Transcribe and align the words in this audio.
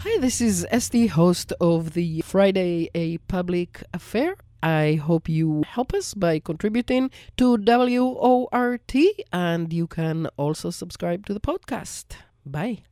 Hi, 0.00 0.18
this 0.18 0.42
is 0.42 0.66
Esty, 0.70 1.06
host 1.06 1.52
of 1.58 1.94
the 1.94 2.20
Friday 2.20 2.90
A 2.94 3.16
Public 3.28 3.82
Affair. 3.94 4.36
I 4.62 5.00
hope 5.02 5.26
you 5.26 5.64
help 5.66 5.94
us 5.94 6.12
by 6.12 6.38
contributing 6.38 7.10
to 7.38 7.56
WORT, 7.56 8.94
and 9.32 9.72
you 9.72 9.86
can 9.86 10.26
also 10.36 10.70
subscribe 10.70 11.24
to 11.26 11.34
the 11.34 11.40
podcast. 11.40 12.16
Bye. 12.44 12.82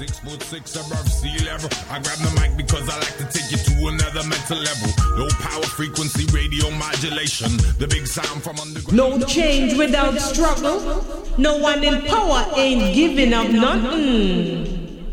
Six 0.00 0.18
foot 0.20 0.42
six 0.42 0.76
above 0.76 1.06
sea 1.12 1.44
level. 1.44 1.68
I 1.90 2.00
grab 2.00 2.16
the 2.20 2.32
mic 2.40 2.56
because 2.56 2.88
I 2.88 2.96
like 3.00 3.18
to 3.18 3.38
take 3.38 3.50
you 3.50 3.58
to 3.58 3.88
another 3.88 4.26
mental 4.26 4.56
level. 4.56 4.88
Low 5.18 5.28
power 5.40 5.62
frequency 5.62 6.24
radio 6.34 6.70
modulation. 6.70 7.54
The 7.78 7.86
big 7.86 8.06
sound 8.06 8.42
from 8.42 8.58
underground. 8.60 8.96
No 8.96 9.26
change 9.26 9.76
without 9.76 10.18
struggle. 10.18 11.04
No 11.36 11.58
one 11.58 11.84
in 11.84 12.00
power 12.06 12.50
ain't 12.56 12.94
giving 12.94 13.34
up 13.34 13.50
nothing. 13.50 15.04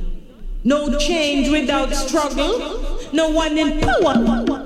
No 0.64 0.98
change 0.98 1.50
without 1.50 1.94
struggle. 1.94 3.12
No 3.12 3.28
one 3.28 3.58
in 3.58 3.82
power. 3.82 4.57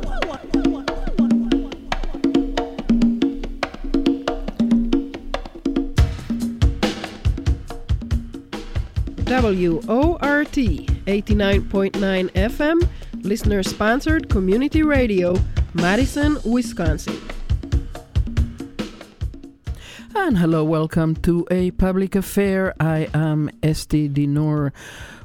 WORT 9.32 10.52
89.9 10.52 11.94
FM, 12.34 12.90
listener 13.24 13.64
sponsored 13.64 14.28
community 14.28 14.84
radio, 14.84 15.38
Madison, 15.74 16.38
Wisconsin. 16.44 17.18
And 20.14 20.38
hello, 20.38 20.66
welcome 20.66 21.16
to 21.22 21.48
a 21.50 21.72
public 21.72 22.16
affair. 22.16 22.74
I 22.78 23.08
am 23.14 23.50
Esty 23.64 24.10
Dinur. 24.10 24.74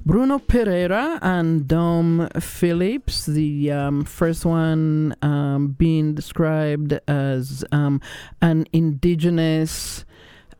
Bruno 0.05 0.39
Pereira 0.39 1.19
and 1.21 1.67
Dom 1.67 2.29
Phillips, 2.39 3.27
the 3.27 3.73
um, 3.73 4.05
first 4.05 4.45
one 4.45 5.17
um, 5.21 5.75
being 5.77 6.15
described 6.15 6.97
as 7.09 7.65
um, 7.73 8.01
an 8.41 8.69
indigenous 8.73 10.05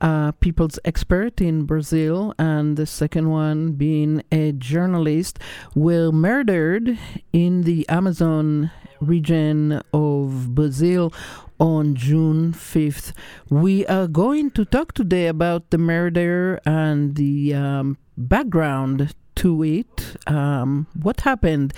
uh, 0.01 0.33
people's 0.33 0.79
expert 0.85 1.41
in 1.41 1.65
Brazil, 1.65 2.35
and 2.39 2.77
the 2.77 2.87
second 2.87 3.31
one 3.31 3.73
being 3.73 4.23
a 4.31 4.53
journalist, 4.53 5.39
were 5.75 6.11
murdered 6.11 6.99
in 7.33 7.63
the 7.63 7.89
Amazon 7.89 8.71
region 9.01 9.83
of 9.93 10.55
Brazil 10.55 11.13
on 11.59 11.95
June 11.95 12.53
5th. 12.53 13.13
We 13.49 13.87
are 13.87 14.07
going 14.07 14.51
to 14.53 14.65
talk 14.65 14.93
today 14.93 15.27
about 15.27 15.71
the 15.71 15.79
murder 15.79 16.61
and 16.65 17.15
the 17.17 17.55
um, 17.55 17.99
background 18.17 19.15
to 19.37 19.63
it, 19.63 20.17
um, 20.27 20.87
what 21.01 21.21
happened. 21.21 21.73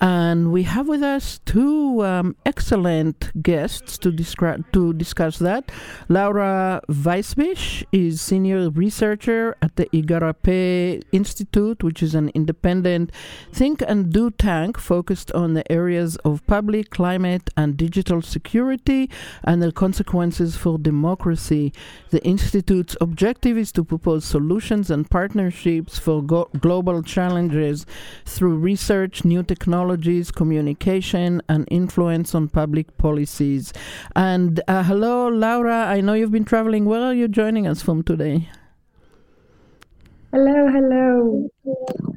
And 0.00 0.52
we 0.52 0.62
have 0.62 0.88
with 0.88 1.02
us 1.02 1.40
two 1.44 2.04
um, 2.04 2.36
excellent 2.46 3.30
guests 3.42 3.98
to, 3.98 4.10
descri- 4.10 4.64
to 4.72 4.92
discuss 4.94 5.38
that. 5.38 5.70
Laura 6.08 6.80
Waisbich 6.88 7.84
is 7.92 8.20
senior 8.20 8.70
researcher 8.70 9.56
at 9.60 9.76
the 9.76 9.86
Igarapé 9.86 11.02
Institute, 11.12 11.82
which 11.82 12.02
is 12.02 12.14
an 12.14 12.30
independent 12.30 13.10
think 13.52 13.82
and 13.86 14.12
do 14.12 14.30
tank 14.30 14.78
focused 14.78 15.32
on 15.32 15.54
the 15.54 15.70
areas 15.70 16.16
of 16.24 16.46
public, 16.46 16.90
climate, 16.90 17.50
and 17.56 17.76
digital 17.76 18.22
security 18.22 19.10
and 19.44 19.62
the 19.62 19.72
consequences 19.72 20.56
for 20.56 20.78
democracy. 20.78 21.72
The 22.10 22.22
Institute's 22.24 22.96
objective 23.00 23.58
is 23.58 23.72
to 23.72 23.84
propose 23.84 24.24
solutions 24.24 24.90
and 24.90 25.08
partnerships 25.10 25.98
for 25.98 26.22
go- 26.22 26.48
global 26.60 26.99
challenges 27.02 27.86
through 28.24 28.56
research, 28.56 29.24
new 29.24 29.42
technologies, 29.42 30.30
communication, 30.30 31.42
and 31.48 31.66
influence 31.70 32.34
on 32.34 32.48
public 32.48 32.96
policies. 32.96 33.72
And 34.14 34.60
uh, 34.68 34.82
hello, 34.82 35.28
Laura. 35.28 35.86
I 35.86 36.00
know 36.00 36.14
you've 36.14 36.32
been 36.32 36.44
traveling. 36.44 36.84
Where 36.84 37.02
are 37.02 37.14
you 37.14 37.28
joining 37.28 37.66
us 37.66 37.82
from 37.82 38.02
today? 38.02 38.48
Hello, 40.32 40.68
hello. 40.68 42.16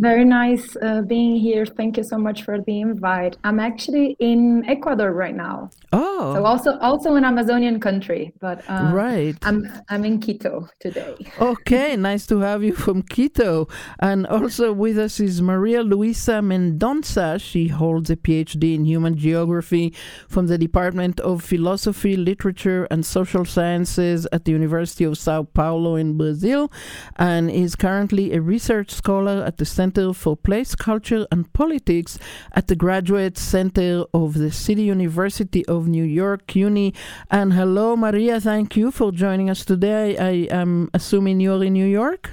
Very 0.00 0.24
nice 0.24 0.76
uh, 0.80 1.02
being 1.02 1.34
here. 1.34 1.66
Thank 1.66 1.96
you 1.96 2.04
so 2.04 2.18
much 2.18 2.44
for 2.44 2.60
the 2.60 2.80
invite. 2.80 3.36
I'm 3.42 3.58
actually 3.58 4.16
in 4.20 4.64
Ecuador 4.68 5.12
right 5.12 5.34
now. 5.34 5.70
Oh, 5.92 6.34
So 6.36 6.44
also 6.44 6.78
also 6.78 7.16
an 7.16 7.24
Amazonian 7.24 7.80
country, 7.80 8.32
but 8.40 8.62
uh, 8.68 8.92
right. 8.94 9.36
I'm 9.42 9.66
I'm 9.88 10.04
in 10.04 10.20
Quito 10.20 10.68
today. 10.78 11.16
Okay, 11.40 11.96
nice 12.10 12.26
to 12.26 12.38
have 12.38 12.62
you 12.62 12.74
from 12.74 13.02
Quito. 13.02 13.66
And 13.98 14.24
also 14.28 14.72
with 14.72 14.98
us 14.98 15.18
is 15.18 15.42
Maria 15.42 15.82
Luisa 15.82 16.42
Mendonça. 16.42 17.40
She 17.40 17.66
holds 17.66 18.08
a 18.08 18.16
PhD 18.16 18.76
in 18.76 18.84
human 18.84 19.16
geography 19.16 19.92
from 20.28 20.46
the 20.46 20.58
Department 20.58 21.18
of 21.20 21.42
Philosophy, 21.42 22.16
Literature, 22.16 22.86
and 22.88 23.04
Social 23.04 23.44
Sciences 23.44 24.28
at 24.30 24.44
the 24.44 24.52
University 24.52 25.02
of 25.02 25.18
Sao 25.18 25.42
Paulo 25.42 25.96
in 25.96 26.16
Brazil, 26.16 26.70
and 27.16 27.50
is 27.50 27.74
currently 27.74 28.32
a 28.32 28.40
research 28.40 28.92
scholar 28.92 29.42
at 29.42 29.56
the 29.56 29.64
Center 29.64 29.87
for 29.96 30.36
Place, 30.36 30.74
Culture, 30.74 31.26
and 31.30 31.50
Politics 31.52 32.18
at 32.52 32.68
the 32.68 32.76
Graduate 32.76 33.38
Center 33.38 34.04
of 34.12 34.34
the 34.34 34.50
City 34.50 34.82
University 34.82 35.64
of 35.66 35.88
New 35.88 36.04
York, 36.04 36.46
CUNY. 36.46 36.92
And 37.30 37.52
hello, 37.54 37.96
Maria. 37.96 38.40
Thank 38.40 38.76
you 38.76 38.90
for 38.90 39.10
joining 39.12 39.48
us 39.50 39.64
today. 39.64 40.18
I 40.18 40.54
am 40.54 40.90
assuming 40.92 41.40
you're 41.40 41.64
in 41.64 41.72
New 41.72 41.86
York. 41.86 42.30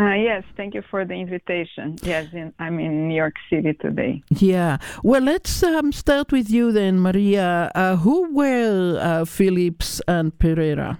Uh, 0.00 0.14
yes, 0.14 0.42
thank 0.56 0.74
you 0.74 0.82
for 0.90 1.04
the 1.04 1.14
invitation. 1.14 1.96
Yes, 2.02 2.26
in, 2.32 2.52
I'm 2.58 2.80
in 2.80 3.08
New 3.08 3.14
York 3.14 3.34
City 3.50 3.74
today. 3.74 4.22
Yeah. 4.30 4.78
Well, 5.02 5.20
let's 5.20 5.62
um, 5.62 5.92
start 5.92 6.32
with 6.32 6.48
you 6.50 6.72
then, 6.72 6.98
Maria. 6.98 7.70
Uh, 7.74 7.96
who 7.96 8.32
were 8.32 8.98
uh, 9.00 9.24
Phillips 9.26 10.00
and 10.08 10.36
Pereira? 10.38 10.98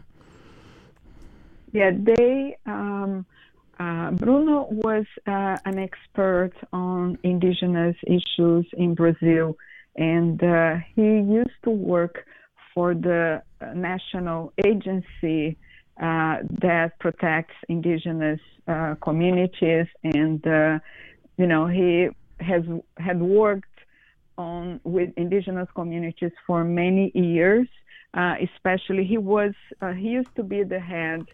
Yeah, 1.72 1.90
they. 1.94 2.56
Um, 2.66 3.24
Bruno 4.12 4.68
was 4.70 5.06
uh, 5.26 5.56
an 5.64 5.78
expert 5.78 6.52
on 6.72 7.18
indigenous 7.22 7.96
issues 8.06 8.66
in 8.74 8.94
Brazil, 8.94 9.56
and 9.96 10.42
uh, 10.42 10.76
he 10.94 11.02
used 11.02 11.58
to 11.64 11.70
work 11.70 12.26
for 12.74 12.94
the 12.94 13.42
uh, 13.60 13.66
national 13.74 14.52
agency 14.64 15.56
uh, 16.00 16.38
that 16.60 16.98
protects 16.98 17.54
indigenous 17.68 18.40
uh, 18.66 18.94
communities, 19.02 19.86
and 20.02 20.46
uh, 20.46 20.78
you 21.36 21.46
know 21.46 21.66
he 21.66 22.08
has 22.40 22.62
had 22.96 23.20
worked 23.20 23.78
on 24.38 24.80
with 24.84 25.10
indigenous 25.16 25.68
communities 25.74 26.32
for 26.46 26.64
many 26.64 27.12
years. 27.14 27.68
Uh, 28.14 28.34
especially, 28.42 29.04
he 29.04 29.18
was 29.18 29.54
uh, 29.80 29.92
he 29.92 30.08
used 30.08 30.34
to 30.36 30.42
be 30.42 30.62
the 30.62 30.80
head 30.80 31.24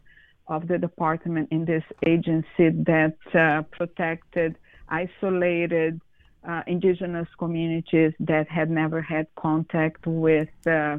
of 0.49 0.67
the 0.67 0.79
department 0.79 1.49
in 1.51 1.65
this 1.65 1.85
agency 2.07 2.71
that 2.85 3.17
uh, 3.35 3.63
protected 3.71 4.57
isolated 4.89 6.01
uh, 6.49 6.63
indigenous 6.67 7.29
communities 7.39 8.13
that 8.21 8.49
had 8.49 8.71
never 8.71 9.03
had 9.03 9.27
contact 9.37 10.07
with, 10.07 10.49
uh, 10.67 10.97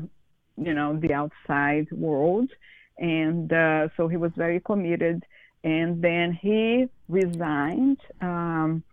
you 0.57 0.73
know, 0.73 0.97
the 0.99 1.13
outside 1.13 1.87
world. 1.91 2.49
And 2.97 3.51
uh, 3.51 3.87
so 3.95 4.07
he 4.07 4.17
was 4.17 4.31
very 4.35 4.59
committed. 4.59 5.23
And 5.63 6.01
then 6.01 6.37
he 6.39 6.87
resigned 7.07 7.99
um, 8.21 8.83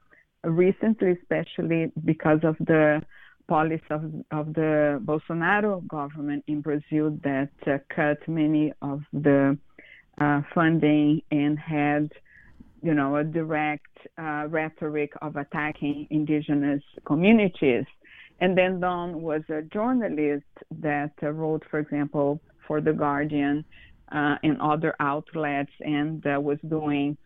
recently, 0.44 1.12
especially 1.20 1.92
because 2.04 2.40
of 2.42 2.56
the 2.60 3.02
policy 3.48 3.84
of, 3.90 4.04
of 4.30 4.54
the 4.54 5.00
Bolsonaro 5.04 5.86
government 5.86 6.44
in 6.46 6.60
Brazil 6.60 7.18
that 7.22 7.50
uh, 7.66 7.78
cut 7.94 8.18
many 8.26 8.72
of 8.82 9.02
the 9.12 9.58
uh, 10.20 10.40
funding 10.54 11.22
and 11.30 11.58
had, 11.58 12.10
you 12.82 12.94
know, 12.94 13.16
a 13.16 13.24
direct 13.24 13.86
uh, 14.18 14.46
rhetoric 14.48 15.12
of 15.22 15.36
attacking 15.36 16.06
indigenous 16.10 16.82
communities. 17.04 17.84
And 18.40 18.56
then 18.56 18.80
Dom 18.80 19.22
was 19.22 19.42
a 19.48 19.62
journalist 19.62 20.44
that 20.80 21.12
uh, 21.22 21.30
wrote, 21.30 21.64
for 21.70 21.78
example, 21.78 22.40
for 22.66 22.80
The 22.80 22.92
Guardian 22.92 23.64
uh, 24.12 24.36
and 24.42 24.60
other 24.60 24.94
outlets 25.00 25.72
and 25.80 26.24
uh, 26.26 26.40
was 26.40 26.58
doing 26.68 27.16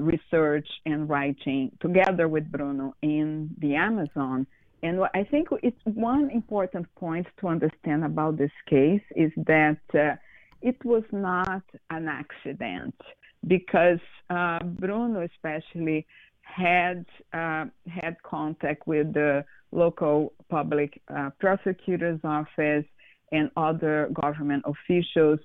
research 0.00 0.68
and 0.86 1.08
writing 1.08 1.72
together 1.80 2.28
with 2.28 2.50
Bruno 2.50 2.94
in 3.02 3.50
the 3.58 3.74
Amazon. 3.74 4.46
And 4.84 5.00
I 5.14 5.24
think 5.24 5.48
it's 5.62 5.80
one 5.84 6.30
important 6.30 6.92
point 6.96 7.26
to 7.40 7.48
understand 7.48 8.04
about 8.04 8.36
this 8.36 8.50
case 8.68 9.02
is 9.14 9.32
that 9.36 9.78
uh, 9.94 10.16
it 10.62 10.82
was 10.84 11.04
not 11.12 11.62
an 11.90 12.08
accident 12.08 12.94
because 13.46 13.98
uh, 14.30 14.60
Bruno 14.62 15.26
especially 15.34 16.06
had 16.42 17.04
uh, 17.32 17.66
had 17.88 18.16
contact 18.22 18.86
with 18.86 19.12
the 19.14 19.44
local 19.72 20.32
public 20.48 21.00
uh, 21.14 21.30
prosecutor's 21.40 22.20
office 22.24 22.84
and 23.32 23.50
other 23.56 24.10
government 24.12 24.62
officials 24.66 25.40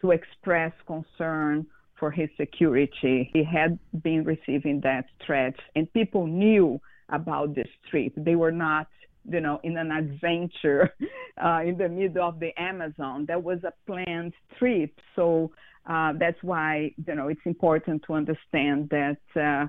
to 0.00 0.10
express 0.10 0.72
concern 0.86 1.66
for 1.98 2.10
his 2.10 2.28
security. 2.36 3.30
He 3.32 3.44
had 3.44 3.78
been 4.02 4.24
receiving 4.24 4.80
that 4.82 5.06
threat, 5.24 5.54
and 5.74 5.90
people 5.92 6.26
knew 6.26 6.80
about 7.10 7.54
this 7.54 7.68
trip. 7.90 8.12
They 8.16 8.36
were 8.36 8.52
not, 8.52 8.88
you 9.28 9.40
know, 9.40 9.60
in 9.62 9.76
an 9.76 9.90
adventure 9.90 10.94
uh, 11.44 11.60
in 11.64 11.76
the 11.76 11.88
middle 11.88 12.26
of 12.26 12.40
the 12.40 12.52
Amazon. 12.60 13.26
That 13.26 13.42
was 13.42 13.58
a 13.64 13.72
planned 13.86 14.34
trip. 14.58 14.92
So 15.14 15.52
uh, 15.86 16.14
that's 16.18 16.42
why, 16.42 16.92
you 17.06 17.14
know, 17.14 17.28
it's 17.28 17.40
important 17.44 18.04
to 18.06 18.14
understand 18.14 18.90
that 18.90 19.18
uh, 19.36 19.66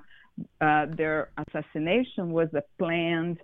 uh 0.64 0.86
their 0.96 1.30
assassination 1.38 2.32
was 2.32 2.50
a 2.54 2.64
planned 2.78 3.40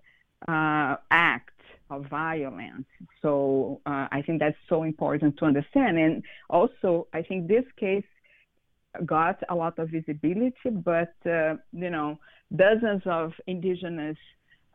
uh, 0.48 0.96
act 1.10 1.50
of 1.90 2.06
violence. 2.06 2.88
So 3.22 3.82
uh, 3.86 4.08
I 4.12 4.22
think 4.26 4.40
that's 4.40 4.58
so 4.70 4.84
important 4.84 5.38
to 5.38 5.46
understand. 5.46 5.98
And 5.98 6.24
also, 6.50 7.08
I 7.14 7.22
think 7.22 7.48
this 7.48 7.66
case 7.78 8.06
got 9.06 9.42
a 9.50 9.56
lot 9.56 9.80
of 9.80 9.90
visibility, 9.90 10.70
but 10.70 11.14
you 11.26 11.90
know, 11.90 12.20
dozens 12.56 13.02
of 13.06 13.34
indigenous 13.48 14.18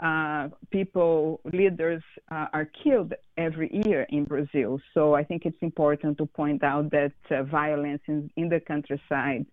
uh, 0.01 0.49
people, 0.71 1.41
leaders 1.53 2.03
uh, 2.31 2.47
are 2.53 2.71
killed 2.85 3.15
every 3.37 3.69
year 3.85 4.07
in 4.11 4.25
Brazil. 4.25 4.81
So 4.95 5.15
I 5.15 5.25
think 5.25 5.45
it's 5.45 5.61
important 5.61 6.19
to 6.19 6.27
point 6.27 6.63
out 6.63 6.91
that 6.91 7.13
uh, 7.31 7.43
violence 7.43 8.03
in, 8.07 8.31
in, 8.37 8.49
the 8.49 8.61
countryside 8.61 9.47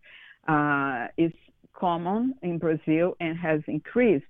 uh, 0.48 1.08
is 1.18 1.32
common 1.74 2.36
in 2.44 2.60
Brazil 2.60 3.16
and 3.20 3.38
has 3.38 3.62
increased, 3.68 4.26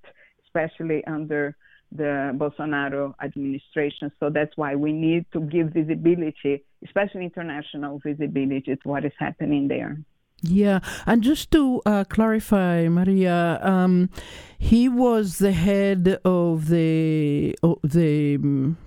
especially 0.46 1.04
under 1.06 1.56
the 1.92 2.32
Bolsonaro 2.36 3.14
administration. 3.22 4.12
So 4.20 4.30
that's 4.30 4.56
why 4.56 4.76
we 4.76 4.94
need 4.94 5.26
to 5.34 5.42
give 5.42 5.70
visibility, 5.70 6.64
especially 6.84 7.26
international 7.26 8.00
visibility, 8.00 8.76
to 8.76 8.88
what 8.88 9.04
is 9.06 9.14
happening 9.20 9.68
there. 9.68 9.98
Yeah, 10.48 10.80
and 11.06 11.24
just 11.24 11.52
to 11.52 11.82
uh, 11.86 12.04
clarify, 12.06 12.88
Maria, 12.88 13.60
um, 13.62 14.10
he 14.58 14.88
was 14.88 15.40
the 15.40 15.52
head 15.52 16.20
of 16.24 16.68
the 16.68 17.56
the 17.84 18.36
um, 18.36 18.78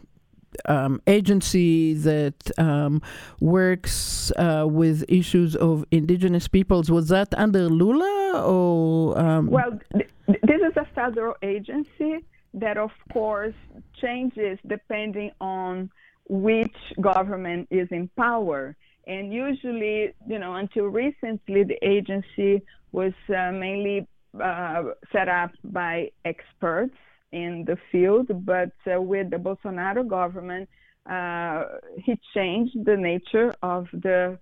um, 0.66 1.00
agency 1.06 1.94
that 1.94 2.50
um, 2.58 3.02
works 3.40 4.30
uh, 4.36 4.66
with 4.68 5.04
issues 5.08 5.56
of 5.56 5.84
indigenous 5.90 6.48
peoples. 6.48 6.90
Was 6.90 7.08
that 7.08 7.34
under 7.34 7.68
Lula 7.68 8.42
or? 8.44 9.18
Um? 9.18 9.46
Well, 9.48 9.78
th- 9.92 10.10
this 10.26 10.60
is 10.62 10.76
a 10.76 10.86
federal 10.94 11.34
agency 11.42 12.24
that, 12.54 12.76
of 12.76 12.90
course, 13.12 13.54
changes 14.00 14.58
depending 14.66 15.32
on 15.40 15.90
which 16.28 16.76
government 17.00 17.68
is 17.70 17.88
in 17.90 18.08
power. 18.16 18.76
And 19.08 19.32
usually, 19.32 20.14
you 20.28 20.38
know, 20.38 20.54
until 20.54 20.84
recently, 20.84 21.64
the 21.64 21.78
agency 21.82 22.62
was 22.92 23.14
uh, 23.30 23.50
mainly 23.52 24.06
uh, 24.40 24.82
set 25.12 25.28
up 25.28 25.50
by 25.64 26.10
experts 26.26 26.94
in 27.32 27.64
the 27.66 27.76
field, 27.90 28.28
but 28.44 28.72
uh, 28.86 29.00
with 29.00 29.30
the 29.30 29.36
Bolsonaro 29.36 30.06
government, 30.06 30.68
uh, 31.10 31.62
he 32.04 32.18
changed 32.34 32.84
the 32.84 32.96
nature 32.96 33.54
of 33.62 33.86
the 33.92 34.38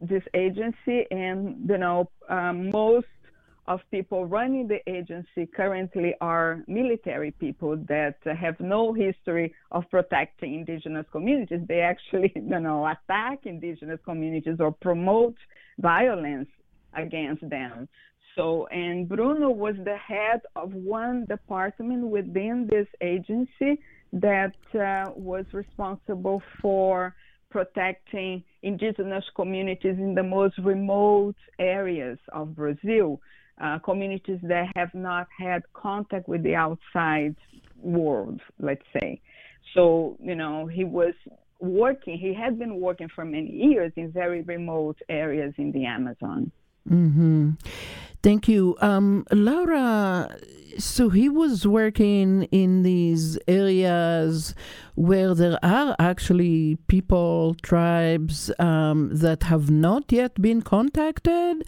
this 0.00 0.22
agency, 0.34 1.06
and 1.10 1.68
you 1.68 1.78
know, 1.78 2.08
um, 2.28 2.70
most 2.70 3.06
of 3.68 3.80
people 3.90 4.24
running 4.24 4.66
the 4.66 4.80
agency 4.90 5.46
currently 5.46 6.14
are 6.22 6.64
military 6.66 7.30
people 7.30 7.76
that 7.86 8.16
have 8.24 8.58
no 8.58 8.94
history 8.94 9.54
of 9.70 9.84
protecting 9.90 10.54
indigenous 10.54 11.04
communities. 11.12 11.60
They 11.68 11.80
actually, 11.80 12.32
you 12.34 12.60
know, 12.60 12.86
attack 12.86 13.40
indigenous 13.44 14.00
communities 14.04 14.56
or 14.58 14.72
promote 14.72 15.36
violence 15.78 16.48
against 16.94 17.48
them. 17.48 17.88
So, 18.34 18.66
and 18.68 19.06
Bruno 19.06 19.50
was 19.50 19.74
the 19.84 19.98
head 19.98 20.40
of 20.56 20.72
one 20.72 21.26
department 21.26 22.06
within 22.06 22.68
this 22.70 22.86
agency 23.02 23.80
that 24.14 24.56
uh, 24.74 25.12
was 25.14 25.44
responsible 25.52 26.42
for 26.62 27.14
protecting 27.50 28.44
indigenous 28.62 29.24
communities 29.34 29.96
in 29.98 30.14
the 30.14 30.22
most 30.22 30.56
remote 30.58 31.36
areas 31.58 32.18
of 32.32 32.54
Brazil 32.54 33.20
uh, 33.60 33.78
communities 33.80 34.38
that 34.42 34.66
have 34.76 34.92
not 34.94 35.26
had 35.36 35.62
contact 35.72 36.28
with 36.28 36.42
the 36.42 36.54
outside 36.54 37.34
world, 37.80 38.40
let's 38.60 38.84
say. 39.00 39.20
So, 39.74 40.16
you 40.20 40.34
know, 40.34 40.66
he 40.66 40.84
was 40.84 41.14
working, 41.60 42.18
he 42.18 42.34
had 42.34 42.58
been 42.58 42.80
working 42.80 43.08
for 43.14 43.24
many 43.24 43.50
years 43.50 43.92
in 43.96 44.12
very 44.12 44.42
remote 44.42 44.98
areas 45.08 45.54
in 45.58 45.72
the 45.72 45.84
Amazon. 45.86 46.50
Mm-hmm. 46.88 47.50
Thank 48.22 48.48
you. 48.48 48.76
Um, 48.80 49.24
Laura, 49.30 50.36
so 50.78 51.08
he 51.08 51.28
was 51.28 51.66
working 51.66 52.44
in 52.44 52.82
these 52.82 53.38
areas 53.46 54.54
where 54.94 55.34
there 55.34 55.58
are 55.62 55.94
actually 55.98 56.76
people, 56.88 57.56
tribes 57.62 58.50
um, 58.58 59.10
that 59.12 59.44
have 59.44 59.70
not 59.70 60.10
yet 60.10 60.40
been 60.40 60.62
contacted, 60.62 61.64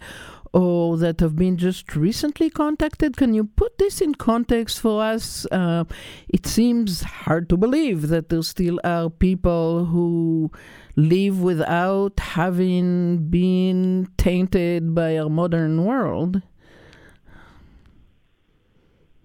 or 0.53 0.97
that 0.97 1.21
have 1.21 1.35
been 1.37 1.57
just 1.57 1.95
recently 1.95 2.49
contacted. 2.49 3.15
Can 3.15 3.33
you 3.33 3.45
put 3.45 3.77
this 3.77 4.01
in 4.01 4.15
context 4.15 4.81
for 4.81 5.01
us? 5.01 5.45
Uh, 5.51 5.85
it 6.27 6.45
seems 6.45 7.03
hard 7.03 7.47
to 7.49 7.57
believe 7.57 8.09
that 8.09 8.27
there 8.27 8.43
still 8.43 8.79
are 8.83 9.09
people 9.09 9.85
who 9.85 10.51
live 11.09 11.41
without 11.41 12.19
having 12.19 13.29
been 13.29 14.07
tainted 14.17 14.93
by 14.93 15.17
our 15.17 15.29
modern 15.29 15.85
world. 15.85 16.41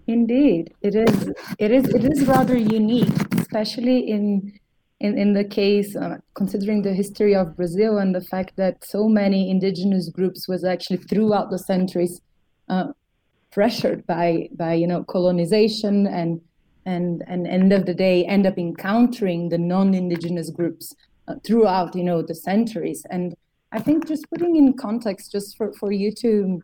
Indeed, 0.07 0.73
it 0.81 0.95
is. 0.95 1.33
It 1.59 1.71
is. 1.71 1.89
It 1.89 2.05
is 2.05 2.25
rather 2.25 2.57
unique, 2.57 3.33
especially 3.35 4.09
in 4.09 4.57
in, 4.99 5.17
in 5.17 5.33
the 5.33 5.43
case, 5.43 5.95
uh, 5.95 6.17
considering 6.33 6.81
the 6.81 6.93
history 6.93 7.35
of 7.35 7.55
Brazil 7.55 7.97
and 7.97 8.15
the 8.15 8.21
fact 8.21 8.55
that 8.55 8.83
so 8.83 9.07
many 9.07 9.49
indigenous 9.49 10.09
groups 10.09 10.47
was 10.47 10.63
actually 10.63 10.97
throughout 10.97 11.51
the 11.51 11.59
centuries 11.59 12.21
uh, 12.69 12.87
pressured 13.51 14.05
by 14.07 14.49
by 14.55 14.73
you 14.73 14.87
know 14.87 15.03
colonization 15.03 16.07
and 16.07 16.41
and 16.85 17.23
and 17.27 17.47
end 17.47 17.73
of 17.73 17.85
the 17.85 17.93
day 17.93 18.25
end 18.25 18.45
up 18.45 18.57
encountering 18.57 19.49
the 19.49 19.57
non-indigenous 19.57 20.49
groups 20.49 20.93
Uh, 21.29 21.35
throughout 21.45 21.93
you 21.93 22.03
know 22.03 22.21
the 22.21 22.33
centuries 22.33 23.05
and 23.09 23.35
I 23.73 23.79
think 23.79 24.07
just 24.07 24.29
putting 24.29 24.55
in 24.55 24.73
context 24.73 25.31
just 25.31 25.57
for, 25.57 25.73
for 25.73 25.91
you 25.91 26.11
to 26.13 26.61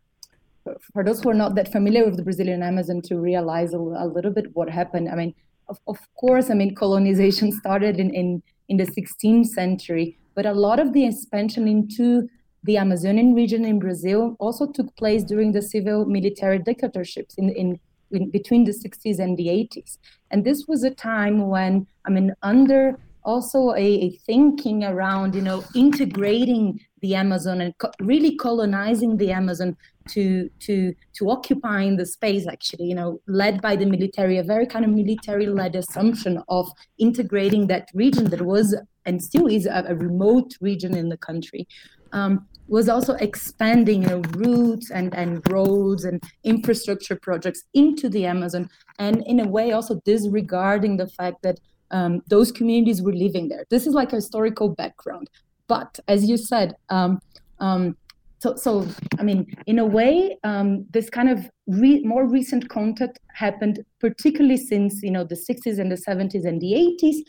for 0.94 1.04
those 1.04 1.22
who 1.22 1.30
are 1.30 1.34
not 1.34 1.56
that 1.56 1.72
familiar 1.72 2.06
with 2.06 2.16
the 2.16 2.24
Brazilian 2.24 2.64
Amazon 2.64 3.02
to 3.04 3.20
realize 3.20 3.74
a, 3.74 3.78
a 3.78 4.08
little 4.08 4.32
bit 4.32 4.46
what 4.54 4.70
happened. 4.70 5.10
I 5.10 5.16
mean, 5.16 5.36
of, 5.68 5.78
of 5.88 6.00
course, 6.16 6.50
I 6.50 6.54
mean, 6.54 6.76
colonization 6.76 7.52
started 7.62 8.00
in, 8.00 8.14
in, 8.14 8.42
in 8.70 8.78
the 8.78 8.86
16th 8.86 9.48
century, 9.48 10.18
but 10.36 10.46
a 10.46 10.54
lot 10.54 10.80
of 10.80 10.94
the 10.94 11.06
expansion 11.06 11.68
into 11.68 12.30
the 12.64 12.78
Amazonian 12.78 13.34
region 13.34 13.66
in 13.66 13.80
Brazil 13.80 14.38
also 14.40 14.72
took 14.72 14.96
place 14.96 15.24
during 15.24 15.52
the 15.52 15.62
civil 15.62 16.06
military 16.06 16.60
dictatorships 16.60 17.36
in, 17.36 17.50
in 17.50 18.30
between 18.30 18.64
the 18.64 18.72
60s 18.72 19.20
and 19.20 19.38
the 19.38 19.48
80s. 19.48 19.98
And 20.32 20.46
this 20.46 20.66
was 20.68 20.84
a 20.84 20.92
time 20.92 21.50
when, 21.50 21.88
I 22.06 22.12
mean, 22.12 22.34
under 22.42 22.98
also 23.26 23.72
a, 23.72 23.78
a 23.78 24.10
thinking 24.26 24.84
around, 24.84 25.36
you 25.36 25.42
know, 25.42 25.64
integrating 25.76 26.80
the 27.02 27.16
Amazon 27.16 27.62
and 27.62 27.78
co- 27.78 27.92
really 28.00 28.36
colonizing 28.36 29.18
the 29.18 29.32
Amazon 29.32 29.76
to 30.10 30.50
to 30.60 30.94
to 31.14 31.30
occupying 31.30 31.98
the 31.98 32.06
space 32.06 32.48
actually 32.48 32.86
you 32.86 32.96
know 32.96 33.22
led 33.28 33.62
by 33.62 33.76
the 33.76 33.86
military 33.86 34.38
a 34.38 34.44
very 34.44 34.66
kind 34.66 34.86
of 34.86 34.92
military 34.92 35.46
led 35.46 35.76
assumption 35.76 36.42
of 36.50 36.70
integrating 36.98 37.68
that 37.68 37.90
region 37.94 38.30
that 38.30 38.42
was 38.42 38.76
and 39.06 39.22
still 39.22 39.48
is 39.48 39.66
a, 39.66 39.86
a 39.88 39.96
remote 39.96 40.56
region 40.62 40.96
in 40.96 41.10
the 41.10 41.18
country 41.18 41.68
um, 42.12 42.48
was 42.68 42.90
also 42.90 43.14
expanding 43.16 44.04
you 44.04 44.10
know 44.10 44.22
routes 44.36 44.92
and 44.92 45.14
and 45.16 45.42
roads 45.52 46.04
and 46.04 46.22
infrastructure 46.44 47.16
projects 47.16 47.64
into 47.74 48.10
the 48.10 48.26
amazon 48.26 48.70
and 49.00 49.24
in 49.26 49.40
a 49.40 49.48
way 49.48 49.72
also 49.72 50.02
disregarding 50.06 50.98
the 50.98 51.08
fact 51.08 51.38
that 51.44 51.60
um, 51.94 52.22
those 52.28 52.52
communities 52.52 53.02
were 53.02 53.14
living 53.14 53.48
there 53.48 53.66
this 53.70 53.88
is 53.88 53.94
like 53.94 54.12
a 54.12 54.18
historical 54.18 54.70
background 54.70 55.30
but 55.68 56.00
as 56.08 56.30
you 56.30 56.38
said 56.38 56.76
um, 56.90 57.20
um, 57.60 57.96
so, 58.40 58.56
so 58.58 58.86
I 59.20 59.24
mean, 59.24 59.56
in 59.68 59.80
a 59.80 59.86
way, 59.86 60.38
um, 60.44 60.86
this 60.92 61.10
kind 61.10 61.30
of 61.30 61.50
re- 61.66 62.04
more 62.04 62.28
recent 62.28 62.68
contact 62.68 63.18
happened, 63.34 63.86
particularly 64.02 64.58
since 64.58 65.02
you 65.02 65.12
know 65.12 65.24
the 65.24 65.36
60s 65.36 65.80
and 65.80 65.90
the 65.90 65.96
70s 65.96 66.44
and 66.46 66.60
the 66.60 66.74
80s. 67.02 67.20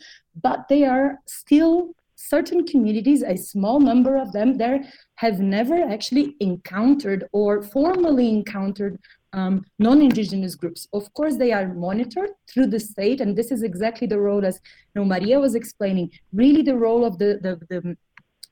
But 0.41 0.67
they 0.67 0.83
are 0.83 1.19
still 1.25 1.95
certain 2.15 2.65
communities, 2.65 3.23
a 3.23 3.37
small 3.37 3.79
number 3.79 4.17
of 4.17 4.31
them, 4.31 4.57
there 4.57 4.83
have 5.15 5.39
never 5.39 5.81
actually 5.81 6.35
encountered 6.39 7.25
or 7.31 7.61
formally 7.61 8.29
encountered 8.29 8.99
um, 9.35 9.65
non-indigenous 9.77 10.55
groups. 10.55 10.87
Of 10.93 11.13
course, 11.13 11.35
they 11.35 11.51
are 11.51 11.73
monitored 11.73 12.31
through 12.49 12.67
the 12.67 12.79
state, 12.79 13.21
and 13.21 13.35
this 13.35 13.51
is 13.51 13.61
exactly 13.61 14.07
the 14.07 14.19
role, 14.19 14.45
as 14.45 14.59
you 14.93 15.01
know, 15.01 15.05
Maria 15.05 15.39
was 15.39 15.53
explaining. 15.55 16.09
Really, 16.33 16.63
the 16.63 16.75
role 16.75 17.05
of 17.05 17.19
the 17.19 17.39
the, 17.41 17.59
the 17.69 17.97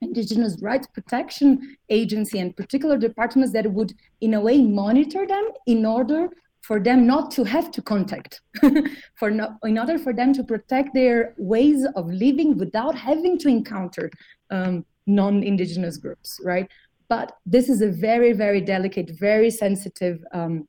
indigenous 0.02 0.62
rights 0.62 0.88
protection 0.88 1.78
agency 1.90 2.38
and 2.40 2.56
particular 2.58 2.98
departments 2.98 3.54
that 3.54 3.72
would 3.72 3.94
in 4.20 4.34
a 4.34 4.42
way 4.42 4.62
monitor 4.62 5.26
them 5.26 5.46
in 5.66 5.86
order 5.86 6.30
for 6.62 6.80
them 6.80 7.08
not 7.08 7.32
to 7.32 7.44
have 7.44 7.72
to 7.72 7.82
contact 7.82 8.42
for 9.16 9.32
not, 9.32 9.58
in 9.64 9.78
order 9.78 9.98
for 9.98 10.14
them 10.14 10.34
to 10.34 10.44
protect 10.44 10.94
their 10.94 11.34
ways 11.38 11.86
of 11.96 12.12
living 12.12 12.58
without 12.58 12.96
having 12.96 13.38
to 13.38 13.48
encounter 13.48 14.12
um, 14.50 14.86
non-indigenous 15.08 15.98
groups 15.98 16.40
right 16.44 16.70
but 17.08 17.38
this 17.46 17.70
is 17.70 17.82
a 17.82 17.90
very 17.90 18.34
very 18.34 18.62
delicate 18.62 19.10
very 19.20 19.50
sensitive 19.50 20.24
um, 20.34 20.68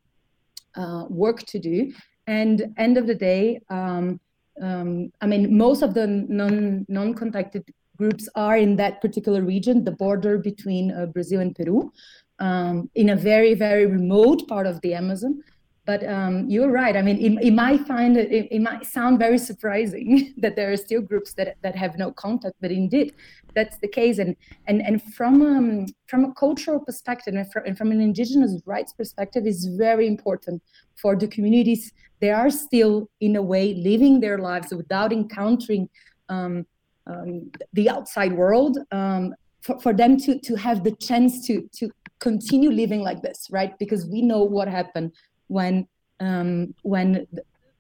uh, 0.76 1.04
work 1.09 1.43
to 1.47 1.59
do. 1.59 1.93
And 2.26 2.75
end 2.78 2.97
of 2.97 3.07
the 3.07 3.14
day 3.14 3.61
um, 3.69 4.21
um 4.62 5.11
i 5.21 5.26
mean 5.26 5.57
most 5.57 5.83
of 5.83 5.95
the 5.95 6.07
non 6.07 6.85
non-contacted 6.88 7.64
groups 7.97 8.28
are 8.35 8.57
in 8.57 8.76
that 8.76 9.00
particular 9.00 9.43
region 9.43 9.85
the 9.85 9.90
border 9.90 10.38
between 10.38 10.93
uh, 10.93 11.07
brazil 11.07 11.40
and 11.40 11.54
peru 11.57 11.90
um, 12.38 12.88
in 12.95 13.11
a 13.11 13.16
very 13.16 13.54
very 13.54 13.87
remote 13.87 14.47
part 14.49 14.66
of 14.66 14.81
the 14.83 14.95
amazon 14.95 15.43
but 15.87 16.07
um, 16.09 16.49
you're 16.49 16.71
right. 16.71 16.97
I 16.97 17.03
mean, 17.03 17.19
it, 17.19 17.47
it 17.47 17.50
might 17.53 17.87
find 17.87 18.17
it, 18.17 18.49
it, 18.50 18.61
might 18.62 18.87
sound 18.87 19.19
very 19.19 19.37
surprising 19.37 20.35
that 20.38 20.57
there 20.57 20.73
are 20.73 20.76
still 20.76 21.03
groups 21.03 21.35
that, 21.35 21.57
that 21.62 21.76
have 21.76 21.99
no 21.99 22.11
contact, 22.12 22.57
but 22.61 22.71
indeed, 22.71 23.14
that's 23.55 23.76
the 23.79 23.88
case. 23.88 24.19
And 24.19 24.35
and 24.67 24.81
and 24.81 25.03
from 25.14 25.43
um, 25.43 25.87
from 26.07 26.25
a 26.25 26.33
cultural 26.35 26.81
perspective 26.81 27.35
and 27.35 27.50
from, 27.53 27.64
and 27.67 27.76
from 27.76 27.93
an 27.93 28.00
indigenous 28.00 28.61
rights 28.64 28.93
perspective, 28.93 29.47
is 29.47 29.67
very 29.67 30.07
important 30.07 30.62
for 30.97 31.17
the 31.17 31.29
communities. 31.29 31.93
They 32.21 32.31
are 32.31 32.50
still, 32.50 33.11
in 33.21 33.37
a 33.37 33.43
way, 33.43 33.75
living 33.75 34.21
their 34.21 34.38
lives 34.38 34.73
without 34.73 35.12
encountering 35.12 35.88
um, 36.29 36.67
um 37.07 37.50
the 37.75 37.91
outside 37.91 38.33
world. 38.33 38.79
Um, 38.91 39.35
for, 39.61 39.79
for 39.81 39.93
them 39.93 40.19
to 40.19 40.38
to 40.41 40.57
have 40.57 40.83
the 40.83 40.93
chance 40.97 41.47
to 41.47 41.69
to 41.75 41.91
continue 42.21 42.71
living 42.71 43.03
like 43.03 43.21
this, 43.23 43.49
right? 43.50 43.79
Because 43.79 44.07
we 44.07 44.23
know 44.23 44.43
what 44.43 44.69
happened 44.69 45.12
when 45.49 45.87
um, 46.21 46.75
when 46.83 47.27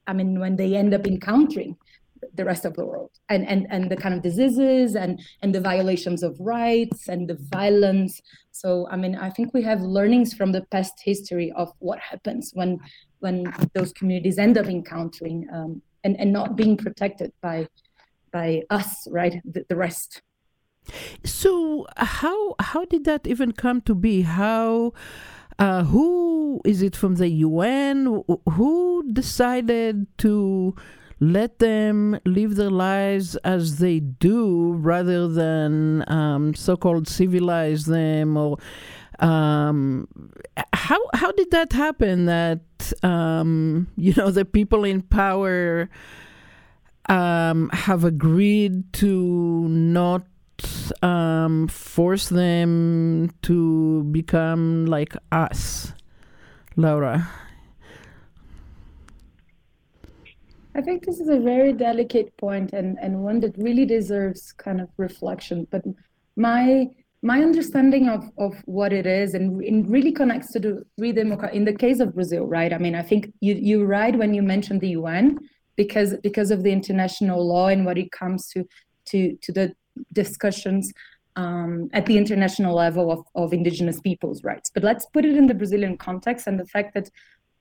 I 0.06 0.12
mean 0.12 0.40
when 0.40 0.56
they 0.56 0.74
end 0.76 0.94
up 0.94 1.06
encountering 1.06 1.76
the 2.34 2.44
rest 2.44 2.64
of 2.64 2.74
the 2.74 2.84
world 2.84 3.10
and 3.28 3.46
and 3.46 3.66
and 3.70 3.90
the 3.90 3.96
kind 3.96 4.14
of 4.14 4.22
diseases 4.22 4.96
and 4.96 5.20
and 5.42 5.54
the 5.54 5.60
violations 5.60 6.22
of 6.22 6.38
rights 6.40 7.08
and 7.08 7.28
the 7.28 7.38
violence. 7.50 8.20
So 8.50 8.88
i 8.90 8.96
mean 8.96 9.14
i 9.16 9.30
think 9.30 9.52
we 9.52 9.62
have 9.62 9.80
learnings 9.82 10.32
from 10.32 10.52
the 10.52 10.62
past 10.70 10.94
history 11.02 11.52
of 11.52 11.72
what 11.80 11.98
happens 11.98 12.52
when 12.54 12.78
when 13.18 13.52
those 13.74 13.92
communities 13.92 14.38
end 14.38 14.56
up 14.56 14.66
encountering 14.66 15.46
um, 15.52 15.82
and 16.04 16.18
and 16.20 16.32
not 16.32 16.56
being 16.56 16.76
protected 16.76 17.32
by 17.42 17.66
by 18.34 18.62
us 18.68 19.06
right? 19.10 19.40
The, 19.44 19.64
the 19.70 19.76
rest. 19.76 20.20
So 21.24 21.86
how 21.96 22.56
how 22.60 22.84
did 22.84 23.04
that 23.04 23.26
even 23.26 23.52
come 23.52 23.80
to 23.82 23.94
be? 23.94 24.22
How 24.22 24.92
uh, 25.58 25.84
who 25.84 26.60
is 26.64 26.82
it 26.82 26.96
from 26.96 27.16
the 27.16 27.28
UN? 27.28 28.22
Who 28.50 29.12
decided 29.12 30.06
to 30.18 30.74
let 31.20 31.58
them 31.58 32.18
live 32.24 32.56
their 32.56 32.70
lives 32.70 33.36
as 33.36 33.78
they 33.78 34.00
do 34.00 34.72
rather 34.74 35.28
than 35.28 36.08
um, 36.10 36.54
so-called 36.54 37.08
civilize 37.08 37.86
them 37.86 38.36
or 38.36 38.58
um, 39.20 40.08
how 40.72 40.98
how 41.14 41.30
did 41.32 41.50
that 41.52 41.72
happen 41.72 42.26
that 42.26 42.60
um, 43.02 43.86
you 43.96 44.12
know 44.16 44.30
the 44.30 44.44
people 44.44 44.84
in 44.84 45.02
power 45.02 45.88
um, 47.08 47.70
have 47.72 48.04
agreed 48.04 48.92
to 48.94 49.68
not 49.68 50.26
um, 51.02 51.68
force 51.68 52.28
them 52.28 53.30
to 53.42 54.04
become 54.04 54.86
like 54.86 55.16
us, 55.32 55.92
Laura? 56.76 57.28
I 60.76 60.80
think 60.80 61.04
this 61.04 61.20
is 61.20 61.28
a 61.28 61.38
very 61.38 61.72
delicate 61.72 62.36
point 62.36 62.72
and, 62.72 62.98
and 63.00 63.22
one 63.22 63.40
that 63.40 63.56
really 63.56 63.84
deserves 63.84 64.52
kind 64.52 64.80
of 64.80 64.88
reflection. 64.96 65.66
But 65.70 65.82
my 66.36 66.88
my 67.22 67.40
understanding 67.40 68.10
of, 68.10 68.30
of 68.36 68.54
what 68.66 68.92
it 68.92 69.06
is 69.06 69.32
and 69.32 69.64
it 69.64 69.88
really 69.88 70.12
connects 70.12 70.52
to 70.52 70.60
the 70.60 70.84
redemocrat 71.00 71.54
in 71.54 71.64
the 71.64 71.72
case 71.72 71.98
of 71.98 72.14
Brazil, 72.14 72.44
right? 72.44 72.70
I 72.70 72.76
mean, 72.76 72.94
I 72.94 73.00
think 73.00 73.32
you 73.40 73.54
you're 73.54 73.86
right 73.86 74.14
when 74.14 74.34
you 74.34 74.42
mentioned 74.42 74.80
the 74.80 74.90
UN 74.90 75.38
because 75.76 76.16
because 76.22 76.50
of 76.50 76.62
the 76.62 76.72
international 76.72 77.46
law 77.46 77.68
and 77.68 77.86
what 77.86 77.96
it 77.96 78.10
comes 78.12 78.48
to 78.48 78.64
to 79.06 79.36
to 79.42 79.52
the 79.52 79.74
discussions 80.12 80.92
um, 81.36 81.88
at 81.92 82.06
the 82.06 82.16
international 82.16 82.74
level 82.74 83.10
of, 83.10 83.24
of 83.34 83.52
indigenous 83.52 84.00
peoples' 84.00 84.44
rights. 84.44 84.70
But 84.72 84.84
let's 84.84 85.06
put 85.06 85.24
it 85.24 85.36
in 85.36 85.46
the 85.46 85.54
Brazilian 85.54 85.96
context 85.96 86.46
and 86.46 86.58
the 86.58 86.66
fact 86.66 86.94
that 86.94 87.10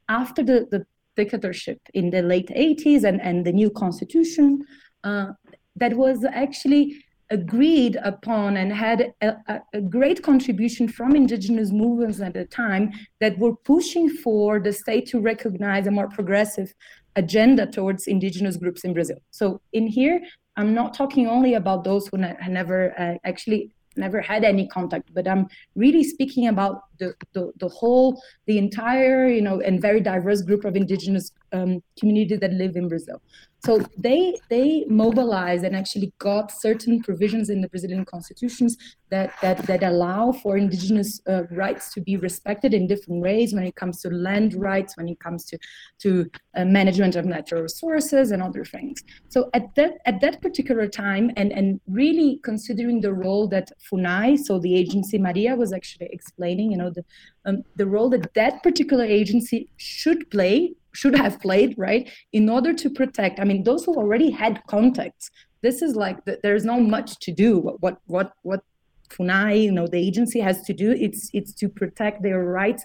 after 0.10 0.44
the, 0.44 0.68
the 0.70 0.86
dictatorship 1.16 1.80
in 1.94 2.10
the 2.10 2.22
late 2.22 2.50
80s 2.50 3.04
and, 3.04 3.22
and 3.22 3.46
the 3.46 3.52
new 3.52 3.70
constitution, 3.70 4.64
uh, 5.04 5.32
that 5.76 5.96
was 5.96 6.24
actually 6.24 7.04
agreed 7.30 7.98
upon 8.04 8.58
and 8.58 8.72
had 8.72 9.14
a, 9.22 9.62
a, 9.74 9.82
great 9.82 10.22
contribution 10.22 10.88
from 10.88 11.16
indigenous 11.16 11.72
movements 11.72 12.20
at 12.20 12.34
the 12.34 12.46
time 12.46 12.92
that 13.22 13.38
were 13.40 13.56
pushing 13.56 14.08
for 14.08 14.60
the 14.60 14.72
state 14.72 15.08
to 15.08 15.20
recognize 15.20 15.88
a 15.88 15.92
more 15.92 16.10
progressive 16.10 16.74
agenda 17.16 17.66
towards 17.66 18.08
indigenous 18.08 18.58
groups 18.58 18.84
in 18.84 18.94
Brazil. 18.94 19.18
So 19.32 19.62
in 19.72 19.88
here, 19.88 20.22
I'm 20.56 20.74
not 20.74 20.94
talking 20.94 21.28
only 21.28 21.56
about 21.56 21.84
those 21.84 22.08
who 22.08 22.18
ne- 22.18 22.38
never 22.48 22.94
uh, 23.00 23.16
actually 23.24 23.74
never 23.96 24.22
had 24.22 24.44
any 24.44 24.68
contact, 24.68 25.14
but 25.14 25.28
I'm 25.28 25.48
really 25.76 26.04
speaking 26.04 26.48
about 26.48 26.82
the, 26.98 27.14
the, 27.34 27.52
the 27.58 27.68
whole, 27.68 28.22
the 28.48 28.58
entire, 28.58 29.28
you 29.28 29.42
know, 29.42 29.62
and 29.62 29.82
very 29.82 30.02
diverse 30.02 30.42
group 30.42 30.66
of 30.66 30.76
indigenous 30.76 31.32
um, 31.52 31.82
community 32.00 32.36
that 32.38 32.52
live 32.54 32.76
in 32.76 32.88
Brazil. 32.88 33.22
So 33.66 33.80
they 33.98 34.36
they 34.50 34.84
mobilized 34.90 35.64
and 35.64 35.76
actually 35.76 36.12
got 36.20 36.52
certain 36.52 37.02
provisions 37.02 37.50
in 37.50 37.62
the 37.62 37.70
Brazilian 37.70 38.04
constitutions 38.04 38.78
that 39.10 39.32
that 39.42 39.58
that 39.68 39.84
allow 39.84 40.34
for 40.34 40.58
indigenous 40.58 41.22
uh, 41.30 41.44
rights 41.50 41.94
to 41.94 42.02
be 42.02 42.18
respected 42.18 42.74
in 42.74 42.88
different 42.88 43.22
ways 43.22 43.54
when 43.54 43.64
it 43.64 43.76
comes 43.76 44.02
to 44.02 44.10
land 44.10 44.54
rights, 44.54 44.98
when 44.98 45.08
it 45.08 45.20
comes 45.20 45.46
to 45.46 45.58
to 46.00 46.30
uh, 46.56 46.66
management 46.66 47.16
of 47.16 47.24
natural 47.26 47.62
resources 47.62 48.32
and 48.32 48.44
other 48.44 48.66
things. 48.66 49.02
So 49.30 49.50
at 49.54 49.74
that 49.76 49.94
at 50.06 50.20
that 50.20 50.42
particular 50.42 50.88
time, 50.88 51.32
and 51.38 51.54
and 51.54 51.80
really 51.88 52.42
considering 52.44 53.00
the 53.00 53.14
role 53.14 53.48
that 53.48 53.72
FUNAI, 53.90 54.40
so 54.40 54.60
the 54.60 54.76
agency 54.76 55.18
Maria 55.18 55.56
was 55.56 55.72
actually 55.72 56.10
explaining, 56.12 56.72
you 56.72 56.78
know, 56.78 56.90
the 56.90 57.06
um, 57.46 57.64
the 57.78 57.88
role 57.88 58.10
that 58.10 58.34
that 58.34 58.62
particular 58.62 59.06
agency 59.06 59.70
should 59.78 60.30
play 60.30 60.74
should 60.94 61.16
have 61.16 61.40
played 61.40 61.74
right 61.78 62.12
in 62.32 62.50
order 62.50 62.74
to 62.74 62.90
protect 62.90 63.40
i 63.40 63.44
mean 63.44 63.64
those 63.64 63.86
who 63.86 63.96
already 63.96 64.30
had 64.30 64.62
contacts 64.68 65.30
this 65.64 65.82
is 65.82 65.96
like 65.96 66.24
the, 66.26 66.40
there's 66.44 66.66
not 66.66 66.82
much 66.82 67.18
to 67.20 67.32
do. 67.32 67.58
What 67.58 67.78
what 67.82 67.98
what 68.06 68.34
what 68.44 68.62
funai 69.10 69.64
you 69.64 69.72
know 69.72 69.88
the 69.88 69.98
agency 69.98 70.40
has 70.40 70.62
to 70.64 70.74
do 70.74 70.92
it's 70.92 71.30
it's 71.34 71.54
to 71.54 71.70
protect 71.70 72.22
their 72.22 72.44
rights. 72.44 72.84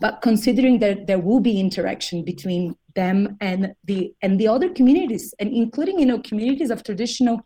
But 0.00 0.20
considering 0.20 0.80
that 0.80 1.06
there 1.06 1.20
will 1.20 1.40
be 1.40 1.60
interaction 1.60 2.24
between 2.24 2.74
them 2.96 3.36
and 3.40 3.74
the 3.84 4.12
and 4.20 4.38
the 4.38 4.48
other 4.48 4.68
communities 4.68 5.32
and 5.38 5.48
including 5.52 5.98
you 6.00 6.06
know 6.06 6.18
communities 6.18 6.70
of 6.70 6.82
traditional 6.82 7.40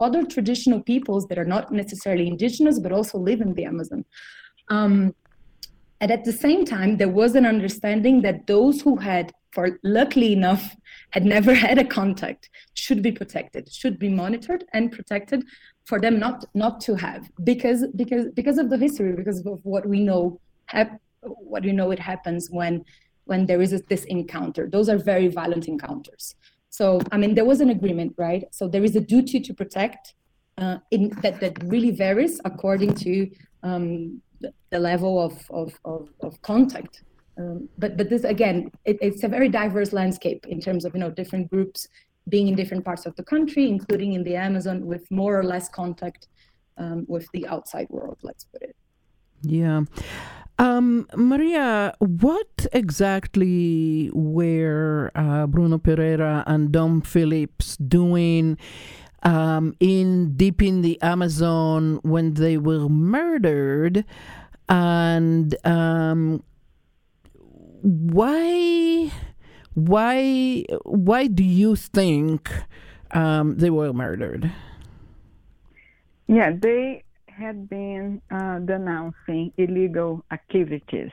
other 0.00 0.24
traditional 0.24 0.80
peoples 0.82 1.26
that 1.28 1.38
are 1.38 1.44
not 1.44 1.70
necessarily 1.70 2.26
indigenous 2.26 2.78
but 2.78 2.92
also 2.92 3.18
live 3.18 3.40
in 3.40 3.54
the 3.54 3.64
amazon. 3.64 4.04
Um, 4.68 5.14
and 6.04 6.12
at 6.12 6.26
the 6.26 6.34
same 6.34 6.66
time, 6.66 6.98
there 6.98 7.08
was 7.08 7.34
an 7.34 7.46
understanding 7.46 8.20
that 8.20 8.46
those 8.46 8.82
who 8.82 8.96
had, 8.96 9.32
for 9.52 9.78
luckily 9.82 10.34
enough, 10.34 10.76
had 11.12 11.24
never 11.24 11.54
had 11.66 11.78
a 11.78 11.84
contact 11.98 12.50
should 12.74 13.00
be 13.00 13.10
protected, 13.10 13.72
should 13.72 13.98
be 13.98 14.10
monitored 14.10 14.64
and 14.74 14.92
protected 14.92 15.46
for 15.86 15.98
them 15.98 16.18
not 16.18 16.44
not 16.52 16.78
to 16.82 16.94
have 16.94 17.30
because 17.42 17.86
because 17.96 18.26
because 18.34 18.58
of 18.58 18.68
the 18.68 18.76
history, 18.76 19.12
because 19.16 19.38
of 19.46 19.60
what 19.62 19.86
we 19.86 20.00
know 20.00 20.38
hap- 20.66 21.00
what 21.22 21.62
we 21.62 21.72
know 21.72 21.90
it 21.90 21.98
happens 21.98 22.50
when 22.50 22.84
when 23.24 23.46
there 23.46 23.62
is 23.62 23.70
this 23.88 24.04
encounter. 24.04 24.68
Those 24.68 24.90
are 24.90 24.98
very 24.98 25.28
violent 25.28 25.68
encounters. 25.68 26.34
So 26.68 27.00
I 27.12 27.16
mean, 27.16 27.34
there 27.34 27.46
was 27.46 27.62
an 27.62 27.70
agreement, 27.70 28.12
right? 28.18 28.44
So 28.50 28.68
there 28.68 28.84
is 28.84 28.94
a 28.94 29.00
duty 29.00 29.40
to 29.40 29.54
protect 29.54 30.12
uh, 30.58 30.76
in, 30.90 31.08
that 31.22 31.40
that 31.40 31.64
really 31.64 31.92
varies 31.92 32.42
according 32.44 32.92
to 33.06 33.30
um, 33.62 34.20
the, 34.40 34.78
level 34.78 35.20
of, 35.20 35.38
of, 35.50 35.78
of, 35.84 36.08
of 36.20 36.40
contact. 36.42 37.02
Um, 37.38 37.68
but 37.78 37.96
but 37.96 38.10
this 38.10 38.24
again, 38.24 38.70
it, 38.84 38.96
it's 39.00 39.24
a 39.24 39.28
very 39.28 39.48
diverse 39.48 39.92
landscape 39.92 40.46
in 40.46 40.60
terms 40.60 40.84
of 40.84 40.94
you 40.94 41.00
know 41.00 41.10
different 41.10 41.50
groups 41.50 41.88
being 42.28 42.48
in 42.48 42.54
different 42.54 42.84
parts 42.84 43.06
of 43.06 43.16
the 43.16 43.24
country, 43.24 43.68
including 43.68 44.12
in 44.12 44.22
the 44.22 44.36
Amazon, 44.36 44.86
with 44.86 45.10
more 45.10 45.38
or 45.38 45.42
less 45.42 45.68
contact 45.68 46.28
um, 46.78 47.04
with 47.08 47.26
the 47.32 47.46
outside 47.48 47.86
world. 47.90 48.18
Let's 48.22 48.44
put 48.44 48.62
it. 48.62 48.76
Yeah. 49.42 49.82
Um, 50.58 51.08
Maria, 51.16 51.94
what 51.98 52.66
exactly 52.72 54.10
were 54.14 55.10
uh, 55.16 55.48
Bruno 55.48 55.78
Pereira 55.78 56.44
and 56.46 56.70
Dom 56.70 57.00
Phillips 57.00 57.76
doing 57.76 58.56
um, 59.24 59.74
in 59.80 60.34
deep 60.36 60.62
in 60.62 60.82
the 60.82 61.00
Amazon 61.02 61.98
when 62.02 62.34
they 62.34 62.58
were 62.58 62.88
murdered, 62.88 64.04
and 64.68 65.54
um, 65.66 66.42
why 67.82 69.10
why 69.74 70.64
why 70.84 71.26
do 71.26 71.42
you 71.44 71.76
think 71.76 72.50
um, 73.10 73.56
they 73.56 73.70
were 73.70 73.92
murdered? 73.92 74.52
Yeah, 76.26 76.52
they 76.58 77.04
had 77.26 77.68
been 77.68 78.22
uh, 78.30 78.60
denouncing 78.60 79.52
illegal 79.56 80.24
activities, 80.30 81.10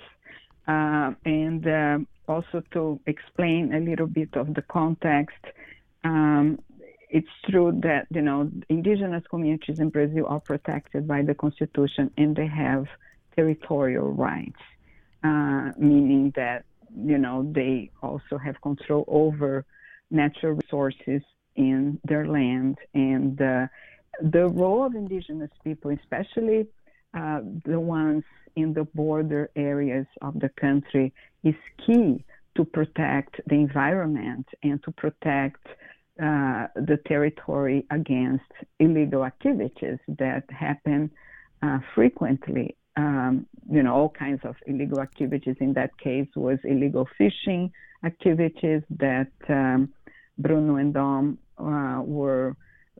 uh, 0.67 1.11
and 1.25 1.67
uh, 1.67 1.99
also 2.27 2.63
to 2.71 2.99
explain 3.07 3.73
a 3.73 3.79
little 3.79 4.07
bit 4.07 4.29
of 4.35 4.53
the 4.53 4.61
context. 4.61 5.43
Um, 6.03 6.59
it's 7.11 7.27
true 7.49 7.77
that 7.83 8.07
you 8.09 8.21
know 8.21 8.49
indigenous 8.69 9.23
communities 9.29 9.79
in 9.79 9.89
Brazil 9.89 10.25
are 10.27 10.39
protected 10.39 11.07
by 11.07 11.21
the 11.21 11.35
constitution 11.35 12.09
and 12.17 12.35
they 12.35 12.47
have 12.47 12.87
territorial 13.35 14.11
rights, 14.11 14.61
uh, 15.23 15.71
meaning 15.77 16.31
that 16.35 16.63
you 16.95 17.17
know 17.17 17.49
they 17.53 17.91
also 18.01 18.37
have 18.37 18.59
control 18.61 19.03
over 19.07 19.65
natural 20.09 20.53
resources 20.53 21.21
in 21.55 21.99
their 22.05 22.25
land. 22.25 22.77
And 22.93 23.39
uh, 23.41 23.67
the 24.21 24.47
role 24.47 24.85
of 24.85 24.95
indigenous 24.95 25.51
people, 25.63 25.91
especially 25.91 26.67
uh, 27.13 27.41
the 27.65 27.79
ones 27.79 28.23
in 28.55 28.73
the 28.73 28.83
border 28.83 29.49
areas 29.55 30.07
of 30.21 30.39
the 30.39 30.49
country, 30.49 31.13
is 31.43 31.55
key 31.85 32.23
to 32.55 32.65
protect 32.65 33.41
the 33.47 33.55
environment 33.55 34.47
and 34.63 34.81
to 34.83 34.91
protect 34.91 35.65
uh, 36.21 36.67
the 36.75 36.99
territory 37.07 37.85
against 37.89 38.51
illegal 38.79 39.25
activities 39.25 39.97
that 40.07 40.43
happen 40.49 41.09
uh, 41.63 41.79
frequently. 41.95 42.75
Um, 42.95 43.47
you 43.71 43.81
know, 43.81 43.93
all 43.95 44.09
kinds 44.09 44.41
of 44.43 44.55
illegal 44.67 44.99
activities. 44.99 45.55
In 45.59 45.73
that 45.73 45.97
case, 45.97 46.27
was 46.35 46.59
illegal 46.63 47.07
fishing 47.17 47.71
activities 48.03 48.83
that 48.99 49.31
um, 49.49 49.93
Bruno 50.37 50.75
and 50.75 50.93
Dom 50.93 51.39
uh, 51.57 52.01
were 52.03 52.55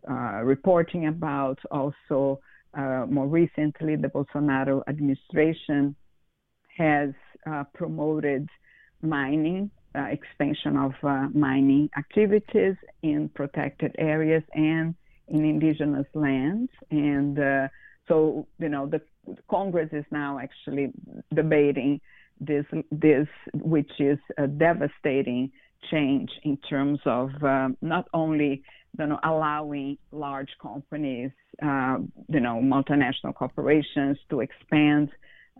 uh, 0.09 0.41
reporting 0.43 1.07
about. 1.07 1.59
Also, 1.69 2.39
uh, 2.73 3.05
more 3.07 3.27
recently, 3.27 3.97
the 3.97 4.07
Bolsonaro 4.07 4.81
administration 4.87 5.95
has 6.75 7.11
promoted 7.73 8.47
mining, 9.01 9.69
uh, 9.95 10.03
expansion 10.03 10.77
of 10.77 10.93
uh, 11.03 11.27
mining 11.33 11.89
activities 11.97 12.75
in 13.01 13.29
protected 13.29 13.95
areas 13.97 14.43
and 14.53 14.95
in 15.27 15.45
indigenous 15.45 16.07
lands. 16.13 16.71
And 16.89 17.69
so, 18.07 18.47
you 18.59 18.69
know, 18.69 18.87
the 18.87 19.01
Congress 19.49 19.89
is 19.91 20.05
now 20.11 20.39
actually 20.39 20.91
debating 21.33 22.01
this, 22.39 22.65
this 22.91 23.27
which 23.53 23.91
is 23.99 24.17
a 24.37 24.47
devastating 24.47 25.51
change 25.89 26.29
in 26.43 26.57
terms 26.57 26.99
of 27.05 27.29
um, 27.43 27.77
not 27.81 28.07
only 28.13 28.63
you 28.99 29.05
know, 29.05 29.19
allowing 29.23 29.97
large 30.11 30.49
companies, 30.61 31.31
uh, 31.63 31.97
you 32.27 32.39
know, 32.39 32.59
multinational 32.61 33.33
corporations 33.33 34.17
to 34.29 34.41
expand 34.41 35.09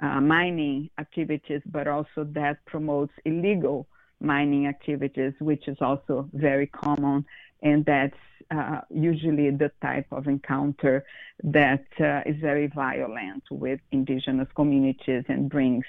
uh, 0.02 0.20
mining 0.20 0.90
activities, 1.00 1.62
but 1.66 1.88
also 1.88 2.26
that 2.34 2.58
promotes 2.66 3.14
illegal 3.24 3.88
mining 4.22 4.68
activities, 4.68 5.34
which 5.40 5.68
is 5.68 5.78
also 5.82 6.30
very 6.34 6.68
common, 6.68 7.26
and 7.62 7.86
that's 7.86 8.18
uh, 8.52 8.82
usually 8.90 9.50
the 9.52 9.72
type 9.82 10.08
of 10.12 10.28
encounter 10.28 11.06
that 11.44 11.86
uh, 12.00 12.22
is 12.26 12.36
very 12.42 12.68
violent 12.68 13.44
with 13.50 13.80
indigenous 13.92 14.48
communities 14.56 15.24
and 15.30 15.50
brings, 15.50 15.86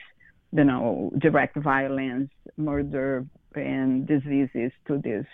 you 0.52 0.64
know, 0.64 1.10
direct 1.18 1.56
violence, 1.56 2.30
murder, 2.56 3.26
and 3.54 4.06
diseases 4.06 4.70
to 4.86 4.98
these 4.98 5.26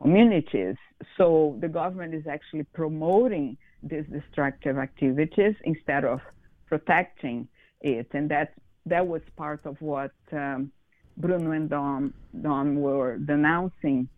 communities. 0.00 0.76
So 1.16 1.56
the 1.60 1.68
government 1.68 2.14
is 2.14 2.26
actually 2.26 2.64
promoting 2.64 3.56
these 3.82 4.04
destructive 4.06 4.78
activities 4.78 5.54
instead 5.64 6.04
of 6.04 6.20
protecting 6.66 7.48
it, 7.80 8.08
and 8.12 8.30
that 8.30 8.54
that 8.86 9.06
was 9.06 9.22
part 9.36 9.60
of 9.64 9.80
what 9.80 10.12
um, 10.32 10.70
Bruno 11.18 11.50
and 11.50 11.68
Dom, 11.68 12.14
Dom 12.40 12.76
were 12.76 13.18
denouncing 13.18 14.08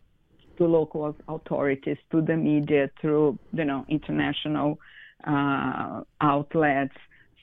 to 0.58 0.66
local 0.66 1.16
authorities, 1.28 1.96
to 2.12 2.20
the 2.20 2.36
media, 2.36 2.90
through 3.00 3.38
you 3.52 3.64
know 3.64 3.84
international 3.88 4.78
uh, 5.26 6.02
outlets. 6.20 6.94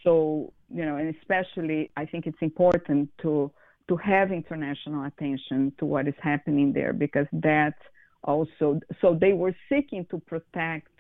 So 0.03 0.53
you 0.73 0.85
know, 0.85 0.97
and 0.97 1.15
especially 1.15 1.91
I 1.97 2.05
think 2.05 2.27
it's 2.27 2.41
important 2.41 3.09
to 3.23 3.51
to 3.89 3.95
have 3.97 4.31
international 4.31 5.05
attention 5.05 5.73
to 5.79 5.85
what 5.85 6.07
is 6.07 6.13
happening 6.21 6.73
there 6.73 6.93
because 6.93 7.27
that 7.33 7.75
also 8.23 8.79
so 9.01 9.17
they 9.19 9.33
were 9.33 9.55
seeking 9.69 10.05
to 10.11 10.19
protect 10.19 10.91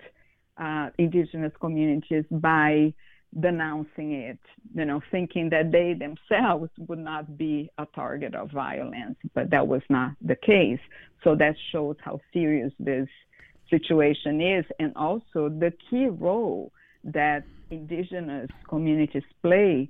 uh, 0.57 0.89
indigenous 0.97 1.51
communities 1.59 2.23
by 2.31 2.93
denouncing 3.39 4.13
it 4.13 4.39
you 4.73 4.85
know 4.85 5.01
thinking 5.11 5.49
that 5.49 5.71
they 5.71 5.93
themselves 5.93 6.69
would 6.77 6.99
not 6.99 7.37
be 7.37 7.69
a 7.77 7.85
target 7.93 8.33
of 8.33 8.49
violence 8.51 9.17
but 9.35 9.49
that 9.49 9.67
was 9.67 9.81
not 9.89 10.11
the 10.21 10.35
case. 10.35 10.79
So 11.23 11.35
that 11.35 11.55
shows 11.71 11.95
how 12.03 12.19
serious 12.33 12.71
this 12.79 13.07
situation 13.69 14.41
is. 14.41 14.65
And 14.79 14.93
also 14.95 15.49
the 15.49 15.73
key 15.89 16.07
role 16.07 16.71
that 17.03 17.43
indigenous 17.69 18.49
communities 18.67 19.23
play 19.41 19.89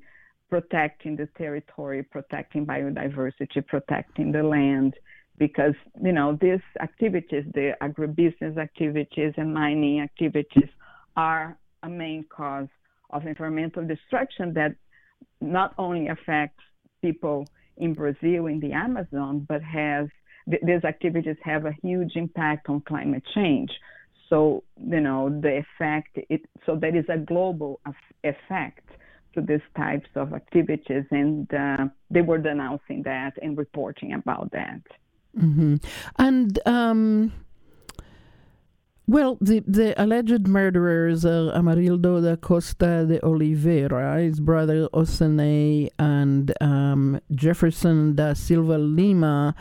protecting 0.49 1.15
the 1.15 1.27
territory, 1.37 2.03
protecting 2.03 2.65
biodiversity, 2.65 3.65
protecting 3.67 4.31
the 4.31 4.43
land, 4.43 4.93
because 5.37 5.73
you 6.01 6.13
know 6.13 6.37
these 6.41 6.61
activities, 6.81 7.43
the 7.53 7.73
agribusiness 7.81 8.57
activities 8.57 9.33
and 9.37 9.53
mining 9.53 9.99
activities, 9.99 10.69
are 11.15 11.57
a 11.83 11.89
main 11.89 12.25
cause 12.29 12.69
of 13.09 13.25
environmental 13.25 13.85
destruction 13.85 14.53
that 14.53 14.75
not 15.41 15.73
only 15.77 16.07
affects 16.07 16.63
people 17.01 17.47
in 17.77 17.93
Brazil 17.93 18.47
in 18.47 18.59
the 18.59 18.73
Amazon, 18.73 19.45
but 19.47 19.61
has 19.61 20.07
th- 20.49 20.61
these 20.63 20.83
activities 20.83 21.37
have 21.43 21.65
a 21.65 21.73
huge 21.83 22.15
impact 22.15 22.69
on 22.69 22.81
climate 22.81 23.23
change. 23.33 23.71
So 24.29 24.63
you 24.79 24.99
know 24.99 25.29
the 25.29 25.63
effect. 25.63 26.17
It, 26.29 26.41
so 26.65 26.75
there 26.75 26.95
is 26.95 27.05
a 27.09 27.17
global 27.17 27.79
effect 28.23 28.85
to 29.33 29.41
these 29.41 29.61
types 29.75 30.09
of 30.15 30.33
activities, 30.33 31.05
and 31.11 31.51
uh, 31.53 31.85
they 32.09 32.21
were 32.21 32.37
denouncing 32.37 33.03
that 33.03 33.33
and 33.41 33.57
reporting 33.57 34.13
about 34.13 34.51
that. 34.51 34.81
Mm-hmm. 35.37 35.75
And 36.17 36.59
um, 36.65 37.31
well, 39.07 39.37
the 39.39 39.61
the 39.65 39.93
alleged 40.01 40.47
murderers 40.47 41.25
are 41.25 41.51
Amarildo 41.53 42.21
da 42.21 42.35
Costa 42.35 43.05
de 43.07 43.23
Oliveira, 43.25 44.21
his 44.21 44.41
brother 44.41 44.89
Osanay, 44.93 45.89
and 45.97 46.53
um, 46.59 47.21
Jefferson 47.33 48.15
da 48.15 48.33
Silva 48.33 48.77
Lima. 48.77 49.55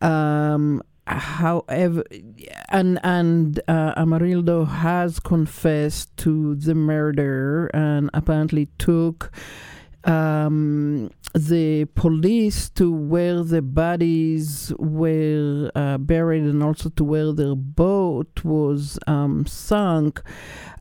Um, 0.00 0.82
however, 1.06 2.02
and 2.70 2.98
and 3.04 3.60
uh, 3.68 3.94
Amarildo 3.96 4.66
has 4.66 5.20
confessed 5.20 6.16
to 6.18 6.56
the 6.56 6.74
murder 6.74 7.70
and 7.72 8.10
apparently 8.12 8.68
took 8.78 9.30
um, 10.04 11.10
the 11.34 11.84
police 11.94 12.70
to 12.70 12.92
where 12.92 13.42
the 13.42 13.62
bodies 13.62 14.72
were 14.78 15.70
uh, 15.74 15.98
buried 15.98 16.44
and 16.44 16.62
also 16.62 16.88
to 16.90 17.04
where 17.04 17.32
their 17.32 17.54
boat 17.54 18.44
was 18.44 18.98
um, 19.06 19.46
sunk. 19.46 20.22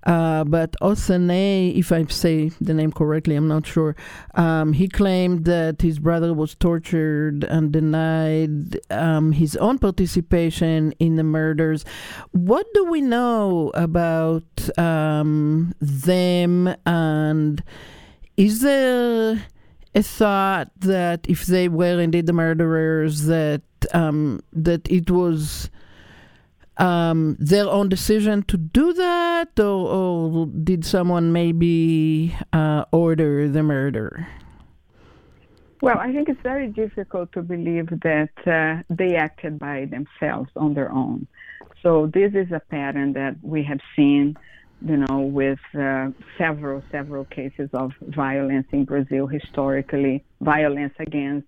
Uh, 0.06 0.46
but 0.46 0.74
Osane, 0.82 1.78
if 1.78 1.92
I 1.92 2.06
say 2.06 2.50
the 2.62 2.74
name 2.74 2.94
correctly, 2.94 3.36
I'm 3.36 3.50
not 3.50 3.68
sure, 3.68 3.94
um, 4.36 4.72
he 4.72 4.88
claimed 4.88 5.44
that 5.46 5.82
his 5.82 6.00
brother 6.00 6.34
was 6.34 6.56
tortured 6.56 7.44
and 7.44 7.74
denied 7.74 8.80
um, 8.90 9.34
his 9.34 9.58
own 9.58 9.80
participation 9.80 10.94
in 10.94 11.18
the 11.18 11.24
murders. 11.24 11.84
What 12.32 12.66
do 12.74 12.86
we 12.86 13.02
know 13.02 13.72
about 13.74 14.46
um, 14.80 15.74
them 15.82 16.74
and 16.86 17.62
is 18.38 18.62
there 18.62 19.44
a 19.96 20.04
thought 20.04 20.70
that 20.80 21.26
if 21.28 21.46
they 21.48 21.68
were 21.68 22.00
indeed 22.00 22.28
the 22.28 22.34
murderers, 22.34 23.26
that 23.26 23.64
um, 23.94 24.42
that 24.54 24.90
it 24.90 25.10
was 25.10 25.70
um, 26.78 27.36
their 27.40 27.68
own 27.68 27.90
decision 27.90 28.44
to 28.44 28.58
do 28.58 28.94
that, 28.94 29.60
or, 29.60 29.64
or 29.64 30.46
did 30.46 30.86
someone 30.86 31.32
maybe 31.32 32.36
uh, 32.54 32.86
order 32.92 33.48
the 33.50 33.64
murder? 33.64 34.28
Well, 35.82 35.98
I 36.00 36.12
think 36.12 36.28
it's 36.28 36.42
very 36.42 36.68
difficult 36.68 37.32
to 37.34 37.42
believe 37.42 37.90
that 38.02 38.30
uh, 38.48 38.84
they 38.90 39.16
acted 39.16 39.60
by 39.60 39.86
themselves 39.86 40.50
on 40.56 40.74
their 40.74 40.92
own. 40.92 41.28
So 41.84 42.08
this 42.08 42.34
is 42.34 42.52
a 42.52 42.60
pattern 42.60 43.14
that 43.14 43.36
we 43.44 43.64
have 43.64 43.80
seen, 43.96 44.38
you 44.82 44.98
know, 44.98 45.22
with 45.22 45.60
uh, 45.78 46.10
several 46.38 46.84
several 46.92 47.26
cases 47.26 47.70
of 47.74 47.92
violence 48.02 48.68
in 48.72 48.86
Brazil 48.86 49.28
historically, 49.28 50.24
violence 50.42 50.94
against 51.00 51.48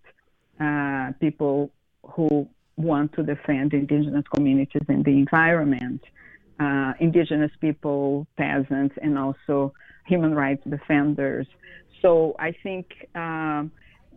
uh, 0.59 1.11
people 1.19 1.71
who 2.03 2.47
want 2.77 3.13
to 3.13 3.23
defend 3.23 3.73
indigenous 3.73 4.25
communities 4.33 4.81
and 4.87 5.03
the 5.05 5.11
environment, 5.11 6.01
uh, 6.59 6.93
indigenous 6.99 7.51
people, 7.61 8.25
peasants, 8.37 8.95
and 9.01 9.17
also 9.17 9.73
human 10.07 10.33
rights 10.33 10.63
defenders. 10.67 11.45
So 12.01 12.35
I 12.39 12.53
think, 12.63 12.85
um, 13.15 13.71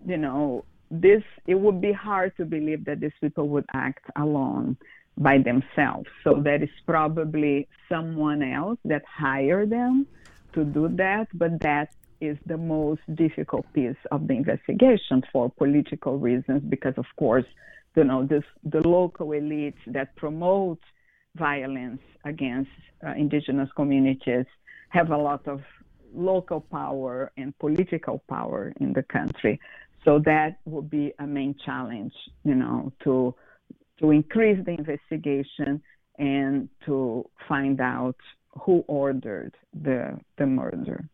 you 0.07 0.17
know, 0.17 0.65
this 0.91 1.23
it 1.47 1.55
would 1.55 1.81
be 1.81 1.93
hard 1.93 2.37
to 2.37 2.45
believe 2.45 2.85
that 2.85 3.01
these 3.01 3.13
people 3.21 3.49
would 3.49 3.67
act 3.75 4.05
alone 4.17 4.77
by 5.19 5.39
themselves. 5.39 6.09
So 6.25 6.41
there 6.43 6.63
is 6.63 6.71
probably 6.87 7.69
someone 7.89 8.43
else 8.43 8.79
that 8.85 9.03
hired 9.07 9.71
them 9.71 10.07
to 10.55 10.65
do 10.65 10.89
that, 10.97 11.29
but 11.35 11.61
that 11.61 11.95
is 12.21 12.39
the 12.47 12.57
most 12.57 13.03
difficult 13.15 13.67
piece 13.73 13.97
of 14.11 14.27
the 14.29 14.35
investigation 14.35 15.23
for 15.33 15.51
political 15.51 16.19
reasons, 16.19 16.63
because 16.69 16.95
of 16.97 17.07
course, 17.19 17.45
you 17.97 18.05
know, 18.05 18.25
this, 18.25 18.45
the 18.65 18.87
local 18.87 19.29
elites 19.29 19.83
that 19.87 20.15
promote 20.17 20.81
violence 21.37 22.01
against 22.25 22.71
uh, 23.07 23.11
indigenous 23.13 23.69
communities 23.75 24.47
have 24.91 25.11
a 25.11 25.17
lot 25.17 25.47
of 25.49 25.61
local 26.15 26.61
power 26.61 27.33
and 27.37 27.59
political 27.59 28.23
power 28.29 28.73
in 28.81 28.93
the 28.93 29.03
country. 29.03 29.59
So 30.05 30.19
that 30.21 30.59
would 30.65 30.91
be 30.91 31.13
a 31.19 31.27
main 31.27 31.55
challenge, 31.65 32.13
you 32.45 32.55
know, 32.55 32.93
to 33.05 33.35
to 34.01 34.11
increase 34.11 34.59
the 34.65 34.73
investigation 34.73 35.83
and 36.19 36.69
to 36.85 37.29
find 37.49 37.81
out 37.81 38.17
who 38.65 38.85
ordered 38.87 39.55
the 39.83 40.19
the 40.39 40.47
murder. 40.47 41.09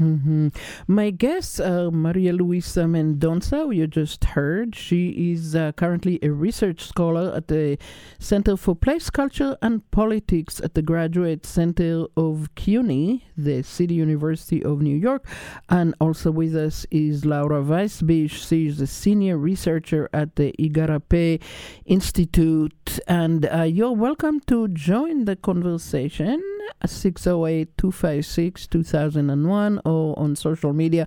Mm-hmm. 0.00 0.48
My 0.86 1.10
guest, 1.10 1.60
uh, 1.60 1.90
Maria 1.90 2.32
Luisa 2.32 2.84
Mendonça, 2.84 3.74
you 3.74 3.86
just 3.86 4.24
heard, 4.24 4.74
she 4.74 5.32
is 5.32 5.54
uh, 5.54 5.72
currently 5.72 6.18
a 6.22 6.30
research 6.30 6.82
scholar 6.82 7.32
at 7.34 7.48
the 7.48 7.78
Center 8.18 8.56
for 8.56 8.74
Place, 8.74 9.10
Culture, 9.10 9.56
and 9.62 9.88
Politics 9.90 10.60
at 10.60 10.74
the 10.74 10.82
Graduate 10.82 11.44
Center 11.44 12.06
of 12.16 12.48
CUNY, 12.54 13.24
the 13.36 13.62
City 13.62 13.94
University 13.94 14.62
of 14.62 14.80
New 14.80 14.96
York. 14.96 15.26
And 15.68 15.94
also 16.00 16.30
with 16.30 16.56
us 16.56 16.86
is 16.90 17.24
Laura 17.24 17.62
Waisbich. 17.62 18.30
She 18.30 18.66
is 18.66 18.80
a 18.80 18.86
senior 18.86 19.36
researcher 19.36 20.08
at 20.12 20.36
the 20.36 20.54
Igarapé 20.58 21.42
Institute. 21.84 22.98
And 23.06 23.46
uh, 23.46 23.62
you're 23.62 23.92
welcome 23.92 24.40
to 24.46 24.68
join 24.68 25.24
the 25.26 25.36
conversation. 25.36 26.51
608 26.84 27.76
256 27.76 28.66
2001 28.66 29.80
or 29.84 30.18
on 30.18 30.36
social 30.36 30.72
media 30.72 31.06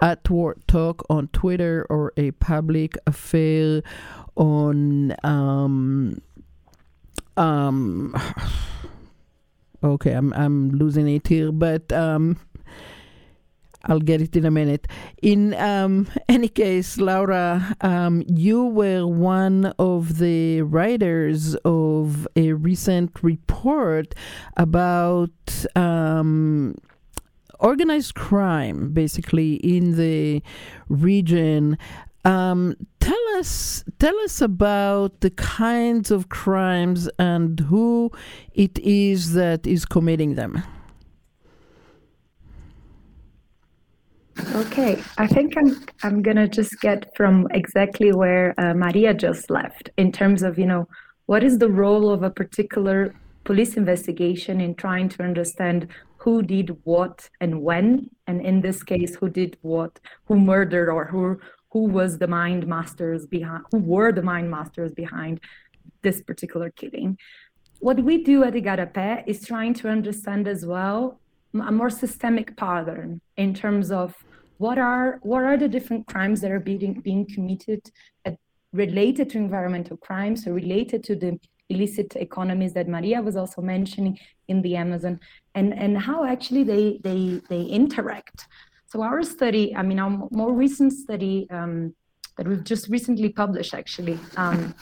at 0.00 0.28
Ward 0.28 0.62
Talk 0.68 1.04
on 1.10 1.28
Twitter 1.28 1.86
or 1.90 2.12
a 2.16 2.30
public 2.32 2.96
affair 3.06 3.82
on 4.36 5.14
um 5.24 6.20
um 7.36 8.14
okay 9.84 10.12
I'm 10.12 10.32
I'm 10.34 10.70
losing 10.70 11.08
it 11.08 11.26
here 11.26 11.52
but 11.52 11.92
um 11.92 12.38
I'll 13.86 14.00
get 14.00 14.20
it 14.20 14.36
in 14.36 14.44
a 14.44 14.50
minute. 14.50 14.86
In 15.22 15.54
um, 15.54 16.08
any 16.28 16.48
case, 16.48 16.98
Laura, 16.98 17.74
um, 17.80 18.22
you 18.26 18.64
were 18.64 19.06
one 19.06 19.72
of 19.78 20.18
the 20.18 20.62
writers 20.62 21.54
of 21.64 22.28
a 22.36 22.52
recent 22.52 23.22
report 23.22 24.14
about 24.56 25.30
um, 25.74 26.74
organized 27.58 28.14
crime, 28.14 28.92
basically 28.92 29.54
in 29.54 29.96
the 29.96 30.42
region. 30.88 31.78
Um, 32.24 32.74
tell 32.98 33.28
us, 33.36 33.84
tell 34.00 34.18
us 34.20 34.40
about 34.40 35.20
the 35.20 35.30
kinds 35.30 36.10
of 36.10 36.28
crimes 36.28 37.08
and 37.18 37.60
who 37.60 38.10
it 38.52 38.78
is 38.80 39.34
that 39.34 39.66
is 39.66 39.84
committing 39.84 40.34
them. 40.34 40.62
Okay, 44.54 45.02
I 45.16 45.26
think 45.26 45.56
I'm 45.56 45.84
I'm 46.02 46.22
gonna 46.22 46.48
just 46.48 46.80
get 46.80 47.06
from 47.16 47.46
exactly 47.52 48.12
where 48.12 48.54
uh, 48.58 48.74
Maria 48.74 49.14
just 49.14 49.50
left 49.50 49.90
in 49.96 50.12
terms 50.12 50.42
of 50.42 50.58
you 50.58 50.66
know 50.66 50.86
what 51.26 51.42
is 51.42 51.58
the 51.58 51.70
role 51.70 52.10
of 52.10 52.22
a 52.22 52.30
particular 52.30 53.14
police 53.44 53.76
investigation 53.76 54.60
in 54.60 54.74
trying 54.74 55.08
to 55.08 55.22
understand 55.22 55.88
who 56.18 56.42
did 56.42 56.76
what 56.84 57.30
and 57.40 57.62
when, 57.62 58.10
and 58.26 58.40
in 58.44 58.60
this 58.60 58.82
case, 58.82 59.14
who 59.14 59.30
did 59.30 59.56
what, 59.62 59.98
who 60.26 60.38
murdered 60.38 60.90
or 60.90 61.06
who 61.06 61.38
who 61.70 61.84
was 61.84 62.18
the 62.18 62.26
mind 62.26 62.66
masters 62.66 63.26
behind, 63.26 63.64
who 63.70 63.78
were 63.78 64.12
the 64.12 64.22
mind 64.22 64.50
masters 64.50 64.92
behind 64.92 65.40
this 66.02 66.20
particular 66.22 66.70
killing. 66.70 67.16
What 67.80 68.00
we 68.00 68.22
do 68.22 68.44
at 68.44 68.54
Igarapé 68.54 69.24
is 69.26 69.46
trying 69.46 69.74
to 69.74 69.88
understand 69.88 70.48
as 70.48 70.66
well 70.66 71.20
a 71.54 71.72
more 71.72 71.90
systemic 71.90 72.56
pattern 72.56 73.20
in 73.36 73.54
terms 73.54 73.90
of 73.90 74.14
what 74.58 74.78
are 74.78 75.18
what 75.22 75.42
are 75.42 75.56
the 75.56 75.68
different 75.68 76.06
crimes 76.06 76.40
that 76.40 76.50
are 76.50 76.60
being 76.60 77.00
being 77.00 77.26
committed 77.26 77.90
at, 78.24 78.36
related 78.72 79.30
to 79.30 79.38
environmental 79.38 79.96
crimes 79.96 80.46
or 80.46 80.52
related 80.52 81.02
to 81.04 81.16
the 81.16 81.38
illicit 81.68 82.14
economies 82.16 82.72
that 82.74 82.88
Maria 82.88 83.20
was 83.20 83.36
also 83.36 83.60
mentioning 83.60 84.18
in 84.48 84.62
the 84.62 84.76
Amazon 84.76 85.18
and 85.54 85.74
and 85.74 85.98
how 85.98 86.24
actually 86.24 86.64
they 86.64 87.00
they 87.02 87.40
they 87.48 87.62
interact. 87.62 88.46
So 88.88 89.02
our 89.02 89.22
study, 89.22 89.74
I 89.74 89.82
mean, 89.82 89.98
our 89.98 90.28
more 90.30 90.52
recent 90.52 90.92
study 90.92 91.48
um, 91.50 91.94
that 92.36 92.46
we've 92.46 92.62
just 92.62 92.88
recently 92.88 93.30
published 93.30 93.74
actually 93.74 94.18
um, 94.36 94.74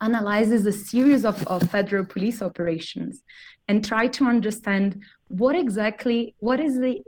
analyzes 0.00 0.66
a 0.66 0.72
series 0.72 1.24
of, 1.24 1.44
of 1.46 1.68
federal 1.70 2.04
police 2.04 2.42
operations 2.42 3.22
and 3.66 3.84
try 3.84 4.06
to 4.08 4.26
understand 4.26 5.02
what 5.28 5.56
exactly 5.56 6.34
what 6.38 6.60
is 6.60 6.78
the 6.78 7.02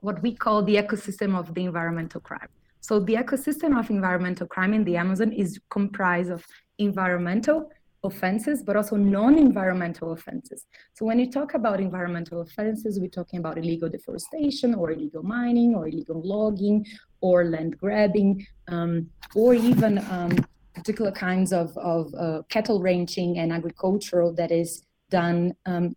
what 0.00 0.22
we 0.22 0.34
call 0.34 0.62
the 0.62 0.76
ecosystem 0.76 1.38
of 1.38 1.54
the 1.54 1.64
environmental 1.64 2.20
crime. 2.20 2.48
So 2.80 3.00
the 3.00 3.14
ecosystem 3.14 3.78
of 3.78 3.90
environmental 3.90 4.46
crime 4.46 4.72
in 4.72 4.84
the 4.84 4.96
Amazon 4.96 5.32
is 5.32 5.58
comprised 5.70 6.30
of 6.30 6.44
environmental 6.78 7.70
offenses, 8.04 8.62
but 8.62 8.76
also 8.76 8.96
non-environmental 8.96 10.12
offenses. 10.12 10.66
So 10.94 11.04
when 11.04 11.18
you 11.18 11.30
talk 11.30 11.54
about 11.54 11.80
environmental 11.80 12.42
offenses, 12.42 13.00
we're 13.00 13.08
talking 13.08 13.40
about 13.40 13.58
illegal 13.58 13.88
deforestation 13.88 14.74
or 14.74 14.92
illegal 14.92 15.22
mining 15.22 15.74
or 15.74 15.88
illegal 15.88 16.20
logging 16.22 16.86
or 17.20 17.44
land 17.44 17.78
grabbing 17.78 18.46
um, 18.68 19.10
or 19.34 19.54
even 19.54 19.98
um, 20.10 20.46
particular 20.74 21.10
kinds 21.10 21.52
of, 21.52 21.76
of 21.78 22.14
uh, 22.14 22.42
cattle 22.48 22.80
ranching 22.80 23.38
and 23.38 23.52
agricultural 23.52 24.32
that 24.34 24.52
is 24.52 24.84
done 25.10 25.54
um, 25.66 25.94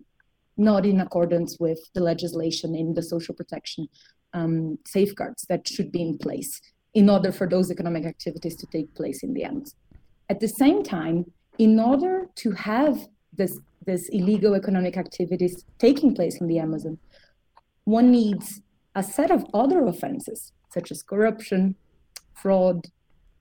not 0.59 0.85
in 0.85 0.99
accordance 0.99 1.57
with 1.59 1.79
the 1.93 2.01
legislation 2.01 2.75
in 2.75 2.93
the 2.93 3.01
social 3.01 3.33
protection 3.33 3.87
um, 4.33 4.77
safeguards 4.85 5.45
that 5.49 5.67
should 5.67 5.91
be 5.91 6.01
in 6.01 6.17
place 6.17 6.61
in 6.93 7.09
order 7.09 7.31
for 7.31 7.47
those 7.47 7.71
economic 7.71 8.05
activities 8.05 8.55
to 8.57 8.67
take 8.67 8.93
place 8.93 9.23
in 9.23 9.33
the 9.33 9.43
end. 9.43 9.73
At 10.29 10.39
the 10.39 10.47
same 10.47 10.83
time, 10.83 11.31
in 11.57 11.79
order 11.79 12.27
to 12.35 12.51
have 12.51 13.07
this, 13.33 13.59
this 13.85 14.09
illegal 14.09 14.53
economic 14.53 14.97
activities 14.97 15.65
taking 15.77 16.13
place 16.13 16.39
in 16.41 16.47
the 16.47 16.59
Amazon, 16.59 16.97
one 17.85 18.11
needs 18.11 18.61
a 18.95 19.03
set 19.03 19.31
of 19.31 19.45
other 19.53 19.85
offenses 19.85 20.51
such 20.73 20.91
as 20.91 21.01
corruption, 21.01 21.75
fraud, 22.33 22.87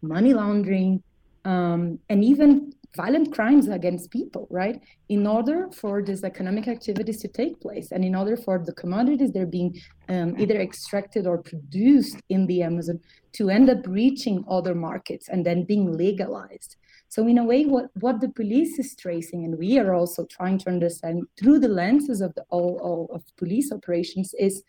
money 0.03 0.33
laundering, 0.33 1.03
um, 1.45 1.99
and 2.09 2.25
even 2.25 2.73
violent 2.97 3.33
crimes 3.33 3.69
against 3.69 4.11
people, 4.11 4.47
right? 4.51 4.81
In 5.09 5.27
order 5.27 5.69
for 5.73 6.03
these 6.03 6.25
economic 6.25 6.69
activities 6.69 7.21
to 7.23 7.29
take 7.29 7.61
place, 7.61 7.93
and 7.93 8.05
in 8.05 8.15
order 8.15 8.37
for 8.37 8.59
the 8.59 8.73
commodities 8.73 9.33
that 9.33 9.43
are 9.43 9.47
being 9.47 9.81
um, 10.09 10.35
either 10.39 10.61
extracted 10.61 11.27
or 11.27 11.39
produced 11.39 12.19
in 12.29 12.47
the 12.47 12.63
Amazon 12.63 13.01
to 13.33 13.51
end 13.51 13.69
up 13.71 13.87
reaching 13.87 14.45
other 14.49 14.75
markets 14.75 15.29
and 15.29 15.45
then 15.45 15.65
being 15.65 15.97
legalized. 15.97 16.77
So 17.11 17.27
in 17.27 17.39
a 17.39 17.45
way, 17.45 17.65
what, 17.65 17.87
what 18.01 18.21
the 18.21 18.29
police 18.29 18.79
is 18.79 18.95
tracing, 18.95 19.45
and 19.45 19.59
we 19.59 19.79
are 19.79 19.95
also 19.95 20.27
trying 20.27 20.59
to 20.59 20.69
understand 20.69 21.25
through 21.39 21.59
the 21.61 21.69
lenses 21.69 22.21
of 22.21 22.35
the 22.35 22.45
all, 22.51 22.79
all 22.83 23.15
of 23.15 23.23
police 23.37 23.73
operations, 23.73 24.35
is 24.39 24.63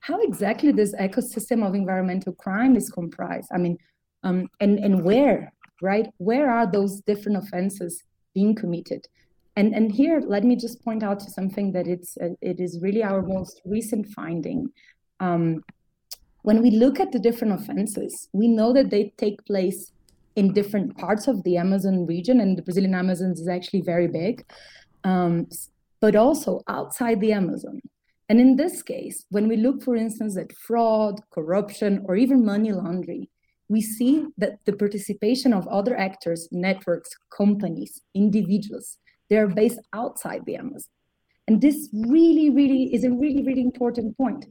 how 0.00 0.20
exactly 0.20 0.72
this 0.72 0.94
ecosystem 0.94 1.66
of 1.66 1.74
environmental 1.74 2.32
crime 2.32 2.76
is 2.76 2.90
comprised. 2.90 3.48
I 3.52 3.58
mean, 3.58 3.78
um, 4.24 4.48
and 4.60 4.78
and 4.78 5.04
where 5.04 5.52
right? 5.80 6.06
Where 6.18 6.50
are 6.50 6.70
those 6.70 7.00
different 7.00 7.38
offenses 7.38 8.02
being 8.34 8.54
committed? 8.54 9.06
And, 9.56 9.74
and 9.74 9.90
here, 9.90 10.22
let 10.24 10.44
me 10.44 10.54
just 10.54 10.84
point 10.84 11.02
out 11.02 11.18
to 11.20 11.30
something 11.30 11.72
that 11.72 11.88
it's 11.88 12.16
uh, 12.18 12.28
it 12.40 12.60
is 12.60 12.78
really 12.80 13.02
our 13.02 13.22
most 13.22 13.60
recent 13.64 14.06
finding. 14.06 14.70
Um, 15.18 15.64
when 16.42 16.62
we 16.62 16.70
look 16.70 17.00
at 17.00 17.10
the 17.10 17.18
different 17.18 17.60
offenses, 17.60 18.28
we 18.32 18.46
know 18.46 18.72
that 18.72 18.90
they 18.90 19.12
take 19.16 19.44
place 19.44 19.92
in 20.36 20.52
different 20.52 20.96
parts 20.96 21.26
of 21.26 21.42
the 21.42 21.56
Amazon 21.56 22.06
region, 22.06 22.40
and 22.40 22.56
the 22.56 22.62
Brazilian 22.62 22.94
Amazon 22.94 23.32
is 23.32 23.48
actually 23.48 23.80
very 23.80 24.06
big, 24.06 24.44
um, 25.02 25.48
but 26.00 26.14
also 26.14 26.62
outside 26.68 27.20
the 27.20 27.32
Amazon. 27.32 27.80
And 28.28 28.40
in 28.40 28.54
this 28.54 28.82
case, 28.82 29.24
when 29.30 29.48
we 29.48 29.56
look, 29.56 29.82
for 29.82 29.96
instance, 29.96 30.36
at 30.36 30.52
fraud, 30.52 31.20
corruption, 31.30 32.04
or 32.04 32.14
even 32.14 32.44
money 32.44 32.72
laundering, 32.72 33.26
we 33.68 33.82
see 33.82 34.26
that 34.38 34.58
the 34.64 34.72
participation 34.72 35.52
of 35.52 35.68
other 35.68 35.96
actors, 35.96 36.48
networks, 36.50 37.10
companies, 37.36 38.00
individuals, 38.14 38.98
they 39.28 39.36
are 39.36 39.46
based 39.46 39.80
outside 39.92 40.44
the 40.46 40.56
Amazon. 40.56 40.90
And 41.46 41.60
this 41.60 41.88
really, 41.92 42.50
really 42.50 42.94
is 42.94 43.04
a 43.04 43.10
really, 43.10 43.42
really 43.42 43.62
important 43.62 44.16
point 44.16 44.46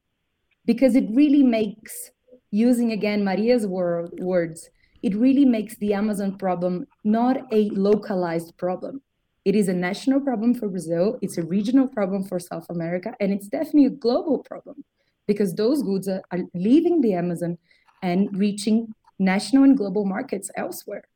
because 0.66 0.96
it 0.96 1.06
really 1.12 1.44
makes, 1.44 2.12
using 2.52 2.92
again 2.92 3.24
Maria's 3.24 3.66
word, 3.66 4.12
words, 4.20 4.70
it 5.04 5.16
really 5.16 5.46
makes 5.46 5.76
the 5.78 5.94
Amazon 5.94 6.38
problem 6.38 6.86
not 7.04 7.38
a 7.52 7.70
localized 7.70 8.58
problem. 8.58 9.02
It 9.46 9.56
is 9.56 9.70
a 9.70 9.74
national 9.74 10.20
problem 10.20 10.54
for 10.54 10.68
Brazil, 10.68 11.18
it's 11.22 11.38
a 11.38 11.44
regional 11.44 11.88
problem 11.88 12.24
for 12.24 12.40
South 12.40 12.66
America, 12.70 13.14
and 13.20 13.32
it's 13.32 13.48
definitely 13.48 13.86
a 13.86 13.92
global 13.92 14.40
problem 14.40 14.84
because 15.28 15.54
those 15.54 15.84
goods 15.84 16.08
are, 16.08 16.22
are 16.32 16.40
leaving 16.54 17.02
the 17.02 17.14
Amazon 17.14 17.58
and 18.02 18.28
reaching 18.38 18.94
national 19.20 19.64
and 19.64 19.78
global 19.78 20.06
markets 20.06 20.50
elsewhere. 20.56 21.08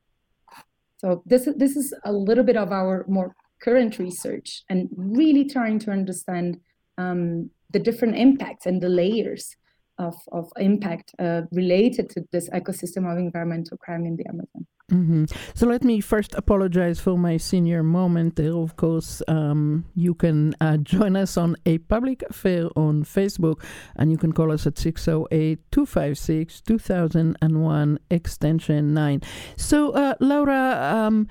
So 0.97 1.23
this, 1.25 1.47
this 1.57 1.75
is 1.75 1.93
a 2.05 2.11
little 2.11 2.43
bit 2.43 2.57
of 2.57 2.71
our 2.71 3.05
more 3.07 3.35
current 3.61 3.99
research 3.99 4.63
and 4.69 4.89
really 4.95 5.45
trying 5.45 5.79
to 5.79 5.91
understand 5.91 6.59
um, 6.97 7.49
the 7.71 7.79
different 7.79 8.17
impacts 8.17 8.65
and 8.65 8.81
the 8.81 8.89
layers 8.89 9.55
of, 9.97 10.15
of 10.31 10.51
impact 10.57 11.13
uh, 11.19 11.41
related 11.51 12.09
to 12.11 12.23
this 12.31 12.49
ecosystem 12.49 13.11
of 13.11 13.17
environmental 13.17 13.77
crime 13.77 14.05
in 14.05 14.15
the 14.15 14.25
Amazon. 14.27 14.65
Mm-hmm. 14.91 15.25
So 15.53 15.67
let 15.67 15.83
me 15.83 16.01
first 16.01 16.35
apologize 16.35 16.99
for 16.99 17.17
my 17.17 17.37
senior 17.37 17.81
moment. 17.81 18.39
Of 18.39 18.75
course, 18.75 19.21
um, 19.27 19.85
you 19.95 20.13
can 20.13 20.53
uh, 20.59 20.77
join 20.77 21.15
us 21.15 21.37
on 21.37 21.55
a 21.65 21.77
public 21.77 22.23
affair 22.29 22.67
on 22.75 23.05
Facebook, 23.05 23.63
and 23.95 24.11
you 24.11 24.17
can 24.17 24.33
call 24.33 24.51
us 24.51 24.67
at 24.67 24.77
608 24.77 25.59
256 25.71 26.61
2001 26.61 27.99
extension 28.09 28.93
9. 28.93 29.21
So, 29.55 29.91
uh, 29.91 30.15
Laura, 30.19 31.07
um, 31.07 31.27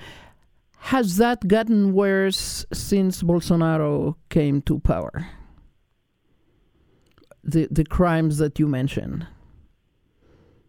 has 0.85 1.19
that 1.19 1.47
gotten 1.47 1.93
worse 1.93 2.65
since 2.73 3.23
Bolsonaro 3.23 4.17
came 4.31 4.63
to 4.63 4.79
power? 4.79 5.27
The, 7.45 7.69
the 7.71 7.85
crimes 7.85 8.39
that 8.39 8.59
you 8.59 8.67
mentioned? 8.67 9.27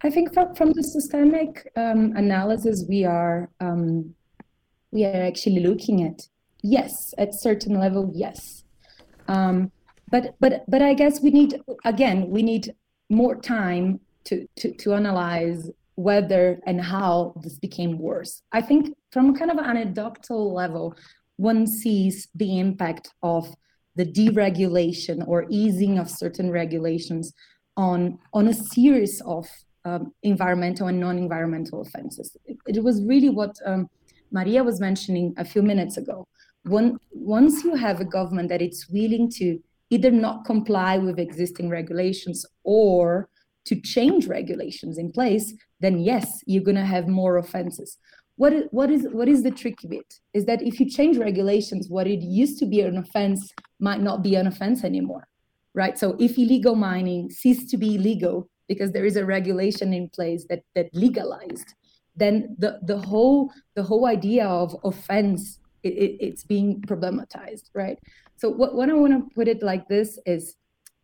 I 0.04 0.10
think 0.10 0.34
from, 0.34 0.56
from 0.56 0.72
the 0.72 0.84
systemic 0.84 1.72
um, 1.76 2.14
analysis 2.16 2.86
we 2.88 3.06
are 3.06 3.50
um, 3.60 4.16
we 4.92 5.06
are 5.06 5.24
actually 5.24 5.60
looking 5.60 6.04
at 6.04 6.28
yes 6.64 7.14
at 7.18 7.34
certain 7.34 7.80
level 7.80 8.12
yes 8.14 8.64
um, 9.28 9.72
but 10.10 10.36
but 10.40 10.64
but 10.68 10.82
I 10.82 10.94
guess 10.94 11.22
we 11.22 11.32
need 11.32 11.62
again 11.86 12.30
we 12.30 12.44
need 12.44 12.76
more 13.10 13.36
time 13.36 14.00
to 14.26 14.48
to 14.58 14.74
to 14.74 14.94
analyze 14.94 15.70
whether 15.96 16.60
and 16.66 16.82
how 16.82 17.34
this 17.44 17.60
became 17.60 17.98
worse. 17.98 18.42
I 18.52 18.62
think 18.62 18.96
from 19.12 19.36
kind 19.36 19.52
of 19.52 19.58
anecdotal 19.60 20.54
level, 20.54 20.96
one 21.38 21.68
sees 21.68 22.28
the 22.36 22.60
impact 22.60 23.14
of 23.22 23.54
the 23.96 24.06
deregulation 24.06 25.28
or 25.28 25.46
easing 25.50 26.00
of 26.00 26.10
certain 26.10 26.50
regulations 26.50 27.34
on 27.78 28.20
on 28.34 28.48
a 28.48 28.54
series 28.54 29.22
of 29.22 29.48
um, 29.86 30.14
environmental 30.24 30.88
and 30.88 31.00
non-environmental 31.00 31.82
offenses. 31.82 32.36
It, 32.46 32.58
it 32.68 32.84
was 32.84 33.04
really 33.04 33.30
what 33.30 33.56
um, 33.66 33.90
Maria 34.32 34.64
was 34.64 34.80
mentioning 34.80 35.34
a 35.38 35.46
few 35.46 35.62
minutes 35.62 35.98
ago. 35.98 36.28
Once 36.66 37.64
you 37.64 37.76
have 37.76 38.00
a 38.00 38.06
government 38.06 38.50
that 38.50 38.62
it's 38.62 38.88
willing 38.90 39.30
to 39.32 39.60
either 39.90 40.12
not 40.12 40.46
comply 40.46 40.98
with 40.98 41.20
existing 41.20 41.70
regulations 41.70 42.46
or 42.64 43.30
to 43.66 43.76
change 43.82 44.28
regulations 44.28 44.98
in 44.98 45.12
place, 45.12 45.54
then 45.80 46.00
yes, 46.00 46.42
you're 46.46 46.64
going 46.64 46.76
to 46.76 46.86
have 46.86 47.08
more 47.08 47.38
offenses. 47.38 47.98
What 48.38 48.54
is, 48.54 48.64
what 48.72 48.90
is 48.90 49.08
what 49.12 49.28
is 49.28 49.44
the 49.44 49.52
tricky 49.52 49.88
bit? 49.88 50.20
Is 50.34 50.46
that 50.46 50.62
if 50.62 50.80
you 50.80 50.90
change 50.90 51.18
regulations, 51.18 51.90
what 51.90 52.08
it 52.08 52.22
used 52.22 52.58
to 52.60 52.66
be 52.66 52.82
an 52.82 52.98
offense 52.98 53.52
might 53.80 54.02
not 54.02 54.24
be 54.24 54.36
an 54.36 54.48
offense 54.48 54.84
anymore, 54.84 55.28
right? 55.76 55.98
So 55.98 56.16
if 56.20 56.38
illegal 56.38 56.76
mining 56.76 57.30
ceases 57.30 57.70
to 57.72 57.78
be 57.78 57.96
illegal, 57.96 58.50
because 58.72 58.92
there 58.92 59.10
is 59.12 59.18
a 59.18 59.26
regulation 59.38 59.90
in 60.00 60.06
place 60.18 60.44
that 60.50 60.62
that 60.76 60.88
legalized 61.06 61.70
then 62.16 62.56
the 62.64 62.80
the 62.92 62.98
whole 62.98 63.52
the 63.76 63.84
whole 63.84 64.06
idea 64.06 64.46
of 64.46 64.76
offense 64.92 65.60
it, 65.84 65.94
it, 66.06 66.12
it's 66.28 66.44
being 66.44 66.82
problematized 66.82 67.70
right? 67.74 67.98
So 68.38 68.50
what, 68.50 68.76
what 68.76 68.90
i 68.90 68.94
want 68.94 69.14
to 69.14 69.36
put 69.36 69.48
it 69.48 69.62
like 69.62 69.88
this 69.88 70.20
is 70.26 70.56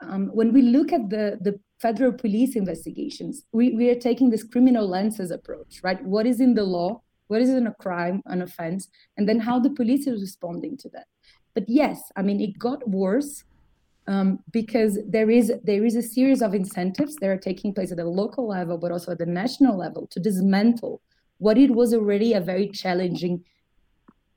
um, 0.01 0.23
when 0.39 0.53
we 0.53 0.61
look 0.61 0.89
at 0.93 1.09
the 1.09 1.25
the 1.47 1.59
federal 1.85 2.13
police 2.23 2.55
investigations 2.55 3.43
we, 3.51 3.65
we 3.79 3.89
are 3.91 4.01
taking 4.09 4.29
this 4.29 4.43
criminal 4.43 4.87
lenses 4.87 5.31
approach 5.31 5.81
right? 5.83 6.01
What 6.03 6.25
is 6.25 6.39
in 6.41 6.53
the 6.53 6.63
law? 6.63 7.01
What 7.27 7.41
is 7.41 7.49
in 7.49 7.67
a 7.67 7.73
crime 7.73 8.21
an 8.25 8.41
offense? 8.41 8.87
And 9.17 9.27
then 9.27 9.39
how 9.39 9.59
the 9.59 9.69
police 9.79 10.07
is 10.07 10.21
responding 10.21 10.77
to 10.77 10.89
that. 10.95 11.07
But 11.55 11.65
yes 11.67 12.11
i 12.15 12.21
mean 12.21 12.39
it 12.41 12.57
got 12.67 12.87
worse 12.87 13.43
um, 14.07 14.39
because 14.51 14.99
there 15.07 15.29
is 15.29 15.51
there 15.63 15.85
is 15.85 15.95
a 15.95 16.01
series 16.01 16.41
of 16.41 16.53
incentives 16.53 17.15
that 17.17 17.29
are 17.29 17.37
taking 17.37 17.73
place 17.73 17.91
at 17.91 17.97
the 17.97 18.05
local 18.05 18.47
level, 18.47 18.77
but 18.77 18.91
also 18.91 19.11
at 19.11 19.17
the 19.17 19.25
national 19.25 19.77
level, 19.77 20.07
to 20.07 20.19
dismantle 20.19 21.01
what 21.39 21.57
it 21.57 21.71
was 21.71 21.93
already 21.93 22.33
a 22.33 22.41
very 22.41 22.69
challenging 22.69 23.43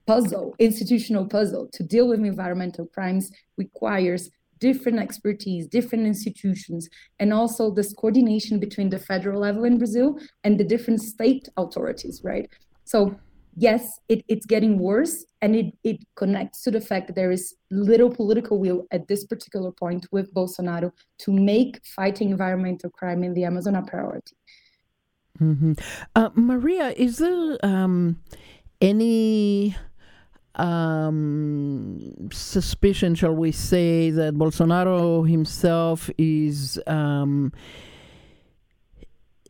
puzzle, 0.06 0.54
institutional 0.58 1.26
puzzle. 1.26 1.68
To 1.72 1.82
deal 1.82 2.08
with 2.08 2.20
environmental 2.20 2.86
crimes 2.86 3.30
requires 3.56 4.30
different 4.58 4.98
expertise, 4.98 5.66
different 5.66 6.06
institutions, 6.06 6.88
and 7.18 7.32
also 7.32 7.70
this 7.70 7.94
coordination 7.94 8.58
between 8.58 8.90
the 8.90 8.98
federal 8.98 9.40
level 9.40 9.64
in 9.64 9.78
Brazil 9.78 10.18
and 10.44 10.58
the 10.58 10.64
different 10.64 11.00
state 11.00 11.48
authorities, 11.56 12.20
right? 12.22 12.48
So 12.84 13.18
yes, 13.56 13.98
it, 14.08 14.24
it's 14.28 14.46
getting 14.46 14.78
worse, 14.78 15.24
and 15.42 15.56
it, 15.56 15.74
it 15.84 16.04
connects 16.16 16.62
to 16.62 16.70
the 16.70 16.80
fact 16.80 17.06
that 17.08 17.16
there 17.16 17.30
is 17.30 17.54
little 17.70 18.10
political 18.10 18.58
will 18.58 18.86
at 18.90 19.08
this 19.08 19.24
particular 19.24 19.72
point 19.72 20.06
with 20.12 20.32
Bolsonaro 20.34 20.92
to 21.18 21.32
make 21.32 21.80
fighting 21.84 22.30
environmental 22.30 22.90
crime 22.90 23.24
in 23.24 23.34
the 23.34 23.44
Amazon 23.44 23.76
a 23.76 23.82
priority. 23.82 24.36
Mm-hmm. 25.40 25.72
Uh, 26.14 26.30
Maria, 26.34 26.92
is 26.96 27.18
there 27.18 27.58
um, 27.62 28.20
any 28.80 29.74
um, 30.56 32.28
suspicion, 32.32 33.14
shall 33.14 33.34
we 33.34 33.52
say, 33.52 34.10
that 34.10 34.34
Bolsonaro 34.34 35.28
himself 35.28 36.10
is 36.18 36.80
um, 36.86 37.52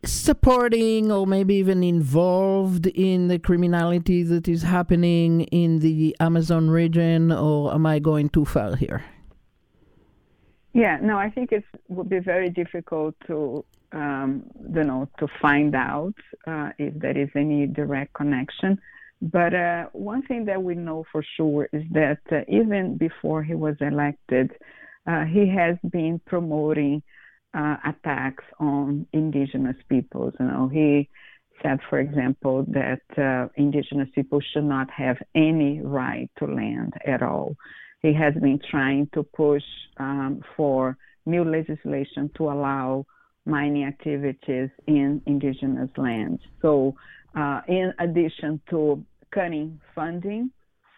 supporting 0.04 1.12
or 1.12 1.26
maybe 1.26 1.54
even 1.56 1.82
involved 1.82 2.86
in 2.86 3.28
the 3.28 3.38
criminality 3.38 4.22
that 4.22 4.48
is 4.48 4.62
happening 4.62 5.42
in 5.42 5.80
the 5.80 6.16
Amazon 6.20 6.70
region, 6.70 7.30
or 7.30 7.74
am 7.74 7.86
I 7.86 7.98
going 7.98 8.28
too 8.30 8.44
far 8.44 8.76
here? 8.76 9.04
Yeah, 10.72 10.98
no, 11.02 11.18
I 11.18 11.30
think 11.30 11.52
it 11.52 11.64
would 11.88 12.08
be 12.08 12.20
very 12.20 12.48
difficult 12.48 13.14
to, 13.26 13.64
um, 13.92 14.44
you 14.74 14.84
know, 14.84 15.08
to 15.18 15.26
find 15.42 15.74
out 15.74 16.14
uh, 16.46 16.70
if 16.78 16.94
there 16.94 17.18
is 17.18 17.28
any 17.34 17.66
direct 17.66 18.14
connection. 18.14 18.80
But 19.20 19.52
uh, 19.52 19.86
one 19.92 20.22
thing 20.22 20.46
that 20.46 20.62
we 20.62 20.74
know 20.74 21.04
for 21.12 21.22
sure 21.36 21.68
is 21.72 21.82
that 21.90 22.20
uh, 22.32 22.40
even 22.48 22.96
before 22.96 23.42
he 23.42 23.54
was 23.54 23.76
elected, 23.80 24.52
uh, 25.06 25.24
he 25.24 25.48
has 25.48 25.76
been 25.90 26.20
promoting 26.24 27.02
uh, 27.54 27.76
attacks 27.84 28.44
on 28.58 29.06
indigenous 29.12 29.76
peoples. 29.88 30.34
You 30.38 30.46
know, 30.46 30.68
he 30.68 31.08
said, 31.62 31.78
for 31.88 31.98
example, 31.98 32.64
that 32.68 33.02
uh, 33.18 33.48
indigenous 33.56 34.08
people 34.14 34.40
should 34.52 34.64
not 34.64 34.88
have 34.90 35.16
any 35.34 35.80
right 35.82 36.30
to 36.38 36.46
land 36.46 36.94
at 37.06 37.22
all. 37.22 37.56
He 38.02 38.14
has 38.14 38.34
been 38.34 38.60
trying 38.70 39.08
to 39.14 39.22
push 39.22 39.62
um, 39.98 40.42
for 40.56 40.96
new 41.26 41.44
legislation 41.44 42.30
to 42.36 42.44
allow 42.44 43.04
mining 43.44 43.84
activities 43.84 44.70
in 44.86 45.20
indigenous 45.26 45.90
lands. 45.96 46.40
So, 46.62 46.94
uh, 47.36 47.60
in 47.68 47.92
addition 47.98 48.60
to 48.70 49.04
cutting 49.32 49.80
funding 49.94 50.50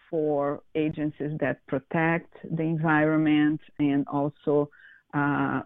for 0.09 0.61
agencies 0.75 1.31
that 1.39 1.65
protect 1.67 2.33
the 2.43 2.63
environment 2.63 3.59
and 3.79 4.05
also 4.07 4.69
uh, 5.13 5.61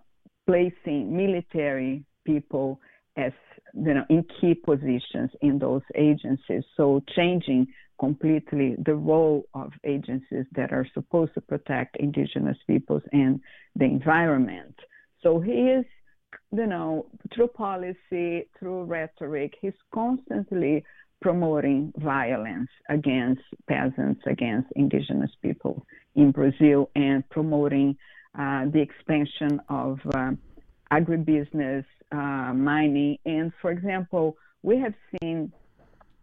placing 0.48 1.16
military 1.16 2.04
people 2.26 2.80
as 3.16 3.32
you 3.74 3.94
know 3.94 4.06
in 4.10 4.26
key 4.40 4.54
positions 4.56 5.30
in 5.42 5.60
those 5.60 5.84
agencies. 5.96 6.64
So 6.76 7.04
changing 7.16 7.68
completely 8.00 8.76
the 8.86 8.96
role 8.96 9.46
of 9.54 9.72
agencies 9.84 10.46
that 10.56 10.72
are 10.72 10.88
supposed 10.94 11.34
to 11.34 11.42
protect 11.42 11.98
indigenous 11.98 12.58
peoples 12.68 13.02
and 13.12 13.40
the 13.76 13.86
environment. 13.86 14.76
So 15.22 15.40
he 15.40 15.52
is 15.52 15.86
you 16.52 16.68
know, 16.68 17.08
through 17.34 17.48
policy, 17.50 18.48
through 18.58 18.84
rhetoric, 18.84 19.54
he's 19.62 19.74
constantly 19.94 20.84
promoting 21.22 21.92
violence 21.98 22.70
against 22.90 23.42
peasants, 23.68 24.22
against 24.28 24.72
indigenous 24.76 25.32
people 25.42 25.86
in 26.16 26.32
Brazil, 26.32 26.90
and 26.96 27.28
promoting 27.30 27.98
the 28.38 28.80
expansion 28.80 29.60
of 29.70 30.00
uh, 30.14 30.32
agribusiness, 30.92 31.86
uh, 32.12 32.54
mining. 32.54 33.18
And 33.26 33.52
for 33.62 33.72
example, 33.72 34.38
we 34.64 34.80
have 34.80 34.94
seen 35.20 35.52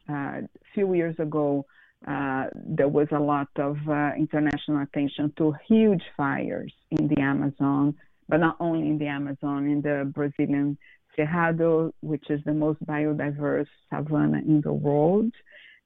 uh, 0.09 0.13
a 0.13 0.49
few 0.75 0.95
years 0.95 1.17
ago, 1.19 1.67
uh, 2.07 2.45
there 2.55 2.89
was 2.89 3.09
a 3.13 3.19
lot 3.19 3.49
of 3.57 3.77
uh, 3.89 4.11
international 4.17 4.83
attention 4.83 5.33
to 5.39 5.55
huge 5.67 6.03
fires 6.17 6.73
in 6.91 7.09
the 7.09 7.21
Amazon, 7.21 7.95
but 8.29 8.39
not 8.39 8.57
only 8.61 8.89
in 8.89 8.99
the 8.99 9.07
Amazon, 9.07 9.67
in 9.67 9.81
the 9.81 10.11
Brazilian 10.15 10.77
Cerrado, 11.17 11.93
which 12.01 12.29
is 12.29 12.41
the 12.45 12.53
most 12.53 12.85
biodiverse 12.85 13.69
savanna 13.89 14.39
in 14.39 14.61
the 14.63 14.73
world, 14.73 15.33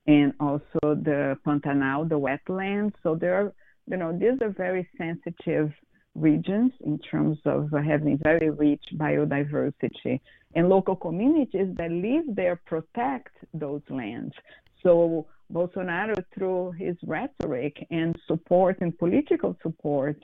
and 0.06 0.32
also 0.40 0.80
the 0.82 1.38
Pantanal, 1.46 2.08
the 2.08 2.18
wetlands. 2.18 2.94
So 3.02 3.14
there 3.14 3.34
are, 3.34 3.52
you 3.86 3.96
know, 3.96 4.12
these 4.12 4.40
are 4.42 4.50
very 4.50 4.88
sensitive 4.98 5.70
regions 6.20 6.72
in 6.80 6.98
terms 6.98 7.38
of 7.44 7.70
having 7.70 8.18
very 8.18 8.50
rich 8.50 8.84
biodiversity. 8.94 10.20
And 10.54 10.68
local 10.68 10.96
communities 10.96 11.68
that 11.76 11.90
live 11.90 12.24
there 12.34 12.56
protect 12.66 13.34
those 13.54 13.82
lands. 13.90 14.34
So 14.82 15.26
Bolsonaro, 15.52 16.16
through 16.34 16.72
his 16.72 16.96
rhetoric 17.04 17.86
and 17.90 18.16
support 18.26 18.78
and 18.80 18.96
political 18.98 19.56
support 19.62 20.16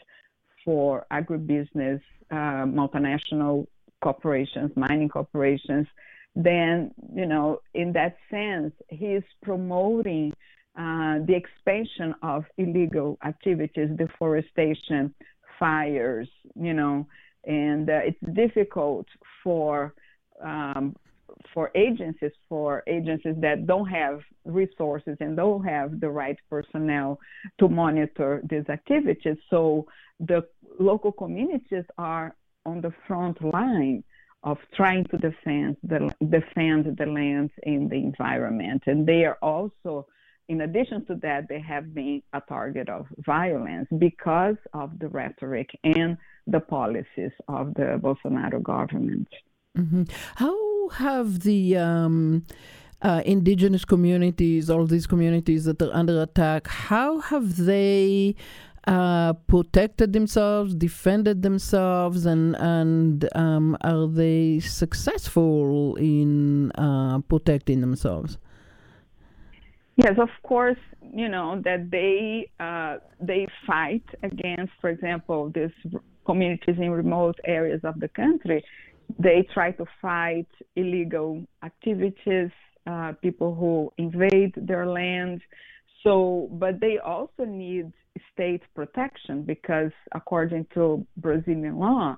for 0.65 1.07
agribusiness, 1.13 2.01
uh, 2.31 2.65
multinational 2.81 3.67
corporations, 4.03 4.71
mining 4.77 5.09
corporations, 5.09 5.87
then, 6.37 6.93
you 7.15 7.27
know, 7.27 7.61
in 7.75 7.93
that 7.93 8.17
sense, 8.31 8.73
he 8.89 9.07
is 9.07 9.25
promoting 9.43 10.33
uh, 10.77 11.19
the 11.27 11.35
expansion 11.35 12.15
of 12.23 12.45
illegal 12.59 13.17
activities, 13.25 13.91
deforestation, 13.97 15.15
fires, 15.59 16.29
you 16.55 16.75
know, 16.75 17.07
and 17.45 17.89
uh, 17.89 18.01
it's 18.05 18.35
difficult 18.35 19.07
for 19.43 19.95
um, 20.43 20.95
for 21.53 21.71
agencies 21.75 22.33
for 22.49 22.83
agencies 22.87 23.35
that 23.39 23.67
don't 23.67 23.87
have 23.87 24.21
resources 24.45 25.17
and 25.21 25.37
don't 25.37 25.65
have 25.65 26.01
the 26.01 26.09
right 26.09 26.39
personnel 26.49 27.19
to 27.59 27.69
monitor 27.69 28.41
these 28.49 28.69
activities. 28.69 29.37
So 29.51 29.87
the 30.21 30.47
local 30.79 31.13
communities 31.13 31.85
are 31.99 32.35
on 32.67 32.81
the 32.81 32.93
front 33.07 33.43
line 33.43 34.03
of 34.43 34.59
trying 34.75 35.05
to 35.07 35.17
defend 35.17 35.77
the 35.83 36.15
defend 36.29 36.97
the 36.97 37.07
land 37.07 37.51
and 37.65 37.91
the 37.91 37.97
environment, 37.97 38.83
and 38.87 39.07
they 39.07 39.25
are 39.25 39.39
also 39.43 40.07
in 40.49 40.61
addition 40.63 41.05
to 41.07 41.15
that, 41.17 41.49
they 41.49 41.61
have 41.61 41.95
been 41.95 42.23
a 42.33 42.41
target 42.49 42.89
of 42.89 43.07
violence 43.19 43.89
because 43.99 44.57
of 44.73 44.99
the 44.99 45.09
rhetoric 45.09 45.71
and 45.85 46.17
the 46.47 46.61
policies 46.61 47.33
of 47.49 47.75
the 47.75 47.99
Bolsonaro 48.03 48.63
government. 48.63 49.29
Mm-hmm. 49.77 50.05
How 50.37 50.89
have 50.91 51.41
the 51.41 51.77
um, 51.77 52.45
uh, 53.03 53.23
indigenous 53.25 53.85
communities, 53.85 54.71
all 54.71 54.87
these 54.87 55.07
communities 55.07 55.65
that 55.65 55.81
are 55.81 55.93
under 55.93 56.23
attack, 56.23 56.67
how 56.69 57.21
have 57.21 57.57
they 57.57 58.37
uh, 58.87 59.33
protected 59.33 60.13
themselves, 60.13 60.75
defended 60.75 61.43
themselves, 61.43 62.27
and 62.27 62.55
and 62.57 63.29
um, 63.35 63.77
are 63.81 64.07
they 64.07 64.61
successful 64.61 65.97
in 65.97 66.71
uh, 66.73 67.19
protecting 67.21 67.81
themselves? 67.81 68.37
Yes, 69.97 70.15
of 70.19 70.31
course, 70.43 70.79
you 71.13 71.29
know 71.29 71.61
that 71.65 71.91
they 71.91 72.51
uh, 72.59 72.97
they 73.21 73.47
fight 73.67 74.03
against, 74.23 74.73
for 74.81 74.91
example, 74.91 75.53
these 75.55 75.71
communities 76.27 76.77
in 76.79 76.91
remote 76.91 77.39
areas 77.45 77.81
of 77.85 78.01
the 78.01 78.09
country. 78.09 78.65
They 79.19 79.47
try 79.55 79.71
to 79.73 79.85
fight 80.03 80.49
illegal 80.75 81.45
activities, 81.63 82.51
uh, 82.87 83.13
people 83.23 83.55
who 83.55 83.93
invade 83.99 84.55
their 84.57 84.87
land. 84.87 85.43
So, 86.03 86.49
but 86.53 86.81
they 86.81 86.99
also 86.99 87.45
need 87.45 87.93
state 88.33 88.63
protection 88.75 89.43
because, 89.43 89.93
according 90.13 90.67
to 90.75 91.07
Brazilian 91.19 91.79
law, 91.79 92.17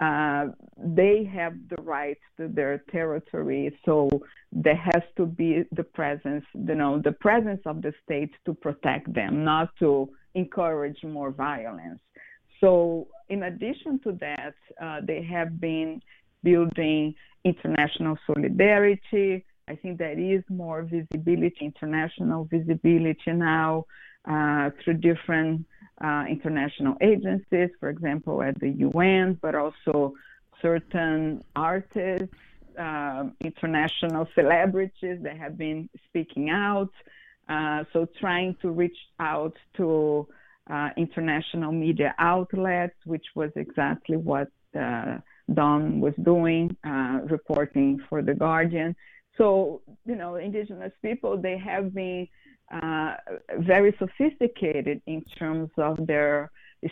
uh, 0.00 0.46
they 0.76 1.24
have 1.24 1.54
the 1.70 1.82
right 1.82 2.18
to 2.36 2.48
their 2.48 2.78
territory. 2.90 3.76
So 3.84 4.08
there 4.52 4.76
has 4.76 5.02
to 5.16 5.26
be 5.26 5.64
the 5.72 5.84
presence, 5.84 6.44
you 6.54 6.74
know, 6.74 7.00
the 7.02 7.12
presence 7.12 7.60
of 7.64 7.82
the 7.82 7.92
state 8.04 8.30
to 8.44 8.54
protect 8.54 9.12
them, 9.14 9.44
not 9.44 9.70
to 9.78 10.10
encourage 10.34 11.02
more 11.02 11.30
violence. 11.30 12.00
So 12.60 13.08
in 13.28 13.44
addition 13.44 13.98
to 14.00 14.12
that, 14.20 14.54
uh, 14.80 15.00
they 15.02 15.22
have 15.22 15.60
been 15.60 16.00
building 16.42 17.14
international 17.44 18.18
solidarity. 18.26 19.44
I 19.68 19.74
think 19.76 19.98
there 19.98 20.18
is 20.18 20.42
more 20.48 20.82
visibility, 20.82 21.56
international 21.60 22.44
visibility 22.44 23.32
now 23.32 23.84
uh, 24.28 24.70
through 24.82 24.94
different 24.94 25.64
uh, 26.02 26.24
international 26.28 26.96
agencies, 27.00 27.70
for 27.80 27.88
example, 27.88 28.42
at 28.42 28.58
the 28.60 28.70
UN, 28.70 29.38
but 29.40 29.54
also 29.54 30.14
certain 30.60 31.42
artists, 31.54 32.34
uh, 32.78 33.24
international 33.40 34.28
celebrities 34.34 35.18
that 35.22 35.36
have 35.36 35.56
been 35.56 35.88
speaking 36.08 36.50
out. 36.50 36.92
Uh, 37.48 37.84
so, 37.92 38.06
trying 38.20 38.56
to 38.60 38.70
reach 38.70 38.98
out 39.20 39.56
to 39.76 40.26
uh, 40.68 40.90
international 40.96 41.72
media 41.72 42.14
outlets, 42.18 42.96
which 43.04 43.24
was 43.34 43.50
exactly 43.54 44.16
what 44.16 44.48
uh, 44.78 45.18
Dom 45.52 46.00
was 46.00 46.14
doing, 46.22 46.76
uh, 46.84 47.20
reporting 47.30 48.00
for 48.08 48.20
The 48.20 48.34
Guardian. 48.34 48.96
So, 49.38 49.82
you 50.04 50.16
know, 50.16 50.36
indigenous 50.36 50.92
people, 51.02 51.36
they 51.36 51.58
have 51.58 51.94
been 51.94 52.26
uh, 52.72 53.14
very 53.58 53.94
sophisticated 53.98 55.00
in 55.06 55.22
terms 55.38 55.70
of 55.78 56.06
their 56.06 56.50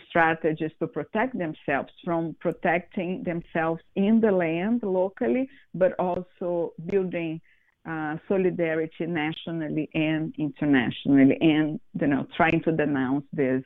strategies 0.08 0.70
to 0.78 0.86
protect 0.86 1.36
themselves 1.36 1.92
from 2.04 2.34
protecting 2.40 3.22
themselves 3.24 3.82
in 3.96 4.20
the 4.20 4.30
land 4.30 4.80
locally, 4.82 5.48
but 5.74 5.92
also 5.98 6.72
building 6.86 7.40
uh, 7.88 8.16
solidarity 8.28 9.06
nationally 9.06 9.90
and 9.94 10.34
internationally, 10.38 11.36
and 11.40 11.78
you 12.00 12.06
know 12.06 12.26
trying 12.36 12.62
to 12.62 12.72
denounce 12.72 13.24
this 13.32 13.62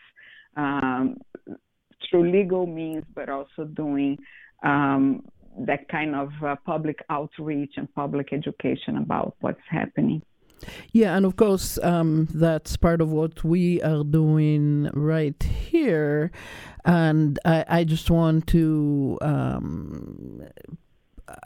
um, 0.57 1.16
through 2.11 2.31
legal 2.31 2.66
means, 2.66 3.05
but 3.14 3.29
also 3.29 3.64
doing 3.75 4.18
um, 4.64 5.23
that 5.61 5.88
kind 5.88 6.14
of 6.14 6.31
uh, 6.44 6.57
public 6.64 6.99
outreach 7.11 7.75
and 7.77 7.92
public 7.94 8.33
education 8.33 8.97
about 8.97 9.37
what's 9.40 9.61
happening. 9.68 10.23
Yeah, 10.92 11.16
and 11.16 11.25
of 11.25 11.37
course, 11.37 11.79
um, 11.83 12.29
that's 12.33 12.77
part 12.77 13.01
of 13.01 13.11
what 13.11 13.44
we 13.44 13.81
are 13.83 14.05
doing 14.05 14.90
right 14.92 15.40
here. 15.42 16.31
And 16.85 17.38
I, 17.44 17.64
I 17.68 17.85
just 17.85 18.11
want 18.11 18.47
to 18.49 19.18
um, 19.21 20.42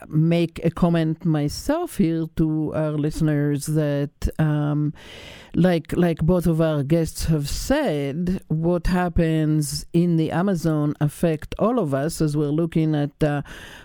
make 0.07 0.63
a 0.63 0.71
comment 0.71 1.25
myself 1.25 1.97
here 1.97 2.25
to 2.35 2.73
our 2.73 2.91
listeners 2.91 3.65
that, 3.67 4.29
um, 4.39 4.93
like 5.55 5.93
like 5.93 6.17
both 6.17 6.47
of 6.47 6.59
our 6.61 6.83
guests 6.83 7.25
have 7.25 7.47
said, 7.47 8.41
what 8.47 8.87
happens 8.87 9.85
in 9.93 10.17
the 10.17 10.31
Amazon 10.31 10.93
affect 10.99 11.53
all 11.59 11.79
of 11.79 11.93
us 11.93 12.21
as 12.21 12.35
we're 12.35 12.47
looking 12.47 12.95
at 12.95 13.23
uh, 13.23 13.41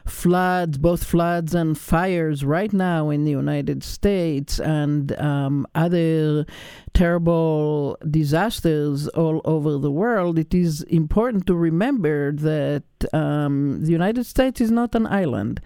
floods, 0.07 0.79
both 0.79 1.05
floods 1.05 1.55
and 1.55 1.77
fires 1.79 2.45
right 2.45 2.73
now 2.73 3.11
in 3.11 3.25
the 3.25 3.31
United 3.31 3.85
States 3.85 4.59
and 4.59 5.19
um, 5.21 5.67
other 5.75 6.47
terrible 6.95 7.97
disasters 8.11 9.07
all 9.09 9.41
over 9.45 9.79
the 9.79 9.91
world, 9.91 10.39
it 10.39 10.53
is 10.53 10.83
important 10.85 11.47
to 11.47 11.55
remember 11.55 12.33
that 12.33 12.83
um, 13.13 13.85
the 13.85 13.92
United 13.92 14.25
States 14.25 14.61
is 14.61 14.71
not 14.71 14.94
an 14.94 15.07
island. 15.07 15.61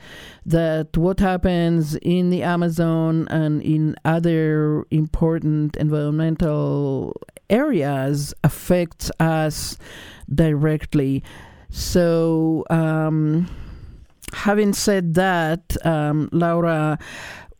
That 0.46 0.96
what 0.96 1.20
happens 1.20 1.94
in 1.96 2.30
the 2.30 2.42
Amazon 2.42 3.28
and 3.28 3.62
in 3.62 3.96
other 4.04 4.84
important 4.90 5.76
environmental 5.76 7.14
areas 7.50 8.34
affects 8.42 9.10
us 9.20 9.78
directly. 10.34 11.22
So, 11.70 12.64
um, 12.70 13.48
having 14.32 14.72
said 14.72 15.14
that, 15.14 15.76
um, 15.84 16.28
Laura, 16.32 16.98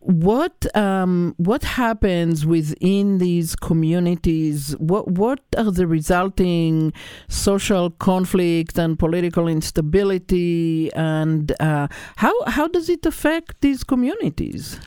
what 0.02 0.66
um, 0.76 1.34
what 1.36 1.62
happens 1.62 2.44
within 2.44 3.18
these 3.18 3.54
communities? 3.54 4.74
What 4.78 5.08
what 5.08 5.40
are 5.56 5.70
the 5.70 5.86
resulting 5.86 6.92
social 7.28 7.90
conflict 7.90 8.76
and 8.78 8.98
political 8.98 9.46
instability, 9.46 10.92
and 10.94 11.52
uh, 11.60 11.86
how 12.16 12.34
how 12.46 12.66
does 12.66 12.88
it 12.88 13.06
affect 13.06 13.60
these 13.60 13.84
communities? 13.84 14.80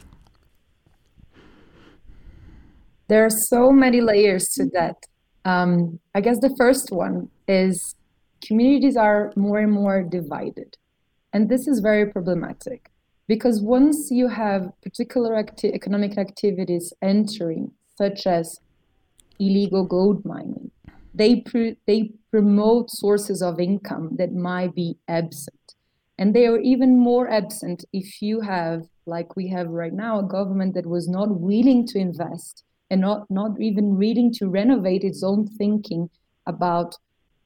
There 3.07 3.24
are 3.24 3.30
so 3.30 3.72
many 3.72 4.01
layers 4.01 4.49
to 4.55 4.66
that. 4.74 4.97
Um, 5.45 5.99
I 6.13 6.22
guess 6.22 6.39
the 6.39 6.53
first 6.57 6.91
one 6.91 7.30
is 7.47 7.95
communities 8.45 8.97
are 8.97 9.32
more 9.38 9.59
and 9.59 9.72
more 9.72 10.03
divided, 10.03 10.76
and 11.32 11.47
this 11.47 11.68
is 11.68 11.80
very 11.80 12.11
problematic 12.11 12.91
because 13.28 13.62
once 13.62 14.12
you 14.12 14.28
have 14.28 14.70
particular 14.82 15.36
acti- 15.36 15.74
economic 15.74 16.18
activities 16.18 16.94
entering, 17.02 17.72
such 17.98 18.28
as 18.28 18.60
illegal 19.40 19.84
gold 19.86 20.24
mining, 20.26 20.72
they 21.14 21.42
pr- 21.42 21.78
they 21.88 22.12
promote 22.30 22.92
sources 22.92 23.42
of 23.42 23.60
income 23.60 24.10
that 24.18 24.34
might 24.34 24.76
be 24.76 24.98
absent, 25.08 25.76
and 26.18 26.34
they 26.34 26.46
are 26.46 26.60
even 26.60 27.00
more 27.00 27.30
absent 27.30 27.86
if 27.94 28.22
you 28.22 28.42
have, 28.42 28.84
like 29.06 29.36
we 29.36 29.48
have 29.48 29.70
right 29.70 29.94
now, 29.94 30.20
a 30.20 30.24
government 30.24 30.74
that 30.76 30.86
was 30.86 31.08
not 31.08 31.40
willing 31.40 31.88
to 31.88 31.98
invest 31.98 32.64
and 32.90 33.02
not 33.02 33.30
not 33.30 33.60
even 33.60 33.98
willing 33.98 34.32
to 34.34 34.50
renovate 34.50 35.04
its 35.04 35.24
own 35.24 35.48
thinking 35.48 36.10
about 36.46 36.96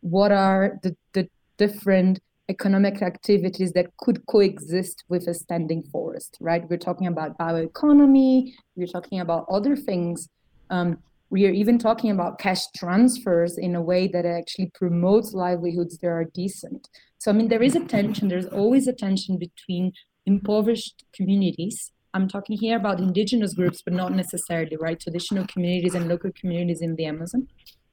what 0.01 0.31
are 0.31 0.79
the, 0.83 0.95
the 1.13 1.29
different 1.57 2.19
economic 2.49 3.01
activities 3.01 3.71
that 3.73 3.95
could 3.97 4.25
coexist 4.25 5.03
with 5.07 5.27
a 5.27 5.33
standing 5.33 5.83
forest, 5.83 6.37
right? 6.41 6.67
We're 6.69 6.77
talking 6.77 7.07
about 7.07 7.37
bioeconomy, 7.37 8.53
we're 8.75 8.87
talking 8.87 9.19
about 9.19 9.45
other 9.49 9.75
things. 9.75 10.27
Um, 10.69 10.97
we 11.29 11.45
are 11.45 11.51
even 11.51 11.77
talking 11.77 12.09
about 12.09 12.39
cash 12.39 12.63
transfers 12.75 13.57
in 13.57 13.75
a 13.75 13.81
way 13.81 14.07
that 14.07 14.25
actually 14.25 14.71
promotes 14.73 15.33
livelihoods 15.33 15.99
that 15.99 16.07
are 16.07 16.25
decent. 16.25 16.89
So, 17.19 17.29
I 17.29 17.35
mean, 17.35 17.49
there 17.49 17.61
is 17.61 17.75
a 17.75 17.85
tension, 17.85 18.27
there's 18.27 18.47
always 18.47 18.87
a 18.87 18.93
tension 18.93 19.37
between 19.37 19.93
impoverished 20.25 21.05
communities. 21.13 21.91
I'm 22.15 22.27
talking 22.27 22.57
here 22.57 22.77
about 22.77 22.99
indigenous 22.99 23.53
groups, 23.53 23.83
but 23.83 23.93
not 23.93 24.13
necessarily, 24.13 24.75
right? 24.77 24.99
Traditional 24.99 25.45
communities 25.45 25.93
and 25.93 26.07
local 26.07 26.31
communities 26.31 26.81
in 26.81 26.95
the 26.95 27.05
Amazon. 27.05 27.47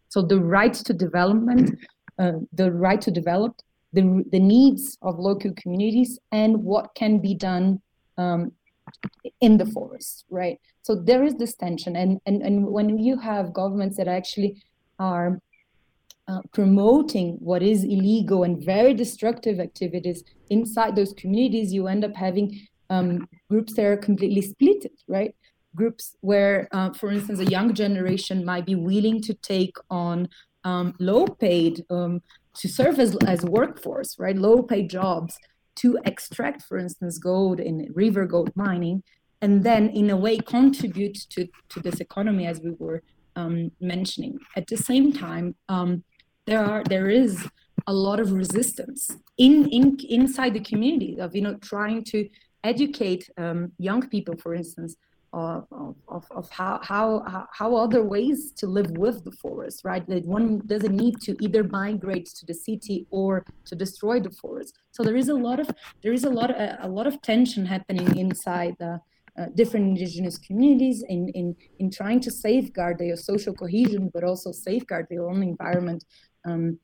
So, 0.09 0.23
the 0.23 0.41
right 0.41 0.73
to 0.73 0.95
development, 0.95 1.79
uh, 2.19 2.33
the 2.53 2.73
right 2.73 3.01
to 3.03 3.11
develop 3.11 3.61
the, 3.97 4.05
the 4.31 4.39
needs 4.39 4.99
of 5.03 5.19
local 5.19 5.53
communities 5.63 6.19
and 6.31 6.53
what 6.71 6.95
can 6.95 7.19
be 7.19 7.35
done 7.35 7.81
um, 8.19 8.53
in 9.41 9.57
the 9.57 9.67
forest, 9.67 10.25
right? 10.31 10.59
So 10.83 10.95
there 10.95 11.25
is 11.25 11.35
this 11.35 11.55
tension, 11.65 11.97
and 11.97 12.21
and 12.27 12.43
and 12.43 12.57
when 12.77 12.89
you 13.07 13.15
have 13.19 13.53
governments 13.53 13.97
that 13.97 14.09
actually 14.21 14.63
are 14.99 15.41
uh, 16.29 16.43
promoting 16.53 17.29
what 17.49 17.63
is 17.63 17.83
illegal 17.85 18.45
and 18.45 18.65
very 18.75 18.95
destructive 18.95 19.59
activities 19.69 20.23
inside 20.51 20.95
those 20.95 21.13
communities, 21.13 21.73
you 21.73 21.89
end 21.89 22.05
up 22.05 22.15
having 22.15 22.49
um, 22.91 23.29
groups 23.51 23.75
that 23.75 23.85
are 23.85 23.97
completely 23.97 24.43
split, 24.43 24.87
right? 25.09 25.35
Groups 25.75 26.17
where, 26.21 26.69
uh, 26.73 26.91
for 26.93 27.09
instance, 27.11 27.41
a 27.41 27.53
young 27.57 27.75
generation 27.75 28.45
might 28.45 28.67
be 28.67 28.75
willing 28.75 29.21
to 29.23 29.35
take 29.35 29.77
on 29.91 30.29
um, 30.65 30.95
low-paid 30.99 31.85
um, 31.91 32.23
to 32.59 32.69
serve 32.69 32.99
as, 32.99 33.17
as 33.27 33.43
workforce, 33.43 34.19
right? 34.19 34.37
Low 34.37 34.63
paid 34.63 34.91
jobs 34.91 35.37
to 35.77 35.99
extract, 36.05 36.63
for 36.63 36.79
instance, 36.79 37.19
gold 37.19 37.61
in 37.61 37.91
river 37.95 38.25
gold 38.27 38.51
mining, 38.57 39.03
and 39.43 39.63
then 39.63 39.89
in 39.91 40.11
a 40.11 40.17
way 40.17 40.39
contribute 40.39 41.19
to, 41.31 41.47
to 41.69 41.81
this 41.81 42.01
economy 42.01 42.47
as 42.47 42.61
we 42.61 42.71
were 42.79 43.03
um, 43.37 43.71
mentioning. 43.81 44.39
At 44.57 44.67
the 44.67 44.77
same 44.77 45.13
time, 45.13 45.55
um, 45.69 46.03
there 46.47 46.65
are 46.65 46.83
there 46.85 47.11
is 47.11 47.47
a 47.87 47.93
lot 47.93 48.19
of 48.19 48.33
resistance 48.33 49.17
in, 49.37 49.69
in 49.69 49.99
inside 50.09 50.55
the 50.55 50.61
community 50.61 51.19
of 51.21 51.37
you 51.37 51.43
know 51.43 51.57
trying 51.57 52.03
to 52.05 52.29
educate 52.65 53.29
um, 53.37 53.73
young 53.79 54.09
people, 54.09 54.35
for 54.37 54.55
instance, 54.55 54.97
of, 55.33 55.67
of, 56.09 56.25
of 56.31 56.51
how, 56.51 56.81
how, 56.83 57.47
how 57.53 57.77
other 57.77 58.03
ways 58.03 58.53
to 58.53 58.67
live 58.67 58.91
with 58.93 59.25
the 59.25 59.33
forest, 59.33 59.83
right? 59.85 60.07
That 60.09 60.25
one 60.25 60.63
doesn't 60.67 60.97
need 60.97 61.21
to 61.23 61.37
either 61.41 61.65
migrate 61.65 62.27
to 62.27 62.47
the 62.47 62.55
city 62.55 63.07
or 63.11 63.45
to 63.67 63.75
destroy 63.75 64.21
the 64.21 64.31
forest. 64.31 64.79
So 64.93 65.03
there 65.03 65.17
is 65.17 65.29
a 65.29 65.35
lot 65.35 65.61
of 65.61 65.69
there 66.03 66.13
is 66.13 66.25
a 66.25 66.31
lot 66.31 66.51
a, 66.51 66.89
lot 66.89 67.07
of 67.07 67.21
tension 67.23 67.67
happening 67.67 68.17
inside 68.17 68.77
the 68.79 69.01
uh, 69.39 69.47
different 69.55 69.87
indigenous 69.89 70.39
communities 70.39 71.05
in, 71.09 71.29
in 71.31 71.55
in 71.79 71.91
trying 71.91 72.21
to 72.21 72.31
safeguard 72.31 72.99
their 72.99 73.17
social 73.17 73.53
cohesion, 73.53 74.11
but 74.15 74.25
also 74.25 74.53
safeguard 74.53 75.07
their 75.11 75.29
own 75.29 75.43
environment. 75.43 76.05
Um, 76.47 76.79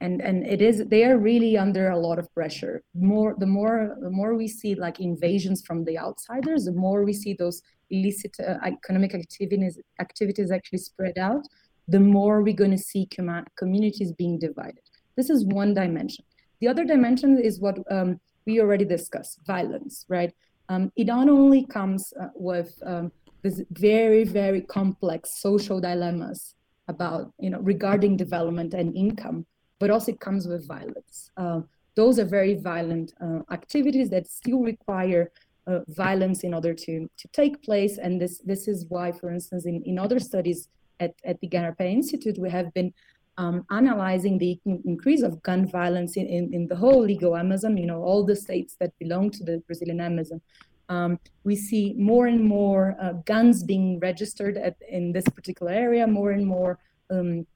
and 0.00 0.20
and 0.20 0.46
it 0.46 0.60
is 0.60 0.84
they 0.88 1.04
are 1.04 1.18
really 1.18 1.56
under 1.56 1.88
a 1.90 1.98
lot 1.98 2.18
of 2.18 2.32
pressure 2.34 2.82
more 2.94 3.34
the 3.38 3.46
more 3.46 3.96
the 4.00 4.10
more 4.10 4.34
we 4.34 4.46
see 4.46 4.74
like 4.74 5.00
invasions 5.00 5.62
from 5.66 5.84
the 5.84 5.98
outsiders 5.98 6.66
the 6.66 6.72
more 6.72 7.02
we 7.02 7.14
see 7.14 7.32
those 7.32 7.62
illicit 7.90 8.34
uh, 8.40 8.58
economic 8.64 9.14
activities 9.14 9.78
activities 10.00 10.50
actually 10.50 10.78
spread 10.78 11.18
out 11.18 11.44
the 11.88 12.00
more 12.00 12.42
we're 12.42 12.54
going 12.54 12.70
to 12.70 12.78
see 12.78 13.06
com- 13.06 13.46
communities 13.56 14.12
being 14.12 14.38
divided. 14.38 14.80
This 15.16 15.30
is 15.30 15.44
one 15.44 15.72
dimension. 15.72 16.24
The 16.60 16.68
other 16.68 16.84
dimension 16.84 17.38
is 17.38 17.60
what 17.60 17.78
um, 17.90 18.20
we 18.46 18.60
already 18.60 18.84
discussed 18.84 19.40
violence 19.46 20.04
right? 20.08 20.32
Um, 20.68 20.90
it 20.96 21.06
not 21.06 21.28
only 21.28 21.64
comes 21.66 22.12
uh, 22.20 22.28
with 22.34 22.74
um, 22.84 23.12
this 23.42 23.62
very 23.70 24.24
very 24.24 24.62
complex 24.62 25.40
social 25.40 25.80
dilemmas 25.80 26.54
about 26.88 27.32
you 27.38 27.50
know 27.50 27.60
regarding 27.60 28.16
development 28.16 28.74
and 28.74 28.96
income 28.96 29.46
but 29.78 29.90
also 29.90 30.12
it 30.12 30.20
comes 30.20 30.46
with 30.48 30.66
violence. 30.66 31.30
Uh, 31.36 31.60
those 31.94 32.18
are 32.18 32.24
very 32.24 32.54
violent 32.54 33.12
uh, 33.22 33.40
activities 33.50 34.10
that 34.10 34.26
still 34.26 34.60
require 34.60 35.30
uh, 35.66 35.80
violence 35.88 36.44
in 36.44 36.54
order 36.54 36.74
to, 36.74 37.08
to 37.16 37.28
take 37.32 37.62
place. 37.62 37.98
And 37.98 38.20
this, 38.20 38.38
this 38.44 38.68
is 38.68 38.86
why, 38.88 39.12
for 39.12 39.30
instance, 39.30 39.66
in, 39.66 39.82
in 39.84 39.98
other 39.98 40.18
studies 40.18 40.68
at, 41.00 41.14
at 41.24 41.40
the 41.40 41.48
Igarapé 41.48 41.92
Institute, 41.92 42.38
we 42.38 42.50
have 42.50 42.72
been 42.74 42.92
um, 43.38 43.66
analyzing 43.70 44.38
the 44.38 44.58
increase 44.64 45.22
of 45.22 45.42
gun 45.42 45.66
violence 45.66 46.16
in, 46.16 46.26
in, 46.26 46.54
in, 46.54 46.66
the 46.68 46.76
whole 46.76 47.02
legal 47.02 47.36
Amazon, 47.36 47.76
you 47.76 47.86
know, 47.86 48.02
all 48.02 48.24
the 48.24 48.34
states 48.34 48.76
that 48.80 48.98
belong 48.98 49.30
to 49.30 49.44
the 49.44 49.62
Brazilian 49.66 50.00
Amazon. 50.00 50.40
Um, 50.88 51.18
we 51.44 51.56
see 51.56 51.94
more 51.98 52.28
and 52.28 52.42
more 52.42 52.96
uh, 53.00 53.12
guns 53.26 53.62
being 53.62 53.98
registered 54.00 54.56
at, 54.56 54.76
in 54.88 55.12
this 55.12 55.28
particular 55.28 55.72
area, 55.72 56.06
more 56.06 56.30
and 56.30 56.46
more 56.46 56.78
um, 57.10 57.46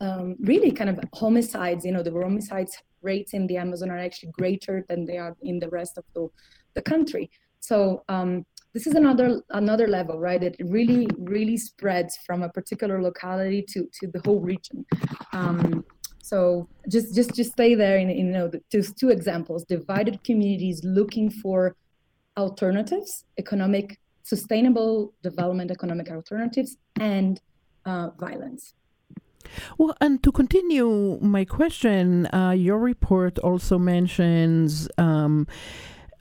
um, 0.00 0.36
really 0.40 0.70
kind 0.70 0.90
of 0.90 0.98
homicides, 1.14 1.84
you 1.84 1.92
know, 1.92 2.02
the 2.02 2.10
homicides 2.10 2.76
rates 3.00 3.34
in 3.34 3.46
the 3.46 3.56
Amazon 3.56 3.90
are 3.90 3.98
actually 3.98 4.32
greater 4.32 4.84
than 4.88 5.04
they 5.04 5.18
are 5.18 5.36
in 5.42 5.58
the 5.58 5.68
rest 5.68 5.98
of 5.98 6.04
the, 6.14 6.28
the 6.74 6.82
country. 6.82 7.30
So 7.64 8.04
um, 8.10 8.44
this 8.74 8.86
is 8.86 8.94
another 8.94 9.40
another 9.50 9.86
level, 9.88 10.18
right? 10.18 10.42
It 10.42 10.56
really 10.60 11.08
really 11.18 11.56
spreads 11.56 12.18
from 12.26 12.42
a 12.42 12.50
particular 12.50 13.00
locality 13.00 13.62
to 13.72 13.88
to 14.00 14.06
the 14.08 14.20
whole 14.24 14.40
region. 14.40 14.84
Um, 15.32 15.84
so 16.22 16.68
just 16.90 17.14
just 17.14 17.34
just 17.34 17.52
stay 17.52 17.74
there 17.74 17.96
in, 17.96 18.10
in 18.10 18.26
you 18.26 18.32
know 18.32 18.50
those 18.70 18.92
two 18.92 19.08
examples: 19.08 19.64
divided 19.64 20.22
communities 20.24 20.84
looking 20.84 21.30
for 21.30 21.74
alternatives, 22.36 23.24
economic 23.38 23.98
sustainable 24.24 25.14
development, 25.22 25.70
economic 25.70 26.10
alternatives, 26.10 26.76
and 27.00 27.40
uh, 27.86 28.10
violence. 28.18 28.74
Well, 29.78 29.94
and 30.00 30.22
to 30.22 30.32
continue 30.32 31.18
my 31.20 31.44
question, 31.44 32.26
uh, 32.26 32.50
your 32.50 32.78
report 32.78 33.38
also 33.38 33.78
mentions 33.78 34.88
um, 34.98 35.46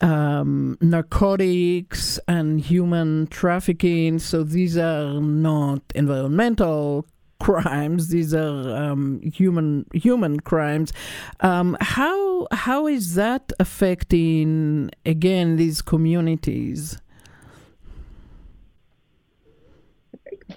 um, 0.03 0.77
narcotics 0.81 2.19
and 2.27 2.59
human 2.59 3.27
trafficking. 3.27 4.19
So 4.19 4.43
these 4.43 4.77
are 4.77 5.19
not 5.19 5.81
environmental 5.95 7.07
crimes; 7.39 8.09
these 8.09 8.33
are 8.33 8.75
um, 8.75 9.21
human 9.21 9.85
human 9.93 10.41
crimes. 10.41 10.91
Um, 11.39 11.77
how 11.79 12.47
how 12.51 12.87
is 12.87 13.15
that 13.15 13.51
affecting 13.59 14.91
again 15.05 15.55
these 15.55 15.81
communities? 15.81 16.99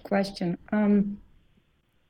Question. 0.02 0.58
Um, 0.72 1.18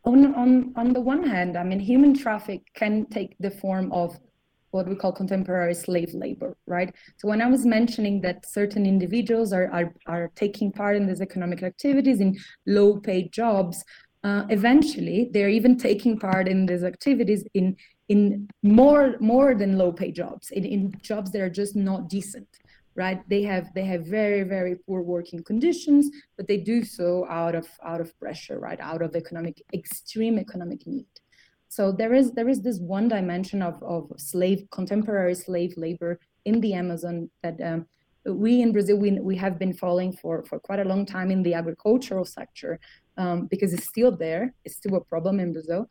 on, 0.04 0.34
on, 0.34 0.72
on 0.76 0.92
the 0.92 1.00
one 1.00 1.24
hand, 1.24 1.56
I 1.56 1.64
mean, 1.64 1.80
human 1.80 2.14
traffic 2.14 2.62
can 2.74 3.06
take 3.06 3.36
the 3.40 3.50
form 3.50 3.90
of 3.92 4.18
what 4.76 4.88
we 4.88 4.96
call 5.02 5.12
contemporary 5.22 5.74
slave 5.74 6.12
labor, 6.24 6.50
right? 6.66 6.90
So 7.18 7.24
when 7.30 7.40
I 7.46 7.48
was 7.54 7.62
mentioning 7.78 8.16
that 8.26 8.38
certain 8.58 8.84
individuals 8.94 9.52
are, 9.58 9.68
are, 9.78 9.88
are 10.14 10.30
taking 10.44 10.68
part 10.80 10.94
in 10.96 11.06
these 11.06 11.22
economic 11.28 11.62
activities 11.62 12.20
in 12.20 12.30
low 12.66 12.90
paid 13.08 13.26
jobs, 13.32 13.76
uh, 14.22 14.44
eventually 14.58 15.30
they're 15.32 15.56
even 15.60 15.74
taking 15.88 16.14
part 16.18 16.46
in 16.54 16.66
these 16.66 16.84
activities 16.84 17.42
in, 17.54 17.66
in 18.08 18.48
more, 18.62 19.16
more 19.32 19.54
than 19.54 19.78
low 19.82 19.92
paid 19.92 20.14
jobs, 20.14 20.50
in, 20.50 20.64
in 20.64 20.80
jobs 21.02 21.28
that 21.32 21.40
are 21.40 21.54
just 21.62 21.74
not 21.74 22.08
decent. 22.08 22.48
right? 22.96 23.20
They 23.28 23.42
have 23.42 23.72
they 23.74 23.84
have 23.84 24.02
very 24.06 24.42
very 24.42 24.74
poor 24.86 25.02
working 25.02 25.42
conditions, 25.44 26.10
but 26.36 26.48
they 26.48 26.56
do 26.72 26.82
so 26.82 27.26
out 27.28 27.54
of 27.54 27.66
out 27.84 28.00
of 28.00 28.18
pressure, 28.18 28.58
right? 28.58 28.80
Out 28.80 29.02
of 29.02 29.14
economic 29.14 29.62
extreme 29.72 30.38
economic 30.38 30.86
need. 30.86 31.06
So 31.68 31.92
there 31.92 32.14
is 32.14 32.32
there 32.32 32.48
is 32.48 32.62
this 32.62 32.78
one 32.78 33.08
dimension 33.08 33.62
of 33.62 33.82
of 33.82 34.10
slave 34.16 34.66
contemporary 34.70 35.34
slave 35.34 35.74
labor 35.76 36.18
in 36.44 36.60
the 36.60 36.74
Amazon 36.74 37.30
that 37.42 37.60
um, 37.60 37.86
we 38.24 38.62
in 38.62 38.72
Brazil 38.72 38.98
we, 38.98 39.12
we 39.12 39.36
have 39.36 39.58
been 39.58 39.74
following 39.74 40.12
for 40.12 40.44
for 40.44 40.58
quite 40.58 40.80
a 40.80 40.84
long 40.84 41.06
time 41.06 41.30
in 41.30 41.42
the 41.42 41.54
agricultural 41.54 42.24
sector 42.24 42.80
um, 43.16 43.46
because 43.46 43.72
it's 43.72 43.88
still 43.88 44.14
there. 44.16 44.54
It's 44.64 44.76
still 44.76 44.96
a 44.96 45.04
problem 45.04 45.40
in 45.40 45.52
Brazil. 45.52 45.88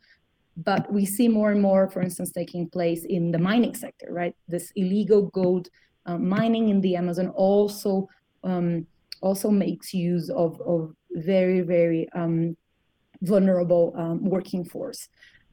But 0.56 0.90
we 0.90 1.04
see 1.04 1.28
more 1.28 1.50
and 1.50 1.60
more, 1.60 1.90
for 1.90 2.00
instance, 2.00 2.32
taking 2.32 2.70
place 2.70 3.04
in 3.04 3.30
the 3.30 3.38
mining 3.38 3.74
sector, 3.74 4.08
right? 4.10 4.34
This 4.48 4.72
illegal 4.74 5.26
gold 5.26 5.68
uh, 6.06 6.16
mining 6.16 6.70
in 6.70 6.80
the 6.80 6.96
Amazon 6.96 7.28
also 7.28 8.08
um, 8.42 8.86
also 9.20 9.50
makes 9.50 9.92
use 9.92 10.30
of, 10.30 10.60
of 10.60 10.94
very, 11.10 11.60
very 11.60 12.08
um, 12.12 12.56
vulnerable 13.22 13.92
um, 13.96 14.24
working 14.24 14.64
force. 14.64 15.08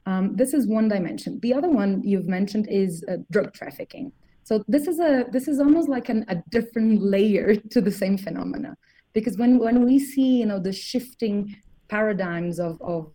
Um, 0.06 0.36
this 0.36 0.54
is 0.54 0.68
one 0.68 0.88
dimension. 0.90 1.40
The 1.42 1.54
other 1.54 1.70
one 1.70 2.02
you've 2.04 2.28
mentioned 2.28 2.68
is 2.70 3.04
uh, 3.08 3.18
drug 3.32 3.54
trafficking. 3.54 4.12
So 4.44 4.64
this 4.68 4.88
is 4.88 5.00
a 5.00 5.26
this 5.32 5.48
is 5.48 5.60
almost 5.60 5.88
like 5.88 6.10
an, 6.10 6.26
a 6.28 6.36
different 6.50 7.02
layer 7.02 7.56
to 7.74 7.82
the 7.82 7.92
same 7.92 8.18
phenomena, 8.18 8.76
because 9.14 9.38
when 9.38 9.58
when 9.60 9.86
we 9.86 10.00
see 10.00 10.40
you 10.40 10.46
know 10.46 10.60
the 10.60 10.74
shifting 10.74 11.56
paradigms 11.88 12.60
of, 12.60 12.82
of 12.82 13.12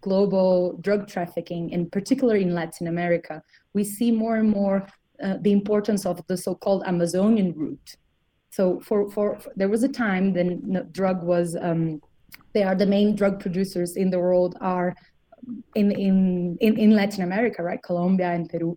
global 0.00 0.78
drug 0.80 1.08
trafficking, 1.08 1.70
in 1.70 1.90
particular 1.90 2.36
in 2.36 2.54
Latin 2.54 2.86
America, 2.86 3.42
we 3.72 3.82
see 3.82 4.10
more 4.10 4.36
and 4.36 4.50
more 4.50 4.86
uh, 5.22 5.36
the 5.40 5.52
importance 5.52 6.04
of 6.04 6.24
the 6.26 6.36
so-called 6.36 6.82
Amazonian 6.86 7.52
route. 7.56 7.96
So 8.50 8.80
for, 8.80 9.10
for, 9.10 9.38
for 9.40 9.50
there 9.56 9.68
was 9.68 9.82
a 9.82 9.88
time 9.88 10.32
when 10.34 10.88
drug 10.92 11.22
was 11.22 11.56
um, 11.60 12.00
they 12.52 12.62
are 12.62 12.74
the 12.74 12.86
main 12.86 13.16
drug 13.16 13.40
producers 13.40 13.96
in 13.96 14.10
the 14.10 14.18
world 14.18 14.56
are 14.60 14.94
in 15.74 15.90
in 15.92 16.56
in, 16.60 16.78
in 16.78 16.90
Latin 16.90 17.22
America, 17.22 17.62
right? 17.62 17.82
Colombia 17.82 18.30
and 18.32 18.48
Peru. 18.48 18.76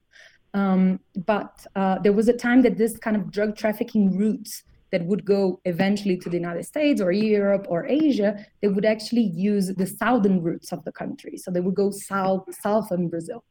Um, 0.54 1.00
but 1.26 1.66
uh, 1.76 2.00
there 2.00 2.14
was 2.14 2.28
a 2.28 2.34
time 2.34 2.62
that 2.64 2.78
this 2.78 2.98
kind 2.98 3.16
of 3.16 3.32
drug 3.32 3.56
trafficking 3.56 4.18
routes 4.18 4.64
that 4.92 5.06
would 5.06 5.26
go 5.26 5.60
eventually 5.66 6.18
to 6.18 6.30
the 6.30 6.38
United 6.38 6.64
States 6.64 7.02
or 7.02 7.12
Europe 7.12 7.66
or 7.70 7.86
Asia, 7.86 8.46
they 8.62 8.70
would 8.70 8.86
actually 8.86 9.30
use 9.36 9.68
the 9.68 9.86
southern 9.86 10.42
routes 10.42 10.72
of 10.72 10.84
the 10.86 10.92
country. 10.92 11.38
So 11.38 11.52
they 11.52 11.60
would 11.60 11.76
go 11.76 11.92
south, 11.92 12.46
south 12.62 12.92
in 12.92 13.10
Brazil. 13.10 13.44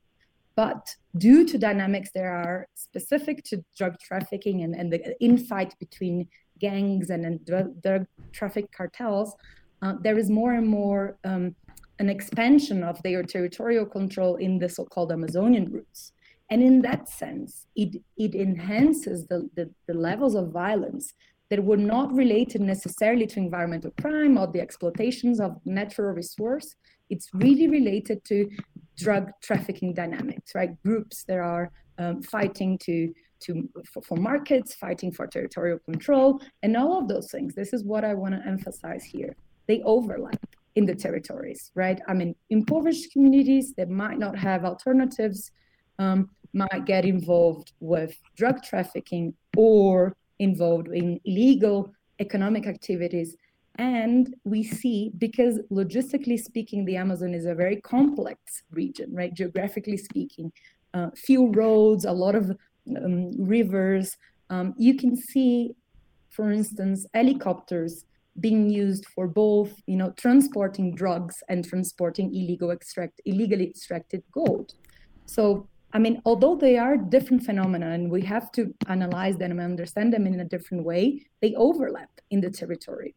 But 0.57 0.97
due 1.19 1.47
to 1.47 1.59
dynamics 1.59 2.11
that 2.15 2.25
are 2.25 2.67
specific 2.75 3.45
to 3.45 3.63
drug 3.77 3.99
trafficking 4.01 4.63
and, 4.63 4.75
and 4.75 4.91
the 4.91 5.15
infight 5.21 5.79
between 5.79 6.29
gangs 6.59 7.11
and, 7.11 7.27
and 7.27 7.45
drug, 7.45 7.83
drug 7.83 8.07
traffic 8.33 8.73
cartels, 8.73 9.37
uh, 9.83 9.95
there 10.01 10.19
is 10.19 10.31
more 10.31 10.55
and 10.55 10.67
more 10.67 11.19
um, 11.25 11.55
an 11.99 12.09
expansion 12.09 12.83
of 12.83 13.03
their 13.03 13.23
territorial 13.23 13.87
control 13.87 14.37
in 14.37 14.59
the 14.59 14.69
so-called 14.69 15.13
Amazonian 15.13 15.71
routes. 15.71 16.13
And 16.51 16.63
in 16.63 16.83
that 16.83 17.09
sense, 17.09 17.67
it, 17.75 18.03
it 18.17 18.35
enhances 18.35 19.27
the, 19.27 19.49
the, 19.57 19.71
the 19.89 19.95
levels 19.95 20.35
of 20.35 20.53
violence 20.53 21.13
that 21.51 21.63
were 21.63 21.77
not 21.77 22.13
related 22.13 22.61
necessarily 22.61 23.27
to 23.27 23.39
environmental 23.39 23.93
crime 24.01 24.37
or 24.37 24.47
the 24.47 24.61
exploitations 24.61 25.41
of 25.41 25.57
natural 25.65 26.13
resource. 26.13 26.75
It's 27.09 27.29
really 27.33 27.69
related 27.69 28.25
to 28.25 28.49
drug 28.97 29.31
trafficking 29.43 29.95
dynamics, 29.95 30.55
right? 30.55 30.71
Groups 30.83 31.25
that 31.25 31.39
are 31.39 31.71
um, 31.99 32.23
fighting 32.23 32.79
to 32.79 33.13
to 33.39 33.69
for, 33.93 34.03
for, 34.03 34.17
markets, 34.17 34.75
fighting 34.75 35.13
for 35.13 35.27
territorial 35.27 35.79
control, 35.81 36.41
and 36.63 36.75
all 36.75 36.99
of 36.99 37.07
those 37.07 37.31
things. 37.31 37.55
This 37.55 37.75
is 37.75 37.85
what 37.85 38.03
I 38.03 38.15
want 38.15 38.35
to 38.35 38.49
emphasize 38.49 39.05
here. 39.05 39.37
They 39.69 39.83
overlap 39.83 40.56
in 40.77 40.85
the 40.85 40.95
territories, 40.95 41.73
right? 41.75 42.01
I 42.07 42.15
mean, 42.15 42.35
impoverished 42.51 43.11
communities 43.13 43.75
that 43.75 43.89
might 43.89 44.19
not 44.19 44.39
have 44.39 44.65
alternatives 44.65 45.51
um, 45.99 46.31
might 46.53 46.85
get 46.85 47.05
involved 47.05 47.73
with 47.81 48.17
drug 48.37 48.63
trafficking 48.63 49.35
or 49.57 50.15
involved 50.39 50.89
in 50.89 51.19
illegal 51.25 51.93
economic 52.21 52.67
activities. 52.67 53.37
And 53.79 54.35
we 54.45 54.63
see, 54.63 55.13
because 55.19 55.61
logistically 55.71 56.39
speaking, 56.39 56.85
the 56.85 56.97
Amazon 56.97 57.35
is 57.35 57.47
a 57.47 57.55
very 57.55 57.77
complex 57.77 58.63
region, 58.71 59.15
right? 59.15 59.33
Geographically 59.33 59.97
speaking, 59.97 60.53
uh, 60.95 61.11
few 61.15 61.49
roads, 61.53 62.05
a 62.05 62.13
lot 62.13 62.35
of 62.35 62.57
um, 62.97 63.33
rivers. 63.39 64.17
Um, 64.51 64.75
you 64.79 64.97
can 64.97 65.17
see, 65.17 65.75
for 66.31 66.51
instance, 66.51 67.07
helicopters 67.13 68.05
being 68.41 68.71
used 68.71 69.07
for 69.07 69.27
both, 69.27 69.81
you 69.87 69.97
know, 69.97 70.11
transporting 70.17 70.95
drugs 70.95 71.43
and 71.49 71.65
transporting 71.65 72.35
illegal 72.35 72.71
extract, 72.71 73.21
illegally 73.25 73.69
extracted 73.69 74.23
gold. 74.33 74.75
So 75.27 75.69
I 75.93 75.99
mean, 75.99 76.21
although 76.27 76.57
they 76.57 76.77
are 76.77 76.99
different 76.99 77.45
phenomena 77.45 77.91
and 77.91 78.11
we 78.11 78.21
have 78.23 78.53
to 78.53 78.75
analyze 78.87 79.39
them 79.39 79.53
and 79.53 79.61
understand 79.61 80.13
them 80.13 80.27
in 80.27 80.41
a 80.41 80.45
different 80.45 80.85
way, 80.85 81.25
they 81.41 81.55
overlap 81.55 82.11
in 82.31 82.41
the 82.43 82.51
territory. 82.51 83.15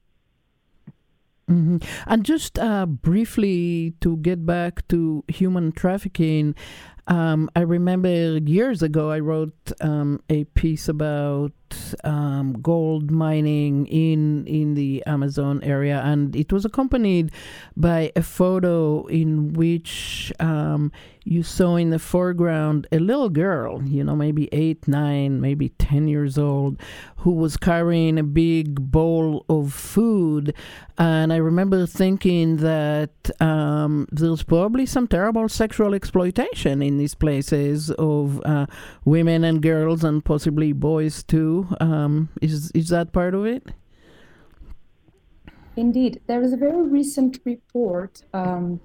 Mm-hmm. 1.50 1.78
And 2.06 2.24
just 2.24 2.60
uh, 2.60 2.86
briefly 2.86 3.96
to 4.02 4.18
get 4.18 4.46
back 4.46 4.88
to 4.90 5.26
human 5.28 5.72
trafficking, 5.72 6.56
um, 7.08 7.50
I 7.56 7.62
remember 7.62 8.38
years 8.38 8.84
ago 8.84 9.10
I 9.10 9.20
wrote 9.20 9.72
um, 9.82 10.22
a 10.30 10.44
piece 10.44 10.88
about 10.88 11.52
um, 12.04 12.54
gold 12.62 13.12
mining 13.12 13.88
in 13.88 14.46
in 14.48 14.76
the 14.76 15.04
Amazon 15.06 15.62
area, 15.64 16.02
and 16.04 16.36
it 16.36 16.52
was 16.52 16.66
accompanied 16.66 17.32
by 17.76 18.12
a 18.16 18.24
photo 18.24 19.06
in 19.08 19.54
which 19.54 20.32
um, 20.40 20.92
you 21.30 21.44
saw 21.44 21.76
in 21.76 21.90
the 21.92 22.00
foreground 22.00 22.88
a 22.92 22.98
little 22.98 23.30
girl, 23.30 23.84
you 23.84 24.04
know, 24.04 24.16
maybe 24.16 24.50
eight, 24.52 24.88
nine, 24.88 25.40
maybe 25.40 25.70
10 25.70 26.08
years 26.08 26.40
old, 26.40 26.82
who 27.18 27.32
was 27.32 27.56
carrying 27.56 28.18
a 28.18 28.24
big 28.24 28.92
bowl 28.92 29.46
of 29.48 29.72
food. 29.72 30.56
And 30.98 31.32
I 31.32 31.38
remember 31.38 31.86
thinking 31.86 32.58
that 32.58 33.12
um, 33.40 34.08
there's 34.12 34.42
probably 34.42 34.86
some 34.86 35.08
terrible 35.08 35.48
sexual 35.50 35.94
exploitation 35.94 36.82
in 36.82 36.98
these 36.98 37.14
places 37.16 37.92
of 37.92 38.42
uh, 38.44 38.66
women 39.06 39.44
and 39.44 39.62
girls 39.62 40.04
and 40.04 40.24
possibly 40.26 40.74
boys 40.74 41.22
too. 41.22 41.59
Um, 41.80 42.30
is, 42.42 42.72
is 42.72 42.90
that 42.90 43.12
part 43.12 43.34
of 43.34 43.46
it? 43.46 43.64
Indeed. 45.76 46.22
There 46.28 46.42
is 46.42 46.54
a 46.54 46.58
very 46.58 46.82
recent 46.82 47.40
report. 47.46 48.24
Um, 48.34 48.82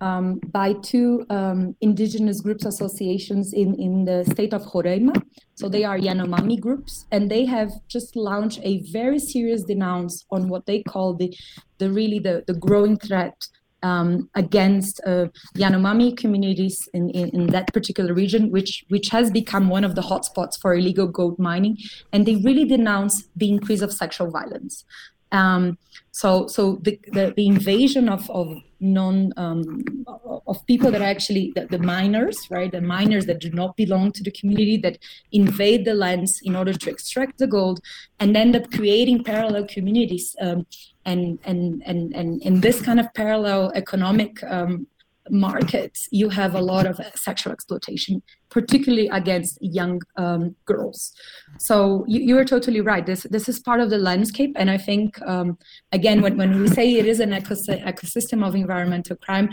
um, 0.00 0.40
by 0.52 0.74
two 0.74 1.26
um, 1.30 1.74
indigenous 1.80 2.40
groups 2.40 2.64
associations 2.64 3.52
in, 3.52 3.74
in 3.80 4.04
the 4.04 4.24
state 4.24 4.52
of 4.52 4.62
Roraima. 4.62 5.20
So 5.54 5.68
they 5.68 5.84
are 5.84 5.98
Yanomami 5.98 6.60
groups, 6.60 7.06
and 7.10 7.30
they 7.30 7.44
have 7.46 7.72
just 7.88 8.14
launched 8.14 8.60
a 8.62 8.82
very 8.92 9.18
serious 9.18 9.64
denounce 9.64 10.24
on 10.30 10.48
what 10.48 10.66
they 10.66 10.82
call 10.82 11.14
the, 11.14 11.36
the 11.78 11.90
really 11.90 12.18
the, 12.18 12.44
the 12.46 12.54
growing 12.54 12.96
threat 12.96 13.34
um, 13.82 14.28
against 14.34 15.00
uh, 15.06 15.26
Yanomami 15.54 16.16
communities 16.16 16.88
in, 16.92 17.10
in, 17.10 17.28
in, 17.30 17.46
that 17.48 17.72
particular 17.72 18.12
region, 18.12 18.50
which 18.50 18.84
which 18.88 19.08
has 19.08 19.30
become 19.30 19.68
one 19.68 19.84
of 19.84 19.94
the 19.94 20.02
hotspots 20.02 20.58
for 20.60 20.74
illegal 20.74 21.06
gold 21.06 21.38
mining, 21.38 21.76
and 22.12 22.26
they 22.26 22.36
really 22.36 22.64
denounce 22.64 23.28
the 23.36 23.48
increase 23.48 23.80
of 23.80 23.92
sexual 23.92 24.30
violence. 24.30 24.84
Um, 25.30 25.78
so 26.10 26.46
so 26.46 26.76
the, 26.82 26.98
the, 27.12 27.32
the, 27.36 27.46
invasion 27.46 28.08
of, 28.08 28.28
of 28.30 28.56
non 28.80 29.32
um, 29.36 30.04
of 30.46 30.64
people 30.66 30.90
that 30.90 31.00
are 31.00 31.04
actually 31.04 31.52
the, 31.54 31.66
the, 31.66 31.78
miners, 31.78 32.38
right? 32.50 32.70
The 32.70 32.80
miners 32.80 33.26
that 33.26 33.40
do 33.40 33.50
not 33.50 33.76
belong 33.76 34.12
to 34.12 34.22
the 34.22 34.30
community 34.30 34.76
that 34.78 34.98
invade 35.32 35.84
the 35.84 35.94
lands 35.94 36.40
in 36.44 36.54
order 36.54 36.72
to 36.72 36.90
extract 36.90 37.38
the 37.38 37.46
gold 37.46 37.80
and 38.20 38.36
end 38.36 38.54
up 38.56 38.70
creating 38.70 39.24
parallel 39.24 39.66
communities. 39.66 40.36
Um, 40.40 40.66
and, 41.04 41.38
and, 41.44 41.82
and, 41.86 42.14
and 42.14 42.42
in 42.42 42.60
this 42.60 42.80
kind 42.82 43.00
of 43.00 43.12
parallel 43.14 43.72
economic 43.74 44.42
um, 44.44 44.86
markets, 45.30 46.08
you 46.10 46.28
have 46.28 46.54
a 46.54 46.60
lot 46.60 46.86
of 46.86 47.00
sexual 47.14 47.52
exploitation, 47.52 48.22
particularly 48.50 49.08
against 49.08 49.58
young 49.60 50.00
um, 50.16 50.56
girls. 50.64 51.12
So 51.58 52.04
you, 52.06 52.20
you, 52.20 52.38
are 52.38 52.44
totally 52.44 52.80
right. 52.80 53.04
This 53.04 53.24
this 53.30 53.48
is 53.48 53.60
part 53.60 53.80
of 53.80 53.90
the 53.90 53.98
landscape, 53.98 54.52
and 54.56 54.70
I 54.70 54.78
think 54.78 55.20
um, 55.26 55.58
again, 55.92 56.22
when, 56.22 56.36
when 56.36 56.60
we 56.60 56.68
say 56.68 56.94
it 56.94 57.06
is 57.06 57.20
an 57.20 57.30
ecosystem 57.30 58.46
of 58.46 58.54
environmental 58.54 59.16
crime, 59.16 59.50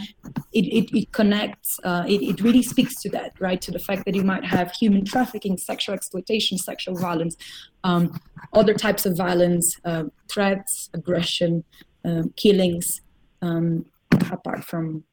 it 0.53 0.65
it, 0.65 0.97
it 0.97 1.11
connects. 1.11 1.79
Uh, 1.83 2.03
it, 2.07 2.21
it 2.21 2.41
really 2.41 2.63
speaks 2.63 3.01
to 3.01 3.09
that, 3.09 3.33
right? 3.39 3.61
To 3.61 3.71
the 3.71 3.79
fact 3.79 4.05
that 4.05 4.15
you 4.15 4.23
might 4.23 4.45
have 4.45 4.71
human 4.71 5.05
trafficking, 5.05 5.57
sexual 5.57 5.95
exploitation, 5.95 6.57
sexual 6.57 6.95
violence, 6.95 7.35
um, 7.83 8.19
other 8.53 8.73
types 8.73 9.05
of 9.05 9.17
violence, 9.17 9.79
uh, 9.85 10.05
threats, 10.29 10.89
aggression, 10.93 11.63
um, 12.05 12.33
killings, 12.35 13.01
um, 13.41 13.85
apart 14.31 14.63
from 14.63 15.03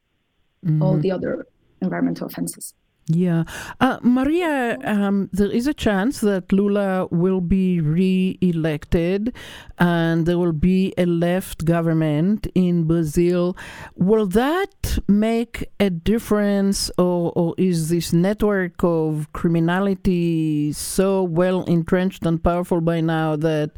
mm-hmm. 0.63 0.81
all 0.81 0.97
the 0.97 1.11
other 1.11 1.47
environmental 1.81 2.27
offenses. 2.27 2.73
Yeah. 3.07 3.43
Uh, 3.81 3.99
Maria, 4.01 4.77
um, 4.85 5.29
there 5.33 5.51
is 5.51 5.67
a 5.67 5.73
chance 5.73 6.21
that 6.21 6.53
Lula 6.53 7.07
will 7.11 7.41
be 7.41 7.81
re 7.81 8.37
elected 8.39 9.35
and 9.77 10.25
there 10.25 10.37
will 10.37 10.53
be 10.53 10.93
a 10.97 11.05
left 11.05 11.65
government 11.65 12.47
in 12.55 12.85
Brazil. 12.85 13.57
Will 13.97 14.25
that 14.27 14.99
make 15.09 15.69
a 15.81 15.89
difference, 15.89 16.89
or, 16.97 17.33
or 17.35 17.55
is 17.57 17.89
this 17.89 18.13
network 18.13 18.81
of 18.83 19.27
criminality 19.33 20.71
so 20.71 21.23
well 21.23 21.63
entrenched 21.65 22.25
and 22.25 22.41
powerful 22.41 22.79
by 22.79 23.01
now 23.01 23.35
that 23.35 23.71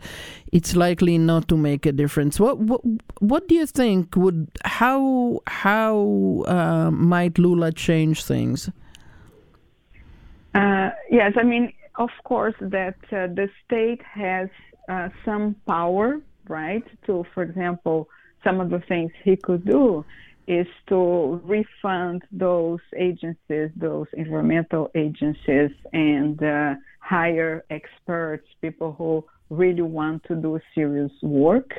it's 0.51 0.75
likely 0.75 1.17
not 1.17 1.47
to 1.47 1.57
make 1.57 1.87
a 1.87 1.91
difference? 1.91 2.39
What, 2.39 2.59
what, 2.59 2.81
what 3.21 3.47
do 3.47 3.55
you 3.55 3.65
think 3.65 4.15
would, 4.15 4.51
how, 4.65 5.39
how 5.47 6.43
uh, 6.45 6.91
might 6.91 7.39
Lula 7.39 7.71
change 7.71 8.23
things? 8.23 8.69
Uh, 10.55 10.89
yes, 11.11 11.33
I 11.35 11.43
mean, 11.43 11.73
of 11.97 12.09
course, 12.23 12.55
that 12.61 12.95
uh, 13.11 13.27
the 13.27 13.49
state 13.65 14.01
has 14.03 14.47
uh, 14.87 15.09
some 15.25 15.55
power, 15.67 16.21
right? 16.47 16.83
To, 17.07 17.25
for 17.33 17.43
example, 17.43 18.07
some 18.43 18.61
of 18.61 18.69
the 18.69 18.81
things 18.87 19.11
he 19.23 19.35
could 19.35 19.65
do 19.65 20.05
is 20.47 20.67
to 20.87 21.41
refund 21.43 22.23
those 22.31 22.79
agencies, 22.95 23.69
those 23.75 24.07
environmental 24.13 24.91
agencies, 24.95 25.71
and 25.91 26.41
uh, 26.41 26.75
hire 26.99 27.65
experts, 27.69 28.47
people 28.61 28.93
who 28.93 29.25
really 29.49 29.81
want 29.81 30.23
to 30.25 30.35
do 30.35 30.59
serious 30.73 31.11
work. 31.21 31.73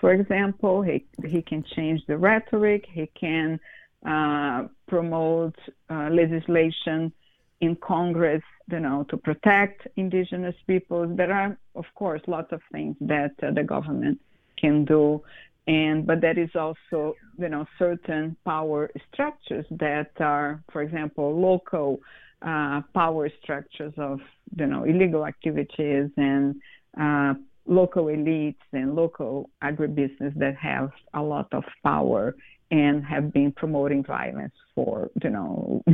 For 0.00 0.12
example, 0.12 0.82
he, 0.82 1.04
he 1.26 1.42
can 1.42 1.64
change 1.74 2.00
the 2.06 2.16
rhetoric, 2.16 2.84
he 2.92 3.10
can 3.18 3.58
uh, 4.06 4.68
promote 4.86 5.56
uh, 5.88 6.10
legislation 6.10 7.12
in 7.60 7.76
Congress, 7.76 8.42
you 8.70 8.80
know, 8.80 9.04
to 9.10 9.16
protect 9.16 9.86
indigenous 9.96 10.54
peoples. 10.66 11.16
There 11.16 11.32
are, 11.32 11.58
of 11.74 11.84
course, 11.94 12.22
lots 12.26 12.52
of 12.52 12.60
things 12.72 12.96
that 13.00 13.32
uh, 13.42 13.50
the 13.52 13.62
government 13.62 14.18
can 14.56 14.84
do, 14.84 15.22
and 15.66 16.06
but 16.06 16.20
there 16.20 16.38
is 16.38 16.50
also, 16.54 17.14
you 17.38 17.48
know, 17.48 17.66
certain 17.78 18.36
power 18.44 18.90
structures 19.12 19.66
that 19.70 20.12
are, 20.20 20.62
for 20.72 20.82
example, 20.82 21.38
local 21.38 22.00
uh, 22.42 22.80
power 22.94 23.30
structures 23.42 23.92
of, 23.98 24.20
you 24.56 24.66
know, 24.66 24.84
illegal 24.84 25.26
activities 25.26 26.10
and 26.16 26.60
uh, 26.98 27.34
local 27.66 28.06
elites 28.06 28.56
and 28.72 28.94
local 28.94 29.50
agribusiness 29.62 30.34
that 30.36 30.56
have 30.56 30.90
a 31.14 31.22
lot 31.22 31.48
of 31.52 31.64
power 31.84 32.34
and 32.70 33.04
have 33.04 33.32
been 33.32 33.52
promoting 33.52 34.02
violence 34.02 34.54
for 34.80 35.10
you 35.22 35.30
know 35.30 35.82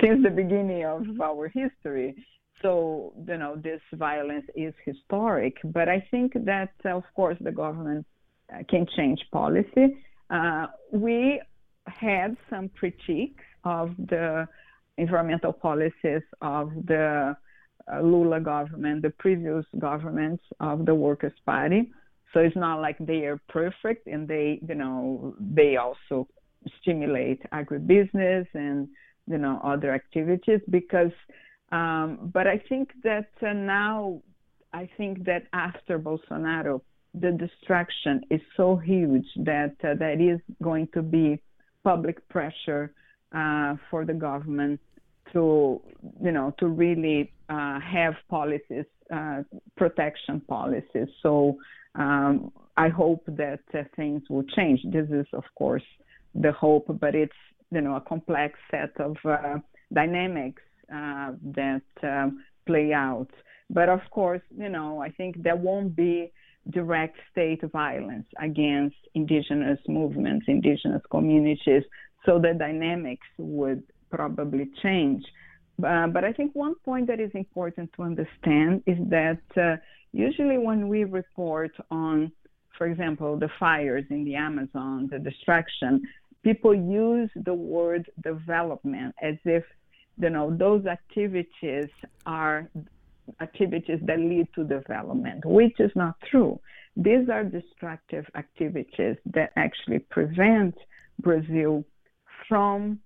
since 0.00 0.22
the 0.22 0.30
beginning 0.30 0.84
of 0.84 1.02
our 1.22 1.48
history 1.48 2.14
so 2.62 3.12
you 3.28 3.38
know 3.38 3.56
this 3.56 3.80
violence 3.94 4.46
is 4.54 4.74
historic 4.84 5.54
but 5.64 5.88
i 5.88 5.98
think 6.10 6.32
that 6.44 6.72
of 6.84 7.04
course 7.16 7.38
the 7.40 7.52
government 7.52 8.04
uh, 8.52 8.62
can 8.68 8.86
change 8.96 9.20
policy 9.32 9.86
uh, 10.30 10.66
we 10.92 11.40
had 11.86 12.36
some 12.50 12.68
critiques 12.70 13.44
of 13.64 13.94
the 14.12 14.46
environmental 14.98 15.52
policies 15.52 16.22
of 16.40 16.70
the 16.86 17.36
uh, 17.92 18.00
Lula 18.00 18.40
government, 18.40 19.02
the 19.02 19.10
previous 19.10 19.66
governments 19.78 20.42
of 20.60 20.86
the 20.86 20.94
Workers' 20.94 21.38
Party. 21.44 21.90
So 22.32 22.40
it's 22.40 22.56
not 22.56 22.80
like 22.80 22.96
they 22.98 23.26
are 23.26 23.38
perfect, 23.48 24.06
and 24.06 24.26
they, 24.26 24.60
you 24.66 24.74
know, 24.74 25.34
they 25.38 25.76
also 25.76 26.26
stimulate 26.80 27.42
agribusiness 27.50 28.46
and 28.54 28.88
you 29.26 29.38
know 29.38 29.60
other 29.64 29.92
activities 29.92 30.60
because. 30.70 31.12
Um, 31.72 32.30
but 32.32 32.46
I 32.46 32.58
think 32.68 32.90
that 33.02 33.30
uh, 33.42 33.52
now, 33.52 34.20
I 34.72 34.88
think 34.96 35.24
that 35.24 35.44
after 35.52 35.98
Bolsonaro, 35.98 36.82
the 37.14 37.32
distraction 37.32 38.20
is 38.30 38.40
so 38.56 38.76
huge 38.76 39.26
that 39.36 39.74
uh, 39.82 39.94
that 39.94 40.20
is 40.20 40.40
going 40.62 40.88
to 40.94 41.02
be 41.02 41.40
public 41.82 42.28
pressure 42.28 42.92
uh, 43.34 43.76
for 43.90 44.04
the 44.04 44.14
government 44.14 44.80
to, 45.32 45.80
you 46.22 46.32
know, 46.32 46.54
to 46.58 46.66
really 46.66 47.32
uh, 47.48 47.78
have 47.80 48.14
policies, 48.28 48.86
uh, 49.12 49.42
protection 49.76 50.40
policies. 50.48 51.08
So 51.22 51.56
um, 51.94 52.52
I 52.76 52.88
hope 52.88 53.24
that 53.26 53.60
uh, 53.74 53.82
things 53.96 54.22
will 54.28 54.44
change. 54.56 54.80
This 54.84 55.08
is, 55.10 55.26
of 55.32 55.44
course, 55.56 55.82
the 56.34 56.52
hope, 56.52 56.86
but 57.00 57.14
it's 57.14 57.32
you 57.70 57.80
know 57.80 57.96
a 57.96 58.00
complex 58.00 58.58
set 58.70 58.98
of 59.00 59.16
uh, 59.24 59.58
dynamics 59.92 60.62
uh, 60.92 61.32
that 61.42 61.82
um, 62.02 62.44
play 62.66 62.92
out. 62.92 63.28
But 63.70 63.88
of 63.88 64.00
course, 64.10 64.42
you 64.56 64.68
know, 64.68 65.00
I 65.00 65.10
think 65.10 65.42
there 65.42 65.56
won't 65.56 65.96
be 65.96 66.32
direct 66.70 67.16
state 67.30 67.62
violence 67.72 68.26
against 68.40 68.96
indigenous 69.14 69.78
movements, 69.88 70.46
indigenous 70.48 71.02
communities, 71.10 71.82
so 72.24 72.38
the 72.38 72.54
dynamics 72.54 73.26
would 73.38 73.82
probably 74.10 74.70
change. 74.82 75.24
Uh, 75.84 76.06
but 76.06 76.24
I 76.24 76.32
think 76.32 76.54
one 76.54 76.74
point 76.84 77.08
that 77.08 77.20
is 77.20 77.30
important 77.34 77.92
to 77.96 78.02
understand 78.02 78.82
is 78.86 78.98
that 79.08 79.40
uh, 79.56 79.76
usually 80.12 80.58
when 80.58 80.88
we 80.88 81.04
report 81.04 81.72
on, 81.90 82.30
for 82.78 82.86
example, 82.86 83.36
the 83.36 83.50
fires 83.58 84.04
in 84.10 84.24
the 84.24 84.36
Amazon, 84.36 85.08
the 85.10 85.18
destruction, 85.18 86.02
people 86.44 86.74
use 86.74 87.30
the 87.34 87.54
word 87.54 88.08
development 88.22 89.14
as 89.20 89.36
if 89.44 89.64
you 90.20 90.30
know 90.30 90.54
those 90.56 90.86
activities 90.86 91.88
are 92.26 92.68
activities 93.40 94.00
that 94.02 94.18
lead 94.18 94.46
to 94.54 94.64
development, 94.64 95.44
which 95.44 95.80
is 95.80 95.90
not 95.96 96.14
true. 96.30 96.60
These 96.96 97.28
are 97.30 97.42
destructive 97.42 98.26
activities 98.36 99.16
that 99.32 99.50
actually 99.56 100.00
prevent 100.00 100.76
Brazil 101.20 101.84
from 102.48 103.00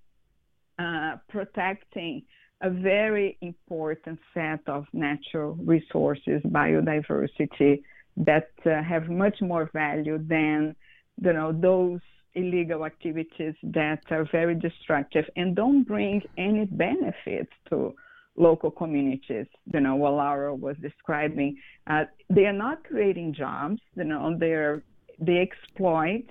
uh, 0.78 1.16
protecting 1.28 2.22
a 2.60 2.70
very 2.70 3.38
important 3.40 4.18
set 4.34 4.60
of 4.66 4.84
natural 4.92 5.54
resources, 5.64 6.42
biodiversity, 6.46 7.82
that 8.16 8.50
uh, 8.66 8.82
have 8.82 9.08
much 9.08 9.40
more 9.40 9.70
value 9.72 10.18
than 10.18 10.74
you 11.22 11.32
know 11.32 11.52
those 11.52 12.00
illegal 12.34 12.84
activities 12.84 13.54
that 13.62 14.00
are 14.10 14.26
very 14.30 14.54
destructive 14.54 15.24
and 15.36 15.56
don't 15.56 15.82
bring 15.84 16.22
any 16.36 16.64
benefits 16.66 17.52
to 17.68 17.94
local 18.36 18.70
communities. 18.70 19.46
You 19.72 19.80
know, 19.80 19.96
what 19.96 20.12
Laura 20.12 20.54
was 20.54 20.76
describing, 20.80 21.58
uh, 21.86 22.04
they 22.30 22.46
are 22.46 22.52
not 22.52 22.84
creating 22.84 23.34
jobs. 23.34 23.80
You 23.96 24.04
know, 24.04 24.36
they're 24.38 24.82
they 25.20 25.38
exploit 25.38 26.26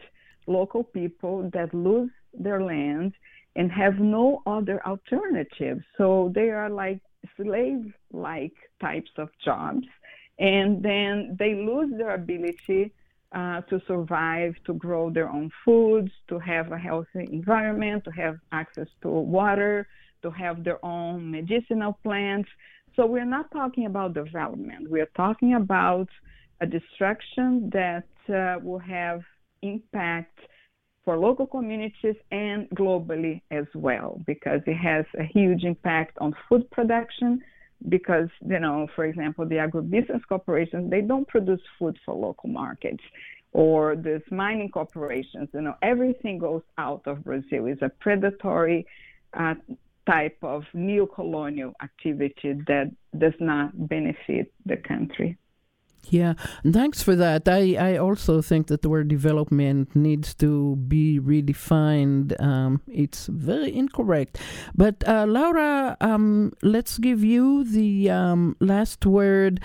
local 0.48 0.84
people 0.84 1.50
that 1.54 1.74
lose 1.74 2.12
their 2.34 2.64
land 2.64 3.14
and 3.58 3.72
have 3.72 4.00
no 4.00 4.41
other 4.45 4.86
alternative. 4.86 5.80
So 5.98 6.32
they 6.34 6.50
are 6.52 6.70
like 6.70 7.02
slave 7.36 7.93
like 8.14 8.54
types 8.80 9.12
of 9.18 9.30
jobs. 9.43 9.86
And 10.39 10.82
then 10.84 11.36
they 11.39 11.56
lose 11.56 11.91
their 11.98 12.14
ability 12.14 12.93
uh, 13.34 13.62
to 13.62 13.82
survive, 13.88 14.56
to 14.66 14.74
grow 14.74 15.10
their 15.10 15.30
own 15.30 15.52
foods, 15.66 16.12
to 16.30 16.40
have 16.40 16.72
a 16.72 16.78
healthy 16.78 17.28
environment, 17.32 18.04
to 18.06 18.12
have 18.12 18.38
access 18.52 18.88
to 19.02 19.10
water, 19.10 19.88
to 20.22 20.32
have 20.32 20.64
their 20.64 20.84
own 20.84 21.30
medicinal 21.30 21.98
plants. 22.04 22.50
So 22.96 23.06
we're 23.06 23.26
not 23.26 23.52
talking 23.52 23.86
about 23.86 24.14
development. 24.14 24.90
We're 24.90 25.12
talking 25.16 25.56
about 25.56 26.08
a 26.62 26.66
destruction 26.66 27.70
that 27.74 28.08
uh, 28.30 28.60
will 28.64 28.80
have 28.80 29.22
impact 29.62 30.40
for 31.04 31.18
local 31.18 31.48
communities 31.48 32.16
and 32.32 32.70
globally 32.72 33.42
as 33.52 33.66
well, 33.76 34.20
because 34.26 34.62
it 34.66 34.76
has 34.76 35.06
a 35.20 35.24
huge 35.24 35.64
impact 35.64 36.18
on 36.20 36.34
food 36.50 36.70
production. 36.72 37.42
Because, 37.88 38.30
you 38.46 38.60
know, 38.60 38.88
for 38.96 39.06
example, 39.06 39.46
the 39.46 39.56
agribusiness 39.56 40.22
corporations, 40.28 40.90
they 40.90 41.02
don't 41.02 41.28
produce 41.28 41.62
food 41.78 41.98
for 42.04 42.14
local 42.14 42.50
markets. 42.50 43.04
Or 43.54 43.96
these 43.96 44.22
mining 44.30 44.70
corporations, 44.70 45.50
you 45.54 45.62
know, 45.62 45.76
everything 45.82 46.38
goes 46.38 46.64
out 46.78 47.04
of 47.06 47.24
Brazil. 47.24 47.66
It's 47.68 47.82
a 47.82 47.90
predatory 47.90 48.86
uh, 49.34 49.56
type 50.06 50.38
of 50.42 50.64
neo-colonial 50.74 51.74
activity 51.82 52.54
that 52.68 52.92
does 53.18 53.34
not 53.40 53.88
benefit 53.88 54.52
the 54.66 54.78
country. 54.78 55.38
Yeah, 56.10 56.34
thanks 56.66 57.03
for 57.03 57.16
that. 57.16 57.47
I, 57.47 57.76
I 57.76 57.97
also 57.97 58.41
think 58.41 58.68
that 58.68 58.82
the 58.82 58.89
word 58.89 59.08
development 59.08 59.95
needs 59.95 60.34
to 60.36 60.76
be 60.76 61.20
redefined. 61.20 62.39
Um, 62.41 62.82
it's 62.88 63.28
very 63.28 63.76
incorrect. 63.76 64.39
But 64.76 65.03
uh, 65.08 65.26
Laura, 65.28 65.97
um, 65.99 66.53
let's 66.62 66.97
give 66.97 67.24
you 67.24 67.64
the 67.66 68.10
um, 68.10 68.55
last 68.60 69.05
word. 69.05 69.60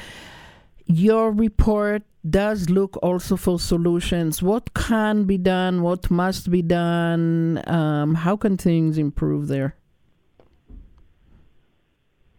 Your 0.87 1.31
report 1.31 2.03
does 2.29 2.71
look 2.71 2.99
also 3.03 3.37
for 3.37 3.59
solutions. 3.59 4.43
What 4.43 4.75
can 4.75 5.25
be 5.25 5.39
done? 5.39 5.83
What 5.83 6.11
must 6.11 6.51
be 6.51 6.63
done? 6.63 7.63
Um, 7.69 8.15
how 8.15 8.37
can 8.37 8.57
things 8.57 8.99
improve 8.99 9.49
there? 9.49 9.77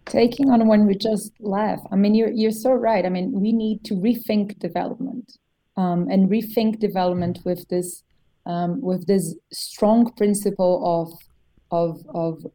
Taking 0.06 0.50
on 0.50 0.68
when 0.68 0.86
we 0.86 0.96
just 0.96 1.32
left, 1.40 1.86
I 1.92 1.96
mean, 1.96 2.16
you're 2.16 2.32
you're 2.32 2.52
so 2.52 2.72
right. 2.72 3.06
I 3.06 3.10
mean, 3.10 3.32
we 3.32 3.52
need 3.52 3.84
to 3.86 3.96
rethink 3.96 4.60
development 4.60 5.38
um, 5.78 6.08
and 6.10 6.30
rethink 6.30 6.80
development 6.80 7.40
with 7.46 7.68
this 7.70 8.04
um, 8.46 8.82
with 8.82 9.08
this 9.08 9.36
strong 9.52 10.12
principle 10.14 10.82
of 10.86 11.14
of 11.72 12.06
of 12.14 12.46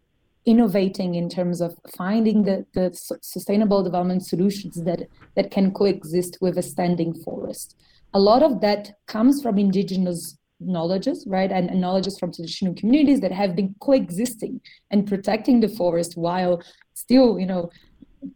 innovating 0.47 1.15
in 1.15 1.29
terms 1.29 1.61
of 1.61 1.77
finding 1.95 2.43
the, 2.45 2.65
the 2.73 2.91
sustainable 3.21 3.83
development 3.83 4.25
solutions 4.25 4.83
that 4.85 5.03
that 5.35 5.51
can 5.51 5.73
coexist 5.73 6.39
with 6.41 6.57
a 6.57 6.63
standing 6.63 7.13
forest. 7.13 7.77
A 8.15 8.21
lot 8.21 8.43
of 8.43 8.63
that 8.63 8.93
comes 9.07 9.43
from 9.43 9.59
indigenous 9.59 10.38
knowledges, 10.61 11.25
right, 11.27 11.51
and, 11.51 11.71
and 11.71 11.81
knowledges 11.81 12.19
from 12.19 12.33
traditional 12.33 12.75
communities 12.75 13.21
that 13.21 13.33
have 13.33 13.55
been 13.55 13.75
coexisting 13.81 14.61
and 14.91 15.07
protecting 15.07 15.61
the 15.61 15.69
forest 15.69 16.17
while 16.17 16.63
still, 16.95 17.39
you 17.39 17.47
know, 17.47 17.71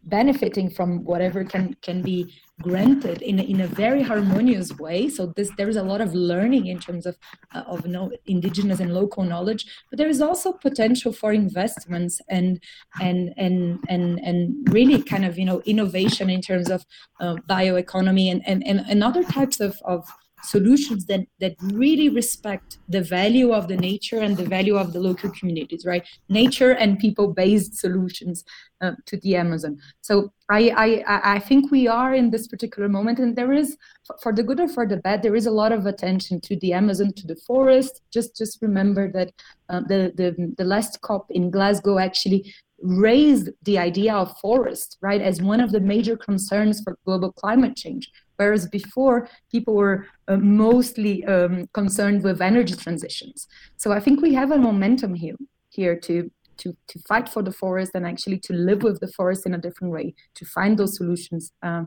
benefiting 0.05 0.69
from 0.69 1.03
whatever 1.03 1.43
can 1.43 1.75
can 1.81 2.01
be 2.01 2.33
granted 2.61 3.21
in 3.21 3.39
a, 3.39 3.43
in 3.43 3.61
a 3.61 3.67
very 3.67 4.01
harmonious 4.01 4.71
way. 4.77 5.09
So 5.09 5.33
this 5.35 5.51
there 5.57 5.67
is 5.67 5.75
a 5.75 5.83
lot 5.83 6.01
of 6.01 6.13
learning 6.13 6.67
in 6.67 6.79
terms 6.79 7.05
of 7.05 7.17
uh, 7.53 7.63
of 7.67 7.85
know, 7.85 8.11
indigenous 8.25 8.79
and 8.79 8.93
local 8.93 9.23
knowledge 9.23 9.65
but 9.89 9.97
there 9.97 10.07
is 10.07 10.21
also 10.21 10.53
potential 10.53 11.11
for 11.11 11.33
investments 11.33 12.21
and 12.29 12.61
and 13.01 13.33
and 13.37 13.79
and 13.89 14.19
and 14.19 14.73
really 14.73 15.01
kind 15.01 15.25
of 15.25 15.37
you 15.37 15.45
know 15.45 15.61
innovation 15.65 16.29
in 16.29 16.41
terms 16.41 16.69
of 16.69 16.85
uh, 17.19 17.35
bioeconomy 17.49 18.31
and, 18.31 18.41
and 18.47 18.65
and 18.65 18.85
and 18.87 19.03
other 19.03 19.23
types 19.23 19.59
of 19.59 19.77
of 19.83 20.07
solutions 20.43 21.05
that 21.05 21.25
that 21.39 21.55
really 21.61 22.09
respect 22.09 22.77
the 22.89 23.01
value 23.01 23.53
of 23.53 23.67
the 23.67 23.77
nature 23.77 24.19
and 24.19 24.37
the 24.37 24.45
value 24.45 24.75
of 24.75 24.93
the 24.93 24.99
local 24.99 25.29
communities 25.31 25.85
right? 25.85 26.05
Nature 26.29 26.71
and 26.71 26.99
people 26.99 27.33
based 27.33 27.75
solutions 27.75 28.43
uh, 28.81 28.91
to 29.05 29.17
the 29.17 29.35
amazon. 29.35 29.79
So 30.01 30.33
I, 30.49 30.61
I 30.85 31.35
i 31.35 31.39
think 31.39 31.71
we 31.71 31.87
are 31.87 32.13
in 32.13 32.29
this 32.29 32.47
particular 32.47 32.89
moment 32.89 33.19
and 33.19 33.35
there 33.35 33.53
is 33.53 33.77
for 34.21 34.33
the 34.33 34.43
good 34.43 34.59
or 34.59 34.67
for 34.67 34.85
the 34.85 34.97
bad 34.97 35.23
there 35.23 35.35
is 35.35 35.45
a 35.45 35.51
lot 35.51 35.71
of 35.71 35.85
attention 35.85 36.41
to 36.41 36.55
the 36.57 36.73
amazon 36.73 37.13
to 37.13 37.27
the 37.27 37.37
forest. 37.47 38.01
Just 38.11 38.35
just 38.35 38.61
remember 38.61 39.11
that 39.11 39.31
uh, 39.69 39.81
the, 39.81 40.11
the 40.15 40.53
the 40.57 40.65
last 40.65 41.01
cop 41.01 41.31
in 41.31 41.49
glasgow 41.49 41.97
actually 41.97 42.53
raised 42.83 43.49
the 43.63 43.77
idea 43.77 44.13
of 44.13 44.37
forest 44.39 44.97
right 45.01 45.21
as 45.21 45.41
one 45.41 45.61
of 45.61 45.71
the 45.71 45.79
major 45.79 46.17
concerns 46.17 46.81
for 46.81 46.97
global 47.05 47.31
climate 47.31 47.77
change 47.77 48.11
whereas 48.37 48.67
before 48.67 49.27
people 49.51 49.75
were 49.75 50.07
uh, 50.27 50.37
mostly 50.37 51.23
um, 51.25 51.67
concerned 51.73 52.23
with 52.23 52.41
energy 52.41 52.75
transitions. 52.75 53.47
So 53.77 53.91
I 53.91 53.99
think 53.99 54.21
we 54.21 54.33
have 54.33 54.51
a 54.51 54.57
momentum 54.57 55.13
here 55.13 55.35
here 55.69 55.95
to 55.99 56.31
to 56.57 56.75
to 56.87 56.99
fight 57.07 57.27
for 57.27 57.41
the 57.41 57.51
forest 57.51 57.91
and 57.95 58.05
actually 58.05 58.39
to 58.39 58.53
live 58.53 58.83
with 58.83 58.99
the 58.99 59.07
forest 59.07 59.45
in 59.45 59.53
a 59.53 59.57
different 59.57 59.91
way, 59.93 60.13
to 60.35 60.45
find 60.45 60.77
those 60.77 60.95
solutions 60.97 61.51
uh, 61.63 61.83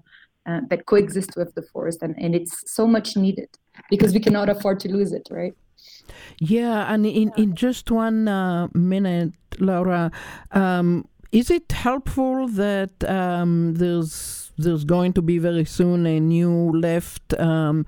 uh, 0.47 0.61
that 0.71 0.87
coexist 0.87 1.37
with 1.37 1.55
the 1.55 1.63
forest, 1.73 2.03
and 2.03 2.15
and 2.19 2.35
it's 2.35 2.55
so 2.73 2.87
much 2.87 3.17
needed 3.17 3.49
because 3.91 4.13
we 4.13 4.21
cannot 4.21 4.49
afford 4.49 4.81
to 4.81 4.89
lose 4.89 5.13
it, 5.13 5.29
right? 5.31 5.55
Yeah, 6.41 6.93
and 6.93 7.07
in 7.07 7.33
in 7.37 7.55
just 7.55 7.91
one 7.91 8.29
uh, 8.29 8.69
minute, 8.75 9.33
Laura. 9.59 10.11
Um, 10.53 11.09
is 11.33 11.51
it 11.51 11.73
helpful 11.73 12.49
that 12.49 12.93
um, 13.05 13.75
there's 13.75 14.46
there's 14.59 14.85
going 14.85 15.13
to 15.15 15.23
be 15.23 15.39
very 15.39 15.65
soon 15.65 16.07
a 16.07 16.21
new 16.21 16.73
left 16.73 17.35
um, 17.39 17.87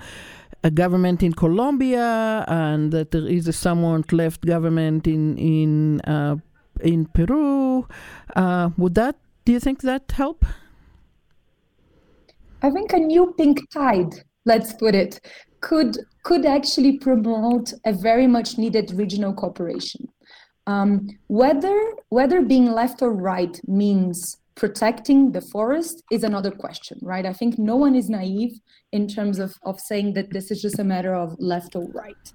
a 0.64 0.70
government 0.70 1.22
in 1.22 1.32
Colombia, 1.32 2.44
and 2.48 2.92
that 2.92 3.12
there 3.12 3.26
is 3.26 3.46
a 3.46 3.52
somewhat 3.52 4.12
left 4.12 4.44
government 4.44 5.06
in 5.06 5.38
in 5.38 6.00
uh, 6.02 6.36
in 6.80 7.06
Peru? 7.06 7.86
Uh, 8.34 8.70
would 8.76 8.94
that 8.94 9.16
do 9.44 9.52
you 9.52 9.60
think 9.60 9.82
that 9.82 10.12
help? 10.12 10.44
I 12.62 12.70
think 12.70 12.92
a 12.92 12.98
new 12.98 13.34
pink 13.38 13.60
tide, 13.72 14.14
let's 14.44 14.72
put 14.72 14.94
it, 14.94 15.20
could 15.60 15.98
could 16.24 16.44
actually 16.44 16.98
promote 16.98 17.72
a 17.84 17.92
very 17.92 18.26
much 18.26 18.58
needed 18.58 18.90
regional 18.92 19.32
cooperation. 19.32 20.08
Um, 20.66 21.08
whether 21.28 21.76
whether 22.10 22.42
being 22.42 22.72
left 22.72 23.00
or 23.00 23.12
right 23.12 23.58
means 23.66 24.36
protecting 24.58 25.30
the 25.30 25.40
forest 25.40 26.02
is 26.10 26.24
another 26.24 26.50
question, 26.50 26.98
right? 27.00 27.24
I 27.24 27.32
think 27.32 27.60
no 27.60 27.76
one 27.76 27.94
is 27.94 28.10
naive 28.10 28.58
in 28.90 29.06
terms 29.06 29.38
of, 29.38 29.54
of 29.62 29.78
saying 29.78 30.14
that 30.14 30.32
this 30.32 30.50
is 30.50 30.60
just 30.60 30.80
a 30.80 30.84
matter 30.84 31.14
of 31.14 31.36
left 31.38 31.76
or 31.76 31.86
right. 31.92 32.26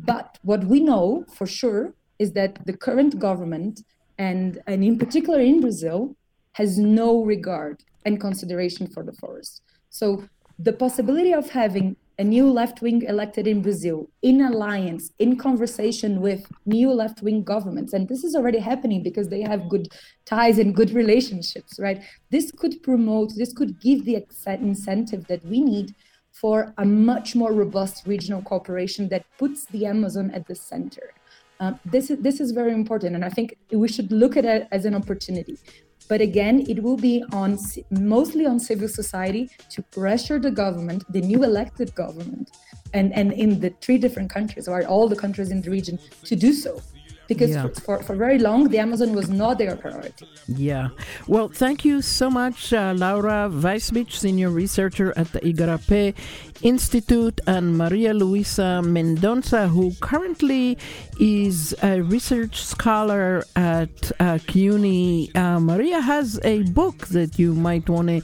But 0.00 0.38
what 0.42 0.64
we 0.64 0.80
know 0.80 1.24
for 1.32 1.46
sure 1.46 1.94
is 2.18 2.32
that 2.32 2.66
the 2.66 2.76
current 2.76 3.20
government, 3.20 3.82
and, 4.18 4.60
and 4.66 4.82
in 4.82 4.98
particular 4.98 5.40
in 5.40 5.60
Brazil, 5.60 6.16
has 6.54 6.78
no 6.78 7.22
regard 7.22 7.84
and 8.04 8.20
consideration 8.20 8.88
for 8.88 9.04
the 9.04 9.12
forest. 9.12 9.62
So 9.88 10.24
the 10.58 10.72
possibility 10.72 11.32
of 11.32 11.48
having 11.48 11.96
a 12.18 12.24
new 12.24 12.50
left 12.50 12.82
wing 12.82 13.02
elected 13.02 13.46
in 13.46 13.62
Brazil 13.62 14.08
in 14.22 14.40
alliance, 14.42 15.10
in 15.18 15.36
conversation 15.36 16.20
with 16.20 16.46
new 16.66 16.92
left 16.92 17.22
wing 17.22 17.42
governments. 17.42 17.92
And 17.92 18.08
this 18.08 18.24
is 18.24 18.34
already 18.34 18.58
happening 18.58 19.02
because 19.02 19.28
they 19.28 19.42
have 19.42 19.68
good 19.68 19.88
ties 20.24 20.58
and 20.58 20.74
good 20.74 20.90
relationships, 20.90 21.78
right? 21.78 22.02
This 22.30 22.52
could 22.52 22.82
promote, 22.82 23.32
this 23.36 23.52
could 23.52 23.80
give 23.80 24.04
the 24.04 24.24
incentive 24.46 25.26
that 25.26 25.44
we 25.44 25.60
need 25.60 25.94
for 26.32 26.72
a 26.78 26.84
much 26.84 27.34
more 27.34 27.52
robust 27.52 28.06
regional 28.06 28.42
cooperation 28.42 29.08
that 29.08 29.24
puts 29.38 29.66
the 29.66 29.86
Amazon 29.86 30.30
at 30.32 30.46
the 30.46 30.54
center. 30.54 31.12
Uh, 31.60 31.74
this 31.84 32.10
is 32.10 32.18
this 32.18 32.40
is 32.40 32.50
very 32.50 32.72
important, 32.72 33.14
and 33.14 33.24
I 33.24 33.28
think 33.28 33.56
we 33.70 33.86
should 33.86 34.10
look 34.10 34.36
at 34.36 34.44
it 34.44 34.66
as 34.72 34.84
an 34.84 34.94
opportunity. 34.96 35.56
But 36.08 36.20
again, 36.20 36.64
it 36.68 36.82
will 36.82 36.96
be 36.96 37.24
on 37.32 37.58
mostly 37.90 38.46
on 38.46 38.60
civil 38.60 38.88
society 38.88 39.50
to 39.70 39.82
pressure 39.82 40.38
the 40.38 40.50
government, 40.50 41.04
the 41.10 41.20
new 41.20 41.44
elected 41.44 41.94
government, 41.94 42.50
and, 42.94 43.12
and 43.14 43.32
in 43.32 43.60
the 43.60 43.70
three 43.80 43.98
different 43.98 44.30
countries 44.30 44.68
or 44.68 44.84
all 44.84 45.08
the 45.08 45.16
countries 45.16 45.50
in 45.50 45.62
the 45.62 45.70
region 45.70 45.98
to 46.24 46.36
do 46.36 46.52
so. 46.52 46.80
Because 47.28 47.50
yeah. 47.50 47.62
for, 47.62 47.80
for, 47.80 48.02
for, 48.02 48.16
very 48.16 48.38
long 48.38 48.68
the 48.68 48.78
amazon 48.78 49.14
was 49.14 49.30
not 49.30 49.56
their 49.56 49.76
priority. 49.76 50.28
Yeah. 50.48 50.88
Well 51.28 51.48
thank 51.48 51.84
you 51.84 52.02
so 52.02 52.28
much 52.28 52.72
uh, 52.74 52.92
laura 52.94 53.48
Waisbich 53.50 54.12
senior 54.12 54.50
researcher 54.50 55.14
at 55.16 55.32
the 55.32 55.40
igarapé 55.40 56.14
institute 56.62 57.40
and 57.46 57.76
maria 57.76 58.14
luisa 58.14 58.80
mendonca 58.84 59.68
who 59.68 59.92
currently 60.00 60.78
is 61.18 61.74
a 61.82 62.00
research 62.02 62.62
scholar 62.62 63.44
at 63.56 64.12
uh, 64.20 64.38
cuny 64.46 65.34
uh, 65.34 65.58
maria 65.60 66.00
has 66.00 66.40
a 66.44 66.62
book 66.70 67.06
that 67.08 67.38
you 67.38 67.54
might 67.54 67.88
want 67.88 68.08
to 68.08 68.22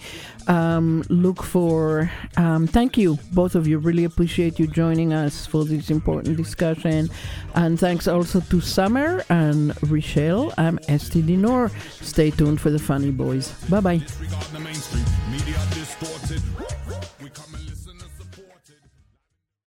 um, 0.48 1.04
look 1.08 1.42
for. 1.42 2.10
Um, 2.36 2.66
thank 2.66 2.96
you, 2.96 3.18
both 3.32 3.54
of 3.54 3.68
you. 3.68 3.78
Really 3.78 4.04
appreciate 4.04 4.58
you 4.58 4.66
joining 4.66 5.12
us 5.12 5.46
for 5.46 5.64
this 5.64 5.90
important 5.90 6.36
discussion. 6.36 7.10
And 7.54 7.78
thanks 7.78 8.08
also 8.08 8.40
to 8.40 8.60
Summer 8.60 9.24
and 9.28 9.80
Richelle. 9.90 10.52
I'm 10.58 10.78
Esty 10.88 11.22
Dinur. 11.22 11.70
Stay 12.02 12.30
tuned 12.30 12.60
for 12.60 12.70
the 12.70 12.78
Funny 12.78 13.10
Boys. 13.10 13.52
Bye 13.68 13.80
bye. 13.80 14.02